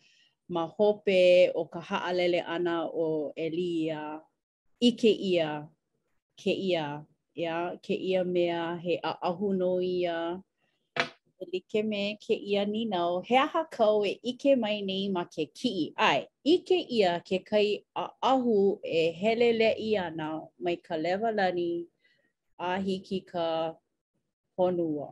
ma 0.49 0.67
hope 0.67 1.49
o 1.55 1.65
ka 1.69 1.81
haalele 1.81 2.41
ana 2.47 2.85
o 2.93 3.33
Elia 3.37 4.21
ike 4.81 5.09
ia 5.13 5.65
ke 6.37 6.53
ia 6.53 7.05
ia 7.37 7.57
ke 7.85 7.95
ia 7.97 8.25
mea 8.25 8.77
he 8.85 8.95
a 9.01 9.11
ahu 9.29 9.53
no 9.59 9.81
ia 9.81 10.45
e 11.43 11.47
like 11.53 11.73
me 11.91 12.03
ke 12.25 12.31
ia 12.35 12.65
ni 12.67 12.85
nau, 12.85 13.21
he 13.27 13.37
aha 13.43 13.61
kau 13.77 13.99
e 14.11 14.21
ike 14.31 14.51
mai 14.63 14.77
nei 14.89 15.05
ma 15.17 15.25
ke 15.35 15.45
kii. 15.59 15.85
Ai, 15.97 16.21
ike 16.53 16.79
ia 16.99 17.13
ke 17.29 17.37
kai 17.51 17.69
a 17.97 18.05
ahu 18.33 18.59
e 18.85 19.15
helele 19.21 19.71
i 19.79 19.91
ana 20.05 20.29
mai 20.65 20.77
ka 20.87 20.95
lewalani 21.05 21.71
a 22.59 22.71
hiki 22.87 23.19
ka 23.33 23.45
honua. 24.59 25.09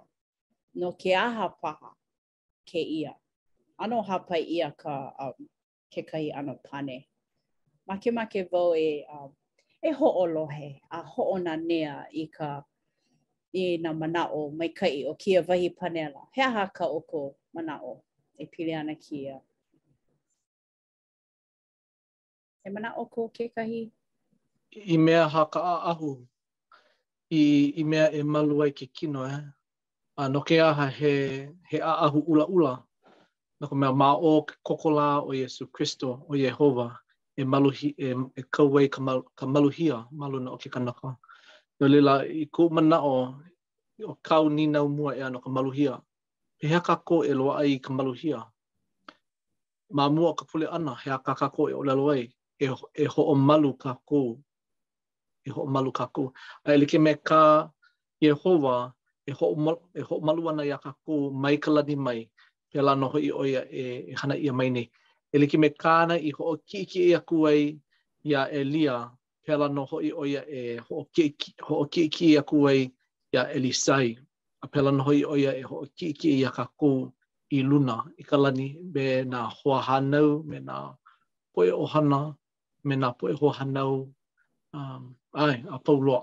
No 0.74 0.89
ke 1.01 1.11
aha 1.14 1.49
paha 1.62 1.91
ke 2.70 2.81
ia. 2.99 3.12
Ano 3.79 4.03
hapai 4.03 4.43
ia 4.57 4.70
ka 4.83 4.95
um, 5.18 5.49
ke 5.95 6.01
kai 6.11 6.31
ano 6.35 6.55
pane. 6.70 7.07
Make 7.87 8.11
make 8.12 8.49
vau 8.51 8.74
e, 8.74 9.07
um, 9.14 9.31
e 9.83 9.91
ho'olohe 9.93 10.81
a 10.91 11.01
ho'ona 11.03 11.55
nea 11.57 12.07
i 12.12 12.27
ka 12.27 12.47
honua. 12.47 12.66
i 13.59 13.65
na 13.83 14.29
o 14.39 14.51
mai 14.51 14.69
kai 14.69 15.05
o 15.07 15.15
kia 15.15 15.43
wahi 15.49 15.71
panela. 15.71 16.21
He 16.35 16.43
aha 16.43 16.71
ka 16.77 16.85
oko 16.87 17.35
o 17.57 18.03
e 18.39 18.45
pili 18.53 18.75
ana 18.77 18.95
kia. 18.95 19.41
He 22.65 22.71
manao 22.71 23.11
ko 23.11 23.29
ke 23.33 23.49
kahi? 23.55 23.91
I 24.93 24.97
mea 24.99 25.29
haka 25.29 25.59
a 25.59 25.91
ahu. 25.95 26.27
I, 27.33 27.73
I 27.81 27.85
mea 27.85 28.11
e 28.13 28.23
malu 28.23 28.63
ai 28.63 28.71
ke 28.73 28.87
kino 28.95 29.25
e. 29.25 29.33
Eh? 29.33 29.41
A 30.19 30.29
no 30.29 30.41
ke 30.43 30.61
aha 30.61 30.87
he, 30.89 31.49
he 31.71 31.79
a 31.79 31.95
ahu 32.07 32.21
ula 32.29 32.45
ula. 32.47 32.83
no 33.61 33.67
ko 33.67 33.75
mea 33.75 33.93
ma 33.93 34.13
o 34.17 34.43
kokola 34.67 35.25
o 35.29 35.33
Yesu 35.33 35.67
kristo 35.73 36.21
o 36.29 36.35
jehova 36.37 36.97
E, 37.39 37.45
maluhi, 37.45 37.93
e, 38.01 38.17
e 38.37 38.43
kauwe 38.49 38.89
ka, 38.89 39.01
mal, 39.01 39.21
ka 39.37 39.45
maluhia 39.47 40.09
o 40.49 40.57
ke 40.57 40.71
kanaka. 40.73 41.21
No 41.81 41.87
lila, 41.93 42.24
i 42.24 42.47
ko 42.49 42.68
mana 42.72 42.97
o, 43.05 43.35
o 44.09 44.12
kau 44.24 44.49
ni 44.49 44.66
nau 44.66 44.89
mua 44.89 45.12
ea 45.16 45.29
no 45.31 45.41
ka 45.45 45.51
maluhia. 45.53 46.01
He 46.59 46.68
hea 46.68 46.81
kako 46.81 47.24
e 47.24 47.35
loa 47.37 47.59
ai 47.61 47.77
ka 47.79 47.93
maluhia. 47.93 48.41
Mā 49.93 50.09
mua 50.14 50.33
ka 50.35 50.45
pule 50.49 50.66
ana, 50.72 50.95
hea 51.05 51.18
ka 51.18 51.35
kako 51.35 51.68
e 51.70 51.74
o 51.77 51.83
lalo 51.85 52.09
ai. 52.14 52.24
E, 52.59 52.68
e 52.97 53.05
ho 53.12 53.22
o 53.33 53.35
malu 53.35 53.74
kako. 53.77 54.41
E 55.47 55.51
ho 55.53 55.62
o 55.68 55.68
malu 55.68 55.93
kako. 55.93 56.33
A 56.64 56.72
e 56.72 56.79
like 56.79 56.99
me 56.99 57.14
ka 57.14 57.68
Yehova, 58.22 58.93
e 59.29 59.33
ho 59.37 59.47
o, 59.53 59.77
e 59.95 60.01
ho 60.01 60.16
o 60.16 60.20
malu 60.20 60.49
ana 60.49 60.64
ia 60.64 60.79
kako 60.79 61.31
mai 61.31 61.57
ka 61.61 61.70
lani 61.70 61.97
mai. 61.97 62.31
Pea 62.72 62.83
la 62.83 62.95
noho 62.97 63.18
i 63.20 63.29
oia 63.31 63.66
e, 63.68 64.09
e 64.11 64.14
hana 64.16 64.35
ia 64.37 64.53
mai 64.53 64.70
ni. 64.70 64.89
E 65.35 65.39
like 65.39 65.59
me 65.61 65.68
kāna 65.68 66.16
i 66.16 66.33
ho 66.33 66.55
o 66.57 66.57
ki 66.57 66.87
ki 66.89 67.11
e 67.12 67.14
aku 67.20 67.45
ai 67.47 67.77
ia 68.24 68.49
Elia. 68.49 68.64
Elia. 68.64 69.16
pela 69.47 69.69
no 69.69 69.87
hoi 69.91 70.11
o 70.13 70.27
ia 70.27 70.43
e 70.51 70.83
hoʻokiʻiki 70.91 72.27
ho 72.35 72.41
aku 72.41 72.57
ai 72.71 72.81
ia 73.35 73.43
elisai 73.57 74.09
a 74.61 74.67
pela 74.73 74.91
no 74.91 75.03
hoi 75.07 75.21
o 75.23 75.35
ia 75.39 75.53
e 75.55 75.63
hoʻokiʻiki 75.63 76.29
ia 76.43 76.51
kākou 76.57 76.97
i 77.57 77.63
luna 77.69 77.97
i 78.21 78.27
ka 78.29 78.37
lani 78.43 78.69
me 78.95 79.07
nā 79.33 79.41
hoa 79.59 79.79
hānau 79.87 80.31
me 80.51 80.59
nā 80.69 80.77
poe 81.55 81.69
ʻohana 81.79 82.21
me 82.87 82.95
nā 83.03 83.09
poe 83.19 83.33
hoa 83.41 83.53
hānau 83.59 83.93
um, 84.77 85.05
ai 85.43 85.63
a 85.71 85.77
pau 85.87 85.99
loa 86.07 86.23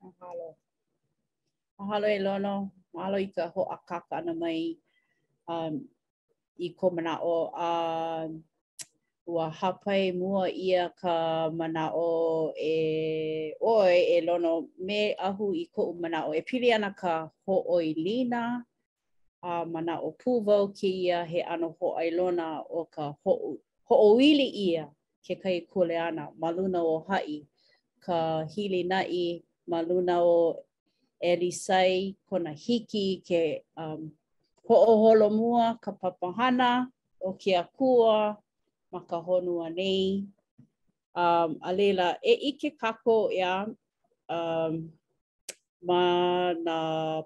mahalo 0.00 0.46
mahalo 1.78 2.06
e 2.08 2.18
lono 2.24 2.54
mahalo 2.96 3.16
e 3.20 3.24
ikaika 3.28 3.52
hoʻakaka 3.54 4.16
na 4.24 4.32
mai 4.40 4.72
um, 5.52 5.74
i 6.56 6.66
komana 6.78 7.14
o 7.20 7.52
a 7.52 7.68
um, 8.24 8.36
uh, 8.40 8.54
ua 9.26 9.50
hapai 9.50 10.12
mua 10.12 10.48
ia 10.50 10.88
ka 10.94 11.14
mana 11.50 11.90
o 11.94 12.52
e 12.56 12.76
oi 13.60 13.96
e 13.98 14.16
lono 14.26 14.54
me 14.86 15.00
ahu 15.26 15.46
i 15.54 15.64
ko 15.74 15.82
mana 16.02 16.18
o 16.28 16.34
e 16.34 16.40
pili 16.48 16.68
ana 16.76 16.90
ka 17.00 17.12
ho 17.46 17.54
oi 17.76 17.86
lina 18.04 18.42
a 19.50 19.64
mana 19.72 19.94
o 20.00 20.08
puvo 20.20 20.56
ki 20.78 20.90
ia 21.04 21.18
he 21.30 21.40
ano 21.52 21.68
ho 21.80 21.86
ai 22.00 22.10
lona 22.18 22.46
o 22.62 22.80
ka 22.94 23.04
ho 23.24 23.32
ho 23.86 23.94
o 24.12 24.20
ili 24.28 24.46
ia 24.68 24.84
ke 25.26 25.34
kai 25.42 25.58
kule 25.72 25.96
ana 26.06 26.24
maluna 26.40 26.80
o 26.82 26.96
hai 27.08 27.32
ka 28.04 28.44
hili 28.52 28.82
nai 28.92 29.42
maluna 29.70 30.16
o 30.22 30.62
elisai 31.30 31.94
kona 32.30 32.50
hiki 32.64 33.04
ke 33.28 33.40
um, 33.82 34.00
ho 34.68 34.74
o 34.74 34.92
holo 35.02 35.28
ka 35.82 35.90
papahana 36.00 36.70
o 37.20 37.32
ke 37.40 37.50
akua 37.58 38.38
ma 38.92 39.00
ka 39.10 39.16
honu 39.26 39.54
nei. 39.78 40.24
Um, 41.24 41.50
a 41.64 41.70
leila, 41.78 42.08
e 42.30 42.52
ike 42.52 42.68
kako 42.82 43.16
ia 43.40 43.52
um, 44.36 44.72
ma 45.88 46.00
na 46.66 46.76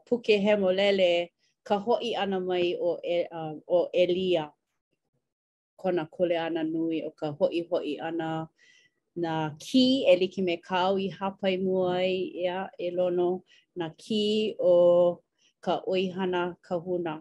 puke 0.06 0.34
hemolele 0.44 1.10
ka 1.68 1.74
hoi 1.84 2.08
ana 2.22 2.38
mai 2.48 2.68
o, 2.78 2.90
e, 3.02 3.18
um, 3.38 3.56
o 3.76 3.88
Elia. 4.02 4.44
Kona 5.80 6.04
kule 6.14 6.36
ana 6.46 6.62
nui 6.74 6.98
o 7.02 7.10
ka 7.18 7.26
hoi 7.38 7.58
hoi 7.70 7.92
ana 8.08 8.30
na 9.22 9.32
ki 9.64 9.86
e 10.06 10.14
liki 10.20 10.40
me 10.46 10.54
kau 10.68 10.92
i 10.96 11.10
hapai 11.16 11.54
muai 11.64 12.12
ia 12.44 12.58
e 12.78 12.94
lono 12.96 13.30
na 13.78 13.86
ki 14.02 14.24
o 14.60 15.18
ka 15.64 15.74
oihana 15.92 16.42
kahuna. 16.66 17.14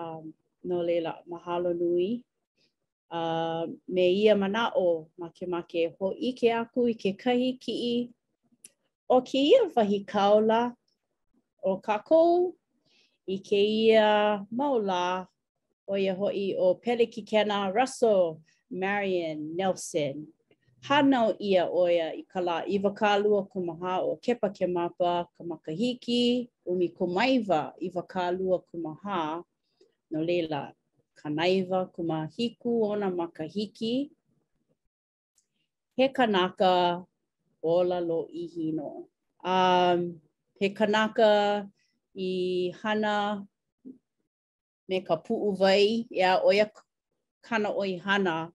Um, 0.00 0.24
no 0.68 0.78
leila, 0.86 1.12
Mahalo 1.30 1.72
nui. 1.80 2.08
uh, 3.10 3.66
me 3.88 4.10
ia 4.24 4.34
manao 4.34 5.08
make 5.18 5.46
make 5.48 5.90
ho 5.98 6.14
i 6.20 6.32
ke 6.32 6.50
aku 6.52 6.88
i 6.88 6.94
ke 6.94 7.14
kahi 7.16 7.58
ki 7.60 7.72
i 7.94 8.10
o 9.10 9.20
ke 9.22 9.34
ia 9.38 9.70
wahi 9.76 10.04
kaola 10.04 10.74
o 11.62 11.78
kakou 11.80 12.54
i 13.28 13.38
ke 13.38 13.58
ia 13.62 14.40
maula 14.50 15.26
o 15.88 15.94
ia 15.96 16.16
i 16.34 16.54
o 16.58 16.74
pele 16.74 17.06
ki 17.06 17.22
kena 17.22 17.72
Russell 17.74 18.40
Marion 18.70 19.56
Nelson. 19.56 20.26
Hanau 20.88 21.34
ia 21.40 21.66
oia 21.68 22.12
i 22.14 22.22
ka 22.28 22.40
la 22.40 22.62
iwa 22.68 22.94
kālua 22.94 23.46
kumaha 23.50 24.02
o 24.02 24.16
kepa 24.22 24.50
ke 24.52 24.66
mapa 24.68 25.26
ka 25.38 25.42
makahiki 25.44 26.48
umi 26.66 26.88
kumaiwa 26.88 27.72
iwa 27.80 28.02
kālua 28.06 28.60
kumaha 28.70 29.42
no 30.10 30.22
leila 30.22 30.75
kanaiwa 31.16 32.26
hiku 32.36 32.82
ona 32.84 33.10
makahiki. 33.10 34.10
He 35.96 36.08
kanaka 36.08 37.04
ola 37.62 38.00
lo 38.00 38.28
ihino. 38.30 39.08
Um, 39.42 40.20
he 40.60 40.68
kanaka 40.70 41.66
i 42.14 42.70
hana 42.82 43.46
me 44.88 45.00
ka 45.00 45.16
puu 45.16 45.52
vai, 45.56 46.06
ea 46.12 46.66
kana 47.42 47.70
oi 47.70 47.96
hana, 47.96 48.52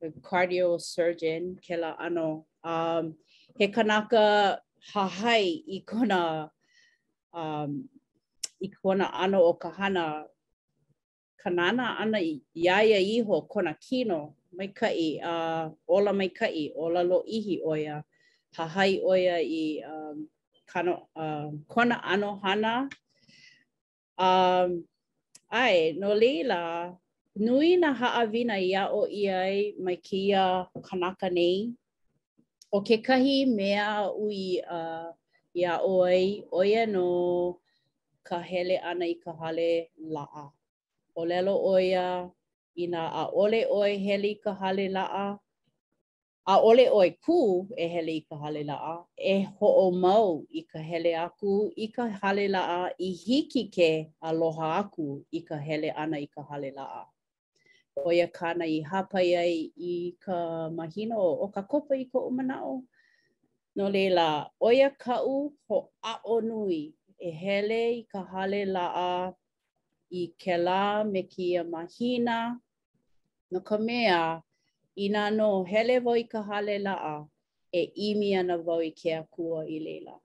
the 0.00 0.10
cardio 0.20 0.78
surgeon 0.80 1.56
ke 1.60 1.72
ano. 1.74 2.46
Um, 2.62 3.14
he 3.58 3.66
kanaka 3.66 4.60
hahai 4.94 5.64
i 5.68 5.82
kona, 5.84 6.50
um, 7.34 7.88
i 8.62 8.68
kona 8.80 9.10
ano 9.12 9.42
o 9.42 9.54
kahana 9.54 10.26
kanana 11.42 11.98
ana 11.98 12.18
i 12.20 12.40
iaia 12.54 12.98
iho 13.00 13.42
kona 13.50 13.74
kino 13.84 14.36
mai 14.56 14.68
kai 14.78 15.08
a 15.24 15.32
uh, 15.32 15.64
ola 15.96 16.12
mai 16.18 16.28
kai 16.38 16.64
ola 16.82 17.00
lo 17.10 17.18
ihi 17.36 17.54
oia 17.72 17.96
hahai 18.56 18.92
oia 19.12 19.36
i 19.40 19.64
um, 19.92 20.16
kano 20.70 20.94
uh, 21.22 21.48
kona 21.72 21.96
ano 22.12 22.30
hana 22.44 22.72
um 24.26 24.68
ai 25.62 25.76
no 26.00 26.10
leila 26.20 26.60
nui 27.46 27.70
na 27.82 27.90
haavina 28.00 28.56
ia 28.70 28.82
o 29.00 29.06
ia 29.22 29.38
mai 29.84 29.96
kia 30.06 30.44
kanaka 30.88 31.28
nei 31.36 31.58
o 32.72 32.78
ke 32.86 32.96
kahi 33.06 33.36
mea 33.56 33.90
ui 34.26 34.44
a 34.78 34.80
o 35.08 35.16
ia 35.60 35.72
oi 35.98 36.22
oia 36.60 36.82
no 36.94 37.04
ka 38.28 38.36
hele 38.50 38.76
ana 38.90 39.04
i 39.14 39.14
ka 39.22 39.30
hale 39.40 39.68
laa. 40.14 40.46
o 41.14 41.24
lelo 41.26 41.54
o 41.62 41.78
ia 41.78 42.30
i 42.74 42.86
nga 42.88 43.02
a 43.12 43.24
ole 43.42 43.60
oi 43.80 43.92
heli 44.06 44.32
ka 44.44 44.50
hale 44.54 44.88
laa. 44.88 45.38
A 46.52 46.56
ole 46.58 46.84
oi 46.90 47.10
ku 47.26 47.40
e 47.76 47.84
heli 47.94 48.12
i 48.16 48.20
ka 48.28 48.34
hale 48.42 48.62
laa. 48.70 48.96
E 49.16 49.34
ho 49.56 49.68
o 49.86 49.90
mau 50.04 50.28
i 50.58 50.62
ka 50.72 50.78
hele 50.90 51.12
aku 51.26 51.52
i 51.76 51.86
ka 51.96 52.04
hale 52.22 52.44
laa 52.56 52.84
i 52.98 53.08
hiki 53.26 53.62
ke 53.76 53.90
aloha 54.28 54.68
aku 54.82 55.06
i 55.30 55.40
ka 55.48 55.56
hele 55.66 55.90
ana 56.02 56.16
i 56.18 56.26
ka 56.34 56.42
hale 56.50 56.70
laa. 56.78 57.04
O 58.04 58.12
ia 58.12 58.26
kāna 58.26 58.64
i 58.76 58.80
hapai 58.90 59.36
ai 59.36 59.70
i 59.90 60.16
ka 60.24 60.70
mahino 60.76 61.18
o 61.20 61.46
ka 61.54 61.62
kopa 61.62 61.94
i 61.98 62.04
ka 62.04 62.18
o. 62.18 62.82
No 63.76 63.88
leila, 63.88 64.50
o 64.60 64.70
ia 64.72 64.90
kau 64.90 65.52
ho 65.68 65.76
a 66.02 66.12
o 66.32 66.40
nui 66.40 66.80
e 67.26 67.30
hele 67.42 67.78
i 68.00 68.02
ka 68.12 68.20
hale 68.32 68.64
laa 68.64 69.32
i 70.10 70.20
ke 70.42 70.56
la 70.56 71.04
me 71.04 71.22
ki 71.22 71.56
a 71.56 71.64
mahina. 71.64 72.60
No 73.52 73.60
ka 73.60 73.76
mea, 73.78 74.42
i 74.96 75.06
nā 75.08 75.28
no 75.34 75.50
hele 75.64 75.98
voi 76.02 76.24
ka 76.32 76.42
hale 76.42 76.74
a, 76.88 77.26
e 77.72 77.82
imi 78.08 78.34
ana 78.38 78.58
voi 78.58 78.90
ke 78.90 79.12
a 79.14 79.22
kua 79.22 79.64
i 79.66 79.78
leila. 79.78 80.18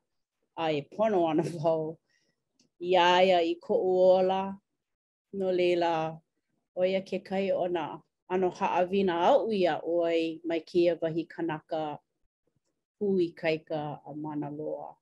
A 0.58 0.72
e 0.74 0.82
pono 0.82 1.26
ana 1.30 1.44
vau, 1.44 1.98
i 2.82 2.96
aia 2.98 3.42
i 3.42 3.56
ko 3.62 3.76
uola, 3.78 4.58
no 5.34 5.52
leila, 5.52 6.18
oia 6.78 7.02
ke 7.02 7.20
kai 7.24 7.52
ona, 7.52 8.02
ano 8.30 8.50
haawina 8.50 9.14
au 9.30 9.52
ia 9.52 9.80
oi 9.84 10.40
mai 10.44 10.60
ki 10.66 10.88
a 10.90 10.96
vahi 10.96 11.24
kanaka, 11.28 11.98
hui 13.00 13.32
kaika 13.38 14.02
a 14.06 14.14
mana 14.16 14.50
loa. 14.50 14.98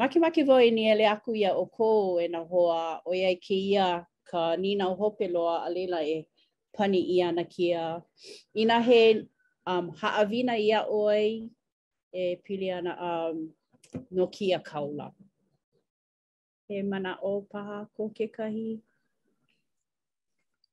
Makemake 0.00 0.40
wau 0.42 0.46
voi 0.56 0.64
e 0.68 0.70
ni 0.76 0.82
ele 0.92 1.04
aku 1.14 1.30
ia 1.42 1.50
o 1.54 1.64
kou 1.76 2.02
e 2.18 2.26
na 2.32 2.40
hoa 2.50 2.84
o 3.04 3.10
iai 3.20 3.36
ke 3.44 3.52
ia 3.72 3.86
ka 4.28 4.40
nina 4.62 4.84
o 4.88 4.94
hope 5.00 5.26
loa 5.34 5.56
a 5.66 5.68
leila 5.74 6.00
e 6.02 6.16
pani 6.74 6.98
ia 7.16 7.28
na 7.36 7.44
kia. 7.52 7.84
Ina 8.60 8.76
he 8.86 9.00
um, 9.70 9.86
haawina 10.00 10.54
ia 10.68 10.80
oi 11.04 11.24
e 12.20 12.36
pili 12.44 12.68
ana 12.78 12.92
um, 13.10 13.36
no 14.16 14.24
kia 14.34 14.58
kaula. 14.70 15.06
He 16.68 16.74
mana 16.90 17.12
o 17.30 17.42
paha 17.50 17.78
ko 17.94 18.02
ke 18.16 18.26
kahi? 18.36 18.70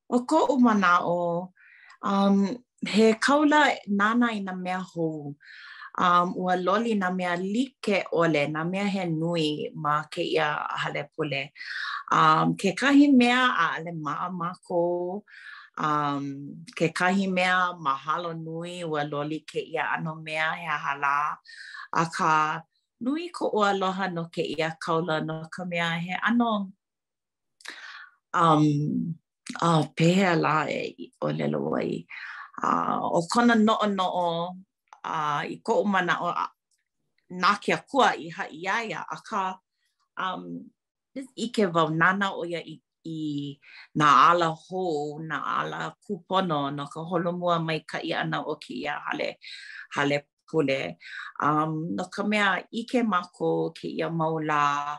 O 0.10 0.18
ko 0.30 0.38
o 0.50 0.56
mana 0.66 0.92
o, 1.16 1.20
um, 2.12 2.38
he 2.94 3.06
kaula 3.26 3.62
nana 3.88 4.28
i 4.28 4.40
na 4.40 4.54
mea 4.56 4.80
hou. 4.92 5.36
um 6.00 6.32
ua 6.38 6.56
loli 6.56 6.96
na 6.96 7.12
mea 7.12 7.36
like 7.36 8.06
ole 8.14 8.48
na 8.48 8.64
mea 8.64 8.88
he 8.88 9.06
nui 9.06 9.68
ma 9.76 10.04
ke 10.08 10.24
ia 10.24 10.48
hale 10.82 11.04
pole 11.16 11.52
um 12.12 12.56
ke 12.56 12.72
kahi 12.80 13.08
mea 13.20 13.42
a 13.64 13.66
ale 13.78 13.92
um, 13.92 14.04
ma 14.06 14.30
ma 14.32 14.50
ko 14.66 14.82
um 15.78 16.24
ke 16.78 16.88
kahi 17.00 17.26
mea 17.38 17.56
mahalo 17.86 18.32
nui 18.46 18.76
ua 18.84 19.04
loli 19.12 19.40
ke 19.52 19.60
ia 19.74 19.84
ano 19.96 20.16
mea 20.16 20.48
he 20.62 20.72
hala 20.86 21.18
a 22.02 22.06
ka 22.16 22.62
nui 23.04 23.26
ko 23.38 23.46
o 23.60 23.60
aloha 23.72 24.08
no 24.16 24.24
ke 24.36 24.44
ia 24.56 24.70
kaula 24.84 25.18
no 25.28 25.38
ka 25.56 25.64
mea 25.72 25.90
he 26.04 26.14
ano 26.30 26.52
um 28.42 28.66
a 29.68 29.68
uh, 29.68 29.82
pehe 29.98 30.28
e 30.80 31.12
o 31.26 31.28
lelo 31.38 31.60
wai 31.74 31.92
uh, 32.64 33.00
o 33.18 33.20
kona 33.32 33.56
no 33.56 33.76
no 33.84 34.08
uh, 35.18 35.42
i 35.56 35.58
ko 35.66 35.84
mana 35.84 36.14
o 36.28 36.30
uh, 36.30 37.56
kia 37.62 37.78
kua 37.90 38.14
i 38.18 38.30
ha 38.36 38.46
um, 38.48 38.54
i 38.62 38.68
aia 38.78 39.00
a 39.16 39.18
ka 39.28 39.42
um, 40.24 40.44
this 41.14 41.28
ke 41.56 41.66
vau 41.76 41.90
nana 42.02 42.28
o 42.42 42.46
ia 42.52 42.62
i, 42.74 42.76
i 43.08 43.20
na 43.96 44.08
ala 44.30 44.50
hou, 44.64 45.20
nā 45.30 45.38
ala 45.60 45.80
kupono 46.06 46.60
no 46.78 46.84
ka 46.94 47.00
holomua 47.10 47.58
mai 47.68 47.80
ka 47.92 48.00
i 48.10 48.12
ana 48.14 48.38
o 48.52 48.56
ki 48.64 48.74
ia 48.84 48.96
hale, 49.08 49.30
hale 49.98 50.18
pule. 50.50 50.96
Um, 51.44 51.74
no 51.96 52.04
ka 52.14 52.24
mea 52.24 52.64
ike 52.82 53.02
mako 53.06 53.72
ke 53.78 53.86
ia 53.88 54.10
maula, 54.10 54.98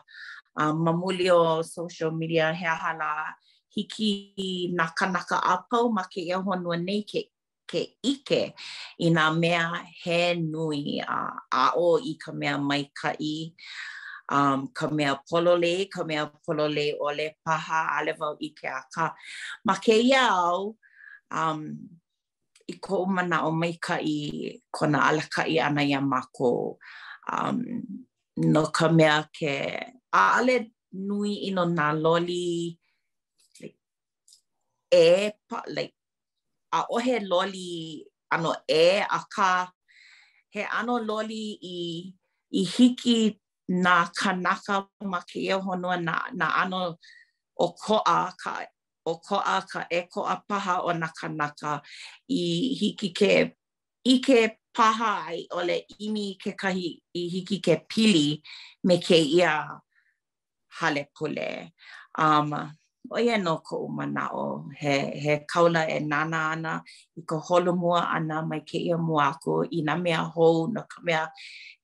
um, 0.57 0.75
mamuli 0.85 1.29
social 1.63 2.11
media 2.11 2.53
he 2.53 2.65
ahala, 2.65 3.27
hiki 3.69 4.71
nakanaka 4.75 5.37
a 5.53 5.55
pau 5.69 5.89
ma 5.91 6.03
ke 6.03 6.21
nei 6.87 7.03
ke 7.03 7.30
ke 7.71 7.79
ike 8.13 8.41
i 9.05 9.07
nga 9.15 9.23
mea 9.41 9.63
he 10.03 10.17
nui 10.53 10.83
a 11.15 11.19
ao 11.63 11.87
i 12.11 12.13
ka 12.23 12.29
mea 12.39 12.55
maikai, 12.69 13.33
um, 14.35 14.59
ka 14.77 14.85
mea 14.97 15.13
pololei, 15.29 15.79
ka 15.93 16.01
mea 16.09 16.23
pololei 16.45 16.91
ole 17.07 17.25
paha 17.45 17.79
ale 17.97 18.11
wau 18.19 18.33
i 18.47 18.49
ke 18.59 18.67
aka. 18.81 19.05
Ma 19.67 19.73
ke 19.83 19.95
ia 20.09 20.23
au, 20.47 20.59
um, 21.39 21.59
i 22.73 22.75
ko 22.83 22.93
umana 23.05 23.37
o 23.47 23.51
maikai 23.61 24.17
kona 24.75 24.97
alakai 25.09 25.53
ana 25.67 25.81
ia 25.91 26.01
mako, 26.11 26.51
um, 27.33 27.57
no 28.53 28.61
ka 28.77 28.85
mea 28.97 29.17
ke 29.37 29.51
ale 30.25 30.55
nui 31.07 31.31
ino 31.47 31.63
nga 31.77 31.87
loli, 32.05 32.51
e 34.93 35.11
pa, 35.47 35.57
like, 35.75 35.95
a 36.79 36.85
ohe 36.95 37.19
loli 37.29 37.71
ano 38.33 38.51
e 38.67 38.85
a 38.99 39.19
ka 39.35 39.49
he 40.53 40.61
ano 40.77 40.95
loli 41.09 41.43
i 41.77 42.13
i 42.53 42.61
hiki 42.73 43.17
na 43.83 43.93
kanaka 44.19 44.75
ma 45.11 45.19
ke 45.29 45.39
e 45.41 45.51
honua 45.65 45.95
na, 46.07 46.15
na 46.39 46.45
ano 46.63 46.81
o 47.63 47.71
koa 47.81 48.17
ka 48.41 48.53
o 49.09 49.15
koa 49.25 49.57
ka 49.71 49.79
e 49.91 49.99
koa 50.13 50.35
paha 50.49 50.73
o 50.83 50.91
na 51.01 51.07
kanaka 51.19 51.71
i 52.39 52.73
hiki 52.79 53.09
ke 53.19 53.31
i 54.11 54.15
ke 54.25 54.39
paha 54.75 55.11
ai 55.27 55.39
ole 55.57 55.77
imi 56.03 56.25
ke 56.41 56.51
kahi 56.61 56.87
i 57.19 57.27
hiki 57.33 57.57
ke 57.65 57.73
pili 57.89 58.27
me 58.87 58.95
ke 58.97 59.17
ia 59.37 59.53
hale 60.77 61.03
pule. 61.15 61.49
Um, 62.17 62.53
o 63.09 63.17
ia 63.17 63.37
no 63.37 63.57
ko 63.65 63.77
umana 63.87 64.29
o 64.33 64.69
he, 64.77 64.93
he 65.19 65.39
kaula 65.49 65.89
e 65.89 65.99
nana 66.01 66.37
ana 66.53 66.73
i 67.17 67.21
ko 67.25 67.37
holo 67.39 67.73
mua 67.73 68.01
ana 68.15 68.41
mai 68.45 68.59
ke 68.61 68.75
ia 68.77 68.97
mua 68.97 69.33
aku 69.33 69.65
i 69.73 69.81
na 69.81 69.95
mea 69.95 70.21
hou 70.23 70.67
no 70.67 70.81
ka 70.91 70.99
mea 71.03 71.25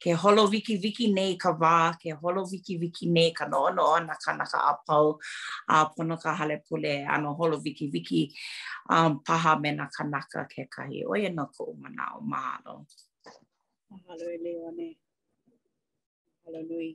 ke 0.01 0.11
holo 0.13 0.45
wiki 0.51 0.77
wiki 0.77 1.11
nei 1.13 1.35
ka 1.35 1.51
wā, 1.57 1.97
ke 1.99 2.09
holo 2.21 2.45
wiki 2.51 2.77
wiki 2.77 3.05
nei 3.09 3.31
ka 3.33 3.45
no 3.47 3.65
ono 3.67 3.83
ana 3.97 4.13
ka 4.23 4.31
naka 4.37 4.57
a 4.57 4.73
pau 4.85 5.17
a 5.67 5.89
pono 5.93 6.15
ka 6.21 6.33
hale 6.37 6.57
pule 6.67 7.05
ano 7.07 7.33
holo 7.33 7.57
wiki 7.65 7.89
wiki 7.93 8.31
um, 8.89 9.19
paha 9.25 9.59
me 9.61 9.71
na 9.71 9.87
ka 9.89 10.03
naka 10.03 10.45
ke 10.45 10.69
kahi 10.69 11.03
o 11.09 11.17
ia 11.17 11.29
no 11.33 11.45
ko 11.49 11.63
umana 11.73 12.13
o 12.15 12.19
mahalo. 12.31 12.85
Mahalo 13.91 14.25
e 14.35 14.37
leo 14.45 14.63
ane. 14.69 14.89
Mahalo 16.29 16.59
nui. 16.69 16.89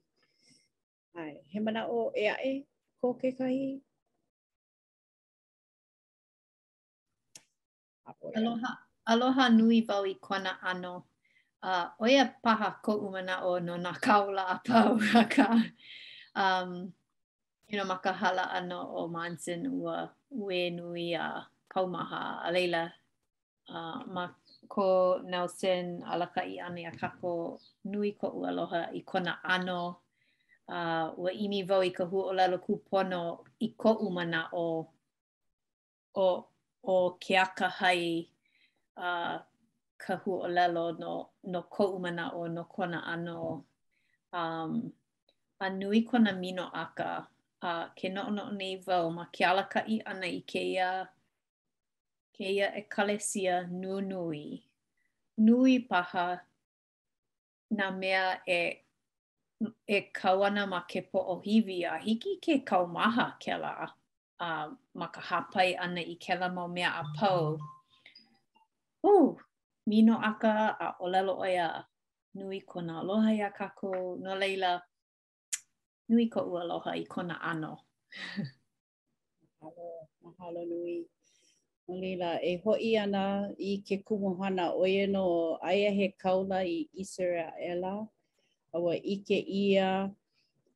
Ai, 1.19 1.35
he 1.51 1.59
mana 1.65 1.81
o 1.93 1.99
ea 2.17 2.35
e 2.51 2.65
ko 3.03 3.15
ke 3.21 3.29
kahi 3.39 3.83
ʻaʻole. 8.21 8.33
Aloha, 8.37 8.71
aloha 9.11 9.45
nui 9.57 9.81
wau 9.89 10.05
i 10.05 10.15
kona 10.19 10.53
ano. 10.63 11.05
Uh, 11.63 11.89
oia 12.03 12.25
paha 12.43 12.79
ko 12.83 12.93
umana 13.09 13.43
o 13.45 13.59
no 13.61 13.77
na 13.77 13.93
kaula 14.05 14.45
a 14.55 14.57
pau 14.67 14.99
a 15.19 15.23
ka. 15.35 15.47
Um, 16.35 16.93
you 17.69 17.79
know, 17.79 17.85
maka 17.85 18.13
hala 18.13 18.51
ano 18.53 18.83
o 18.99 19.07
Manson 19.09 19.63
ua 19.73 20.11
ue 20.31 20.71
nui 20.71 21.15
a 21.15 21.47
kaumaha 21.71 22.43
a 22.47 22.53
leila. 22.53 22.93
Uh, 23.69 24.03
ma 24.07 24.29
ko 24.69 25.19
Nelson 25.25 26.03
alaka 26.03 26.43
i 26.43 26.59
ane 26.59 26.85
a 26.87 26.91
kako 26.93 27.61
nui 27.85 28.13
ko 28.13 28.29
u 28.29 28.45
aloha 28.47 28.91
i 28.95 29.01
kona 29.07 29.39
ano. 29.45 29.99
Uh, 30.69 31.13
wa 31.17 31.31
imi 31.31 31.67
vau 31.67 31.83
i 31.83 31.91
ka 31.91 32.05
huolelo 32.05 32.59
kupono 32.59 33.45
i 33.61 33.69
ko 33.77 33.93
umana 34.09 34.49
o 34.53 34.89
o 36.17 36.52
o 36.85 37.17
ke 37.23 37.37
aka 37.37 37.69
hai 37.69 38.27
a 38.97 39.11
uh, 39.37 39.41
ka 39.99 40.15
hu 40.25 40.39
o 40.47 40.49
lelo 40.57 40.87
no 40.99 41.13
no 41.45 41.63
ko 41.71 41.87
umana 41.97 42.31
o 42.35 42.47
no 42.47 42.65
kona 42.65 42.99
ano 43.15 43.65
um 44.33 44.91
a 45.61 45.71
nui 45.71 46.03
kona 46.03 46.33
mino 46.33 46.67
aka 46.75 47.29
a 47.63 47.71
uh, 47.85 47.89
ke 47.99 48.09
no 48.15 48.29
no 48.31 48.51
nei 48.51 48.77
vau 48.87 49.11
ma 49.11 49.27
ke 49.35 49.45
ala 49.51 49.65
ka 49.73 49.81
i 49.89 50.01
ana 50.13 50.27
i 50.27 50.41
ke 50.53 50.63
ia 50.75 50.91
ke 52.35 52.45
ia 52.57 52.67
e 52.77 52.83
kalesia 52.95 53.57
nu 53.71 54.01
nui 54.01 54.47
nui 55.39 55.79
paha 55.91 56.29
na 57.71 57.91
mea 57.91 58.27
e 58.49 58.61
e 59.87 59.99
kawana 60.19 60.67
ma 60.69 60.81
ke 60.91 61.01
po 61.11 61.19
o 61.35 61.41
hivi 61.47 61.79
a 61.91 61.97
hiki 62.05 62.35
ke 62.45 62.55
kaumaha 62.69 63.27
ke 63.45 63.55
la 63.63 63.71
a 63.85 63.87
uh, 64.45 64.67
ma 64.99 65.07
ka 65.15 65.21
hapai 65.21 65.71
ana 65.79 66.01
i 66.01 66.15
kela 66.25 66.49
mau 66.57 66.69
mea 66.75 66.91
a 67.03 67.05
pau. 67.17 67.59
Uh, 69.05 69.29
mino 69.89 70.15
aka 70.31 70.53
a 70.85 70.87
olelo 71.05 71.35
oia 71.47 71.69
nui 72.37 72.59
kona 72.71 72.93
aloha 73.01 73.31
ia 73.39 73.49
kako, 73.59 73.91
no 74.23 74.33
leila 74.43 74.71
nui 76.11 76.27
ko 76.33 76.41
ua 76.51 76.61
aloha 76.65 76.91
i 77.03 77.05
kona 77.13 77.35
ano. 77.51 77.73
mahalo, 79.63 79.89
mahalo 80.25 80.63
nui. 80.71 80.95
leila, 82.03 82.31
e 82.45 82.53
hoi 82.65 82.97
ana 82.97 83.25
i 83.59 83.73
ke 83.87 83.97
kumuhana 84.07 84.73
oie 84.83 85.07
no 85.11 85.57
aia 85.63 85.91
he 85.93 86.09
kaula 86.23 86.61
i 86.65 86.89
Israela, 86.95 88.07
awa 88.75 88.93
ike 89.15 89.37
ia, 89.45 90.09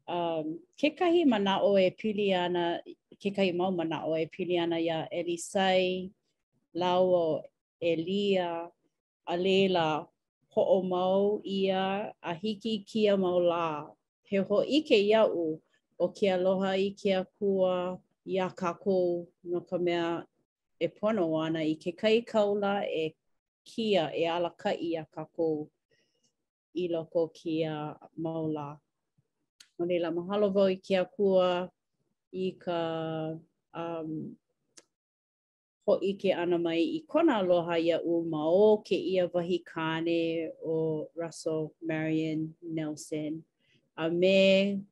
um, 0.08 0.58
ke 0.78 0.92
kahi 0.98 1.24
mana 1.26 1.60
o 1.62 1.78
e 1.78 1.90
pili 1.90 2.34
ana 2.34 2.78
ke 3.18 3.30
kai 3.32 3.52
mau 3.52 3.70
mana 3.72 4.02
o 4.06 4.12
e 4.16 4.26
pili 4.28 4.58
ana 4.60 4.76
ia 4.78 5.08
Elisai, 5.10 6.10
Lauo, 6.76 7.40
Elia, 7.80 8.68
Alela, 9.26 10.06
ho'o 10.52 10.82
mau 10.82 11.40
ia 11.44 12.12
a 12.22 12.32
hiki 12.34 12.84
kia 12.86 13.16
mau 13.16 13.38
la, 13.40 13.88
He 14.28 14.38
ho 14.38 14.60
ike 14.64 14.98
ia 15.06 15.24
u 15.26 15.60
o 16.00 16.08
ke 16.08 16.26
aloha 16.34 16.74
i 16.74 16.90
ke 16.90 17.14
akua 17.14 17.98
i 18.26 18.40
a 18.42 18.48
kākou 18.50 19.24
no 19.44 19.60
ka 19.60 19.78
mea 19.78 20.26
e 20.80 20.88
pono 20.88 21.30
wana 21.30 21.62
i 21.62 21.76
ke 21.78 21.94
kai 21.96 22.26
kaula 22.26 22.82
e 22.90 23.14
kia 23.62 24.10
e 24.10 24.26
alaka 24.26 24.74
kai 24.74 24.98
a 24.98 25.06
kākou 25.06 25.70
i 26.74 26.88
loko 26.90 27.30
kia 27.32 27.94
maula. 28.18 28.74
Onela 29.80 30.10
mahalo 30.10 30.50
vau 30.52 30.66
i 30.74 30.76
kia 30.76 31.04
kua, 31.04 31.70
i 32.36 32.50
ka 32.60 32.80
um, 33.76 34.10
ho 35.86 35.94
i 36.02 36.12
ke 36.22 36.32
ana 36.44 36.58
mai 36.60 36.80
i 36.82 37.00
kona 37.10 37.38
aloha 37.40 37.78
ia 37.80 37.98
u 38.14 38.18
ma 38.32 38.44
ke 38.88 38.96
ia 39.12 39.24
wahi 39.34 39.58
kane 39.72 40.50
o 40.64 40.76
Russell 41.20 41.72
Marion 41.82 42.48
Nelson. 42.60 43.42
A 43.96 44.10
me 44.10 44.82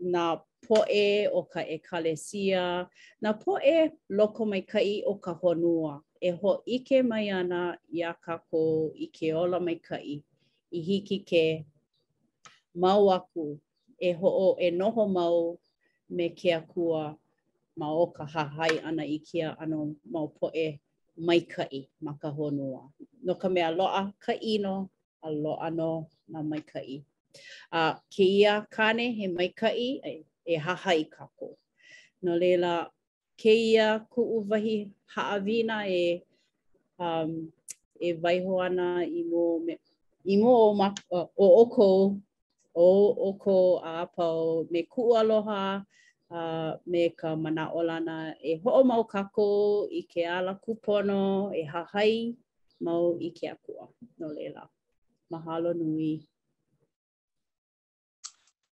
na 0.00 0.36
poe 0.66 1.06
o 1.32 1.42
ka 1.52 1.60
ekalesia, 1.76 2.88
na 3.22 3.32
poe 3.32 3.88
loko 4.10 4.44
mai 4.48 4.60
kai 4.60 5.02
o 5.06 5.14
ka 5.16 5.32
honua. 5.44 6.02
E 6.20 6.30
ho 6.34 6.52
ike 6.66 7.00
mai 7.06 7.30
ana 7.30 7.78
i 7.94 8.02
a 8.02 8.12
kako 8.26 8.92
i 8.98 9.06
ke 9.14 9.30
ola 9.32 9.60
mai 9.60 9.78
kai, 9.80 10.18
i 10.74 10.80
hiki 10.82 11.20
ke 11.24 11.64
mau 12.74 13.08
aku, 13.14 13.46
e 14.02 14.10
ho 14.12 14.28
o 14.40 14.48
e 14.60 14.70
noho 14.74 15.04
mau 15.14 15.38
me 16.16 16.28
ke 16.30 16.50
akua 16.56 17.16
ma 17.76 17.88
o 17.94 18.06
ka 18.06 18.24
hahai 18.34 18.78
ana 18.84 19.04
i 19.04 19.18
kia 19.18 19.54
ano 19.60 19.94
maupoe 20.12 20.80
mai 21.16 21.40
kai 21.40 21.88
ma 22.00 22.12
ka 22.20 22.28
honua. 22.30 22.82
No 23.24 23.34
ka 23.34 23.48
mea 23.48 23.70
loa 23.70 24.12
ka 24.24 24.32
ino, 24.40 24.90
a 25.22 25.28
loa 25.42 25.68
no 25.78 25.92
na 26.32 26.38
mai 26.50 26.60
kai. 26.72 27.04
A 27.72 27.78
uh, 27.80 27.94
ke 28.14 28.24
ia 28.24 28.66
kane 28.76 29.06
he 29.16 29.26
mai 29.26 29.48
kai 29.60 30.00
e, 30.52 30.56
hahai 30.56 31.04
ka 31.14 31.26
ko. 31.38 31.56
No 32.22 32.32
leila 32.34 32.88
ke 33.36 33.52
ia 33.52 34.06
ku 34.10 34.22
uvahi 34.38 34.76
haawina 35.14 35.78
e 35.90 36.22
um, 36.98 37.50
e 38.00 38.08
waiho 38.22 38.54
ana 38.66 38.86
i 39.04 39.20
mō 39.30 39.42
me 39.64 39.74
i 40.32 40.36
mō 40.38 40.52
o, 40.64 40.72
ma, 40.74 40.88
o 41.38 41.46
oko 41.62 41.88
o 42.78 42.90
o 43.28 43.32
ko 43.42 43.56
a 43.84 44.06
pau 44.16 44.62
me 44.72 44.80
ku 44.92 45.02
aloha 45.20 45.62
uh, 46.30 46.72
me 46.90 47.02
ka 47.20 47.28
mana 47.42 47.64
olana 47.78 48.16
e 48.42 48.52
ho 48.60 48.68
o 48.80 48.82
mau 48.90 49.02
kako 49.14 49.46
i 49.90 50.00
ke 50.10 50.22
ala 50.36 50.52
kupono 50.64 51.20
e 51.54 51.62
hahai 51.72 52.14
mau 52.86 53.18
i 53.18 53.28
ke 53.36 53.46
akua 53.54 53.84
no 54.18 54.26
lela 54.36 54.62
mahalo 55.30 55.70
nui 55.78 56.12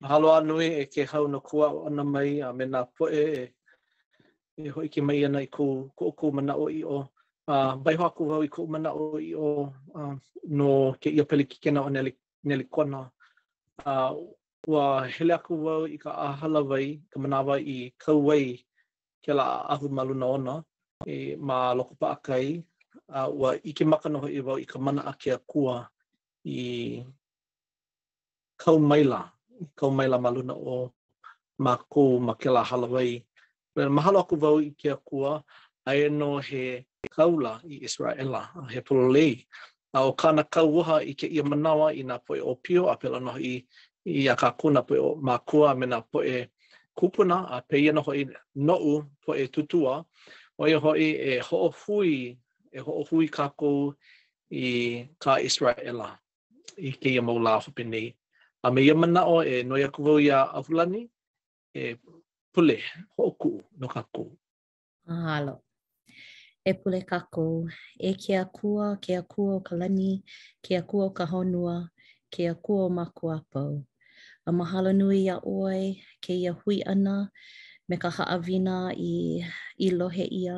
mahalo 0.00 0.28
anui 0.38 0.66
e 0.82 0.84
ke 0.92 1.02
hau 1.12 1.24
no 1.32 1.38
kua 1.48 1.66
ana 1.86 2.04
mai 2.12 2.40
a 2.40 2.48
me 2.56 2.64
na 2.72 2.80
poe 2.96 3.12
e 3.38 3.42
e 4.64 4.68
hoi 4.74 4.88
ki 4.92 5.00
mai 5.06 5.24
ana 5.28 5.38
i 5.42 5.48
ku 5.56 5.64
ku 5.96 6.04
ku 6.18 6.26
mana 6.36 6.52
o 6.62 6.66
i 6.72 6.82
o 6.96 6.98
a 7.52 7.54
uh, 7.54 7.72
bai 7.84 7.94
ho 7.98 8.04
aku 8.08 8.22
i 8.48 8.52
ku 8.54 8.60
mana 8.72 8.90
o 9.02 9.20
i 9.20 9.32
o 9.34 9.48
uh, 10.00 10.14
no 10.58 10.68
ke 11.00 11.08
i 11.12 11.20
pele 11.28 11.44
ki 11.50 11.70
na 11.70 11.80
o 11.86 11.90
nele 11.94 12.12
nele 12.48 12.64
kona 12.74 13.04
wa 13.86 14.16
ua 14.68 15.06
hele 15.08 15.32
aku 15.34 15.54
wau 15.64 15.82
i 15.88 15.96
ka 15.98 16.12
ahala 16.12 16.60
wai, 16.60 17.00
ka 17.10 17.16
manawa 17.20 17.56
i 17.60 17.88
kauwai 18.02 18.60
ke 19.24 19.32
la 19.32 19.64
ahu 19.72 19.86
maluna 19.88 20.26
ona, 20.36 20.54
e 21.06 21.36
ma 21.48 21.56
loko 21.78 21.94
pa 22.00 22.08
akai, 22.16 22.60
uh, 23.18 23.28
ua 23.40 23.50
ike 23.70 23.84
makanoho 23.92 24.28
i 24.28 24.40
wau 24.46 24.58
i 24.60 24.66
ka 24.72 24.78
mana 24.84 25.00
ake 25.10 25.30
a 25.32 25.38
kua 25.50 25.76
i 26.44 27.00
kau 28.62 28.78
maila, 28.88 29.20
kau 29.78 29.90
maila 29.96 30.16
maluna 30.24 30.52
o 30.52 30.76
ma 31.64 31.72
kou 31.92 32.10
ma 32.26 32.32
ke 32.40 32.48
la 32.54 32.60
ahala 32.62 32.86
wai. 32.94 33.12
Well, 33.76 33.88
mahalo 33.96 34.18
aku 34.24 34.34
wau 34.42 34.58
i 34.60 34.70
ke 34.80 34.88
a 34.92 34.96
kua, 35.08 35.32
a 35.88 35.90
he 36.48 36.62
kaula 37.16 37.52
i 37.70 37.74
Israela, 37.86 38.42
he 38.72 38.80
pololei, 38.80 39.46
a 39.92 40.00
o 40.06 40.12
kāna 40.14 40.44
kauaha 40.46 41.00
i 41.06 41.14
ke 41.18 41.26
ia 41.28 41.42
manawa 41.42 41.90
i 41.96 42.02
nā 42.06 42.18
poe 42.24 42.38
o 42.40 42.54
pio 42.54 42.86
a 42.92 42.96
pela 42.96 43.20
noho 43.20 43.40
i, 43.42 43.58
i 44.06 44.28
a 44.30 44.36
kā 44.38 44.50
kuna 44.58 44.82
poe 44.86 44.98
o 45.02 45.14
mākua 45.16 45.74
me 45.78 45.86
nā 45.86 45.98
poe 46.12 46.46
kupuna 46.98 47.38
a 47.56 47.60
pe 47.66 47.80
ia 47.82 47.92
noho 47.92 48.14
i 48.16 48.24
noʻu 48.56 48.92
poe 49.26 49.46
tutua 49.52 50.00
o 50.58 50.68
ia 50.68 50.78
hoi 50.78 51.08
e 51.30 51.40
ho'o 51.48 51.70
hui 51.84 52.14
e 52.72 52.78
ho'o 52.86 53.04
hui 53.10 53.28
kākou 53.28 53.92
i 54.50 54.70
kā 55.22 55.38
Israela 55.42 56.12
i 56.76 56.92
ke 56.92 57.10
ia 57.16 57.22
maulā 57.22 57.58
hopi 57.64 57.84
nei 57.86 58.12
a 58.62 58.70
me 58.70 58.82
ia 58.86 58.94
manao 58.94 59.40
e 59.42 59.62
noia 59.66 59.90
kuvau 59.90 60.22
ia 60.22 60.44
ahulani 60.52 61.06
e 61.74 61.96
pule 62.54 62.78
ho'o 63.18 63.32
kuu 63.40 63.58
no 63.78 63.88
kākou. 63.88 64.28
Mahalo. 65.08 65.58
e 66.68 66.72
pule 66.80 67.00
kako 67.10 67.46
e 67.96 68.10
ke 68.22 68.32
akua 68.42 68.86
ke 69.02 69.10
akua 69.20 69.52
o 69.56 69.60
ka 69.66 69.74
lani 69.80 70.12
ke 70.64 70.72
akua 70.80 71.02
o 71.08 71.10
ka 71.18 71.24
honua 71.32 71.76
ke 72.32 72.42
akua 72.52 72.80
o 72.84 72.90
maku 72.98 73.24
apau 73.36 73.72
a 74.44 74.50
mahalo 74.58 74.90
nui 75.00 75.20
a 75.34 75.40
oi 75.60 75.82
ke 76.24 76.32
ia 76.42 76.52
hui 76.58 76.76
ana 76.92 77.14
me 77.88 77.94
ka 78.02 78.08
haawina 78.16 78.76
i, 79.12 79.40
i 79.80 79.88
lohe 79.98 80.26
ia 80.42 80.56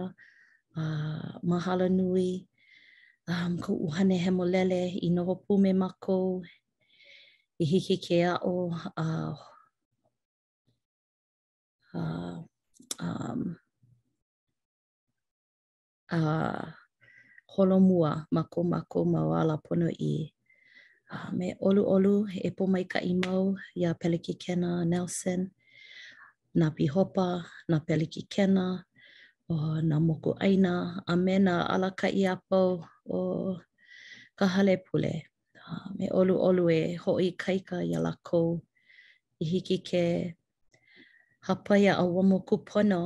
a 0.74 0.80
uh, 0.82 1.30
mahalo 1.50 1.86
nui 1.98 2.28
um, 3.32 3.52
ko 3.62 3.70
uhane 3.86 4.16
he 4.22 4.30
molele 4.38 4.82
i 5.06 5.08
noho 5.16 5.34
pume 5.46 5.70
mako 5.82 6.18
i 7.62 7.64
hiki 7.70 7.96
ke 8.04 8.18
a 8.34 8.34
o 8.52 8.74
uh, 9.04 9.36
uh, 12.00 12.36
um, 13.06 13.40
a 16.16 16.20
holo 17.52 17.76
mua 17.88 18.10
mako 18.34 18.60
mako 18.72 18.98
mawala 19.12 19.54
pono 19.64 19.88
i 20.12 20.14
a 21.08 21.16
me 21.38 21.46
olu 21.66 21.82
olu 21.94 22.14
e 22.46 22.50
po 22.56 22.64
mai 22.72 22.84
ka 22.92 22.98
imau 23.12 23.44
ya 23.82 23.90
peliki 24.00 24.34
kena 24.44 24.70
Nelson 24.90 25.40
na 26.58 26.66
pihopa 26.76 27.26
na 27.70 27.76
peliki 27.86 28.22
kena 28.32 28.64
o 29.48 29.54
na 29.88 29.96
moku 30.06 30.30
aina 30.44 30.72
a 31.06 31.14
me 31.24 31.34
na 31.46 31.54
ala 31.74 31.88
ka 32.00 32.08
i 32.08 32.22
apo 32.34 32.62
o 33.08 33.20
ka 34.38 34.46
hale 34.54 34.74
pule 34.86 35.12
a 35.64 35.72
me 35.96 36.06
olu 36.18 36.34
olu 36.48 36.64
e 36.68 36.96
hoi 37.02 37.28
ka 37.40 37.78
ya 37.92 37.98
lako 38.06 38.40
i 39.40 39.44
hiki 39.50 39.78
ke 39.88 40.04
hapaya 41.46 41.92
a 41.96 42.04
wamo 42.14 42.38
kupono 42.48 43.00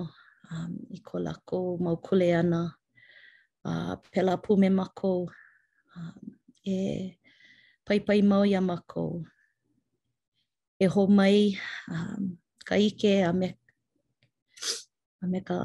um, 0.50 0.72
i 0.90 0.98
ko 1.08 1.14
lako 1.26 1.56
maukule 1.84 2.28
ana 2.42 2.60
uh, 3.68 3.92
pela 4.12 4.34
pu 4.42 4.50
me 4.62 4.68
mako 4.78 5.12
uh, 5.94 5.96
um, 5.98 6.16
e 6.70 6.74
pai 7.86 7.98
pai 8.06 8.20
mau 8.30 8.42
ia 8.50 8.60
mako 8.70 9.06
e 10.82 10.86
ho 10.94 11.02
mai 11.18 11.36
um, 11.94 12.22
ka 12.68 12.74
ike 12.88 13.12
a 13.30 13.32
me 13.40 13.48
a 15.22 15.26
me 15.32 15.40
ka 15.48 15.58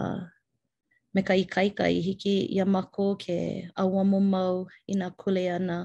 me 1.14 1.22
ka 1.28 1.34
ikaika 1.44 1.86
i 1.98 2.00
hiki 2.08 2.36
ya 2.58 2.66
mako 2.76 3.06
ke 3.24 3.38
awamo 3.82 4.20
mau 4.34 4.56
i 4.92 4.94
nga 5.00 5.10
kule 5.20 5.44
ana 5.58 5.78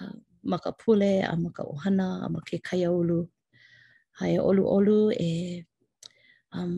uh, 0.00 0.16
ma 0.50 0.56
ka 0.64 0.70
pule 0.80 1.10
a 1.32 1.34
ma 1.42 1.50
ka 1.56 1.62
ohana 1.74 2.06
a 2.24 2.26
ma 2.34 2.40
ke 2.48 2.56
kaiaulu 2.66 3.20
hae 4.18 4.36
olu 4.48 4.62
olu 4.76 4.98
e 5.28 5.30
um, 6.58 6.76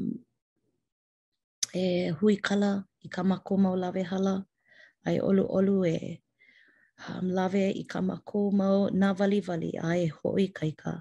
e 1.75 2.09
hui 2.21 2.37
kala 2.43 2.85
i 3.05 3.09
ka 3.09 3.23
mako 3.23 3.57
mau 3.57 3.75
lawe 3.77 4.03
hala. 4.05 4.45
Ai 5.07 5.21
olu 5.21 5.45
olu 5.49 5.85
e 5.87 5.99
um, 7.09 7.29
lawe 7.37 7.65
i 7.81 7.85
ka 7.91 8.01
mako 8.01 8.51
mau 8.61 8.89
na 8.93 9.13
wali 9.19 9.41
wali 9.49 9.71
a 9.81 9.91
e 9.97 10.07
hoi 10.17 10.47
kaika. 10.59 10.93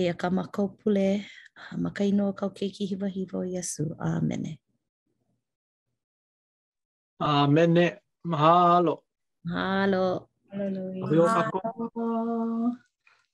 E 0.00 0.08
a 0.08 0.14
ka 0.20 0.28
mako 0.36 0.62
pule 0.78 1.24
um, 1.72 1.82
ma 1.82 1.90
ka 1.96 2.04
inoa 2.04 2.32
kau 2.38 2.50
keiki 2.56 2.84
hiva 2.90 3.08
hiva 3.08 3.36
o 3.38 3.42
Yesu. 3.54 3.84
Amene. 3.98 4.52
Amene. 7.20 7.84
Mahalo. 8.24 8.94
Mahalo. 9.44 10.28
Hallelujah. 10.50 11.50
Mahalo. 11.52 12.93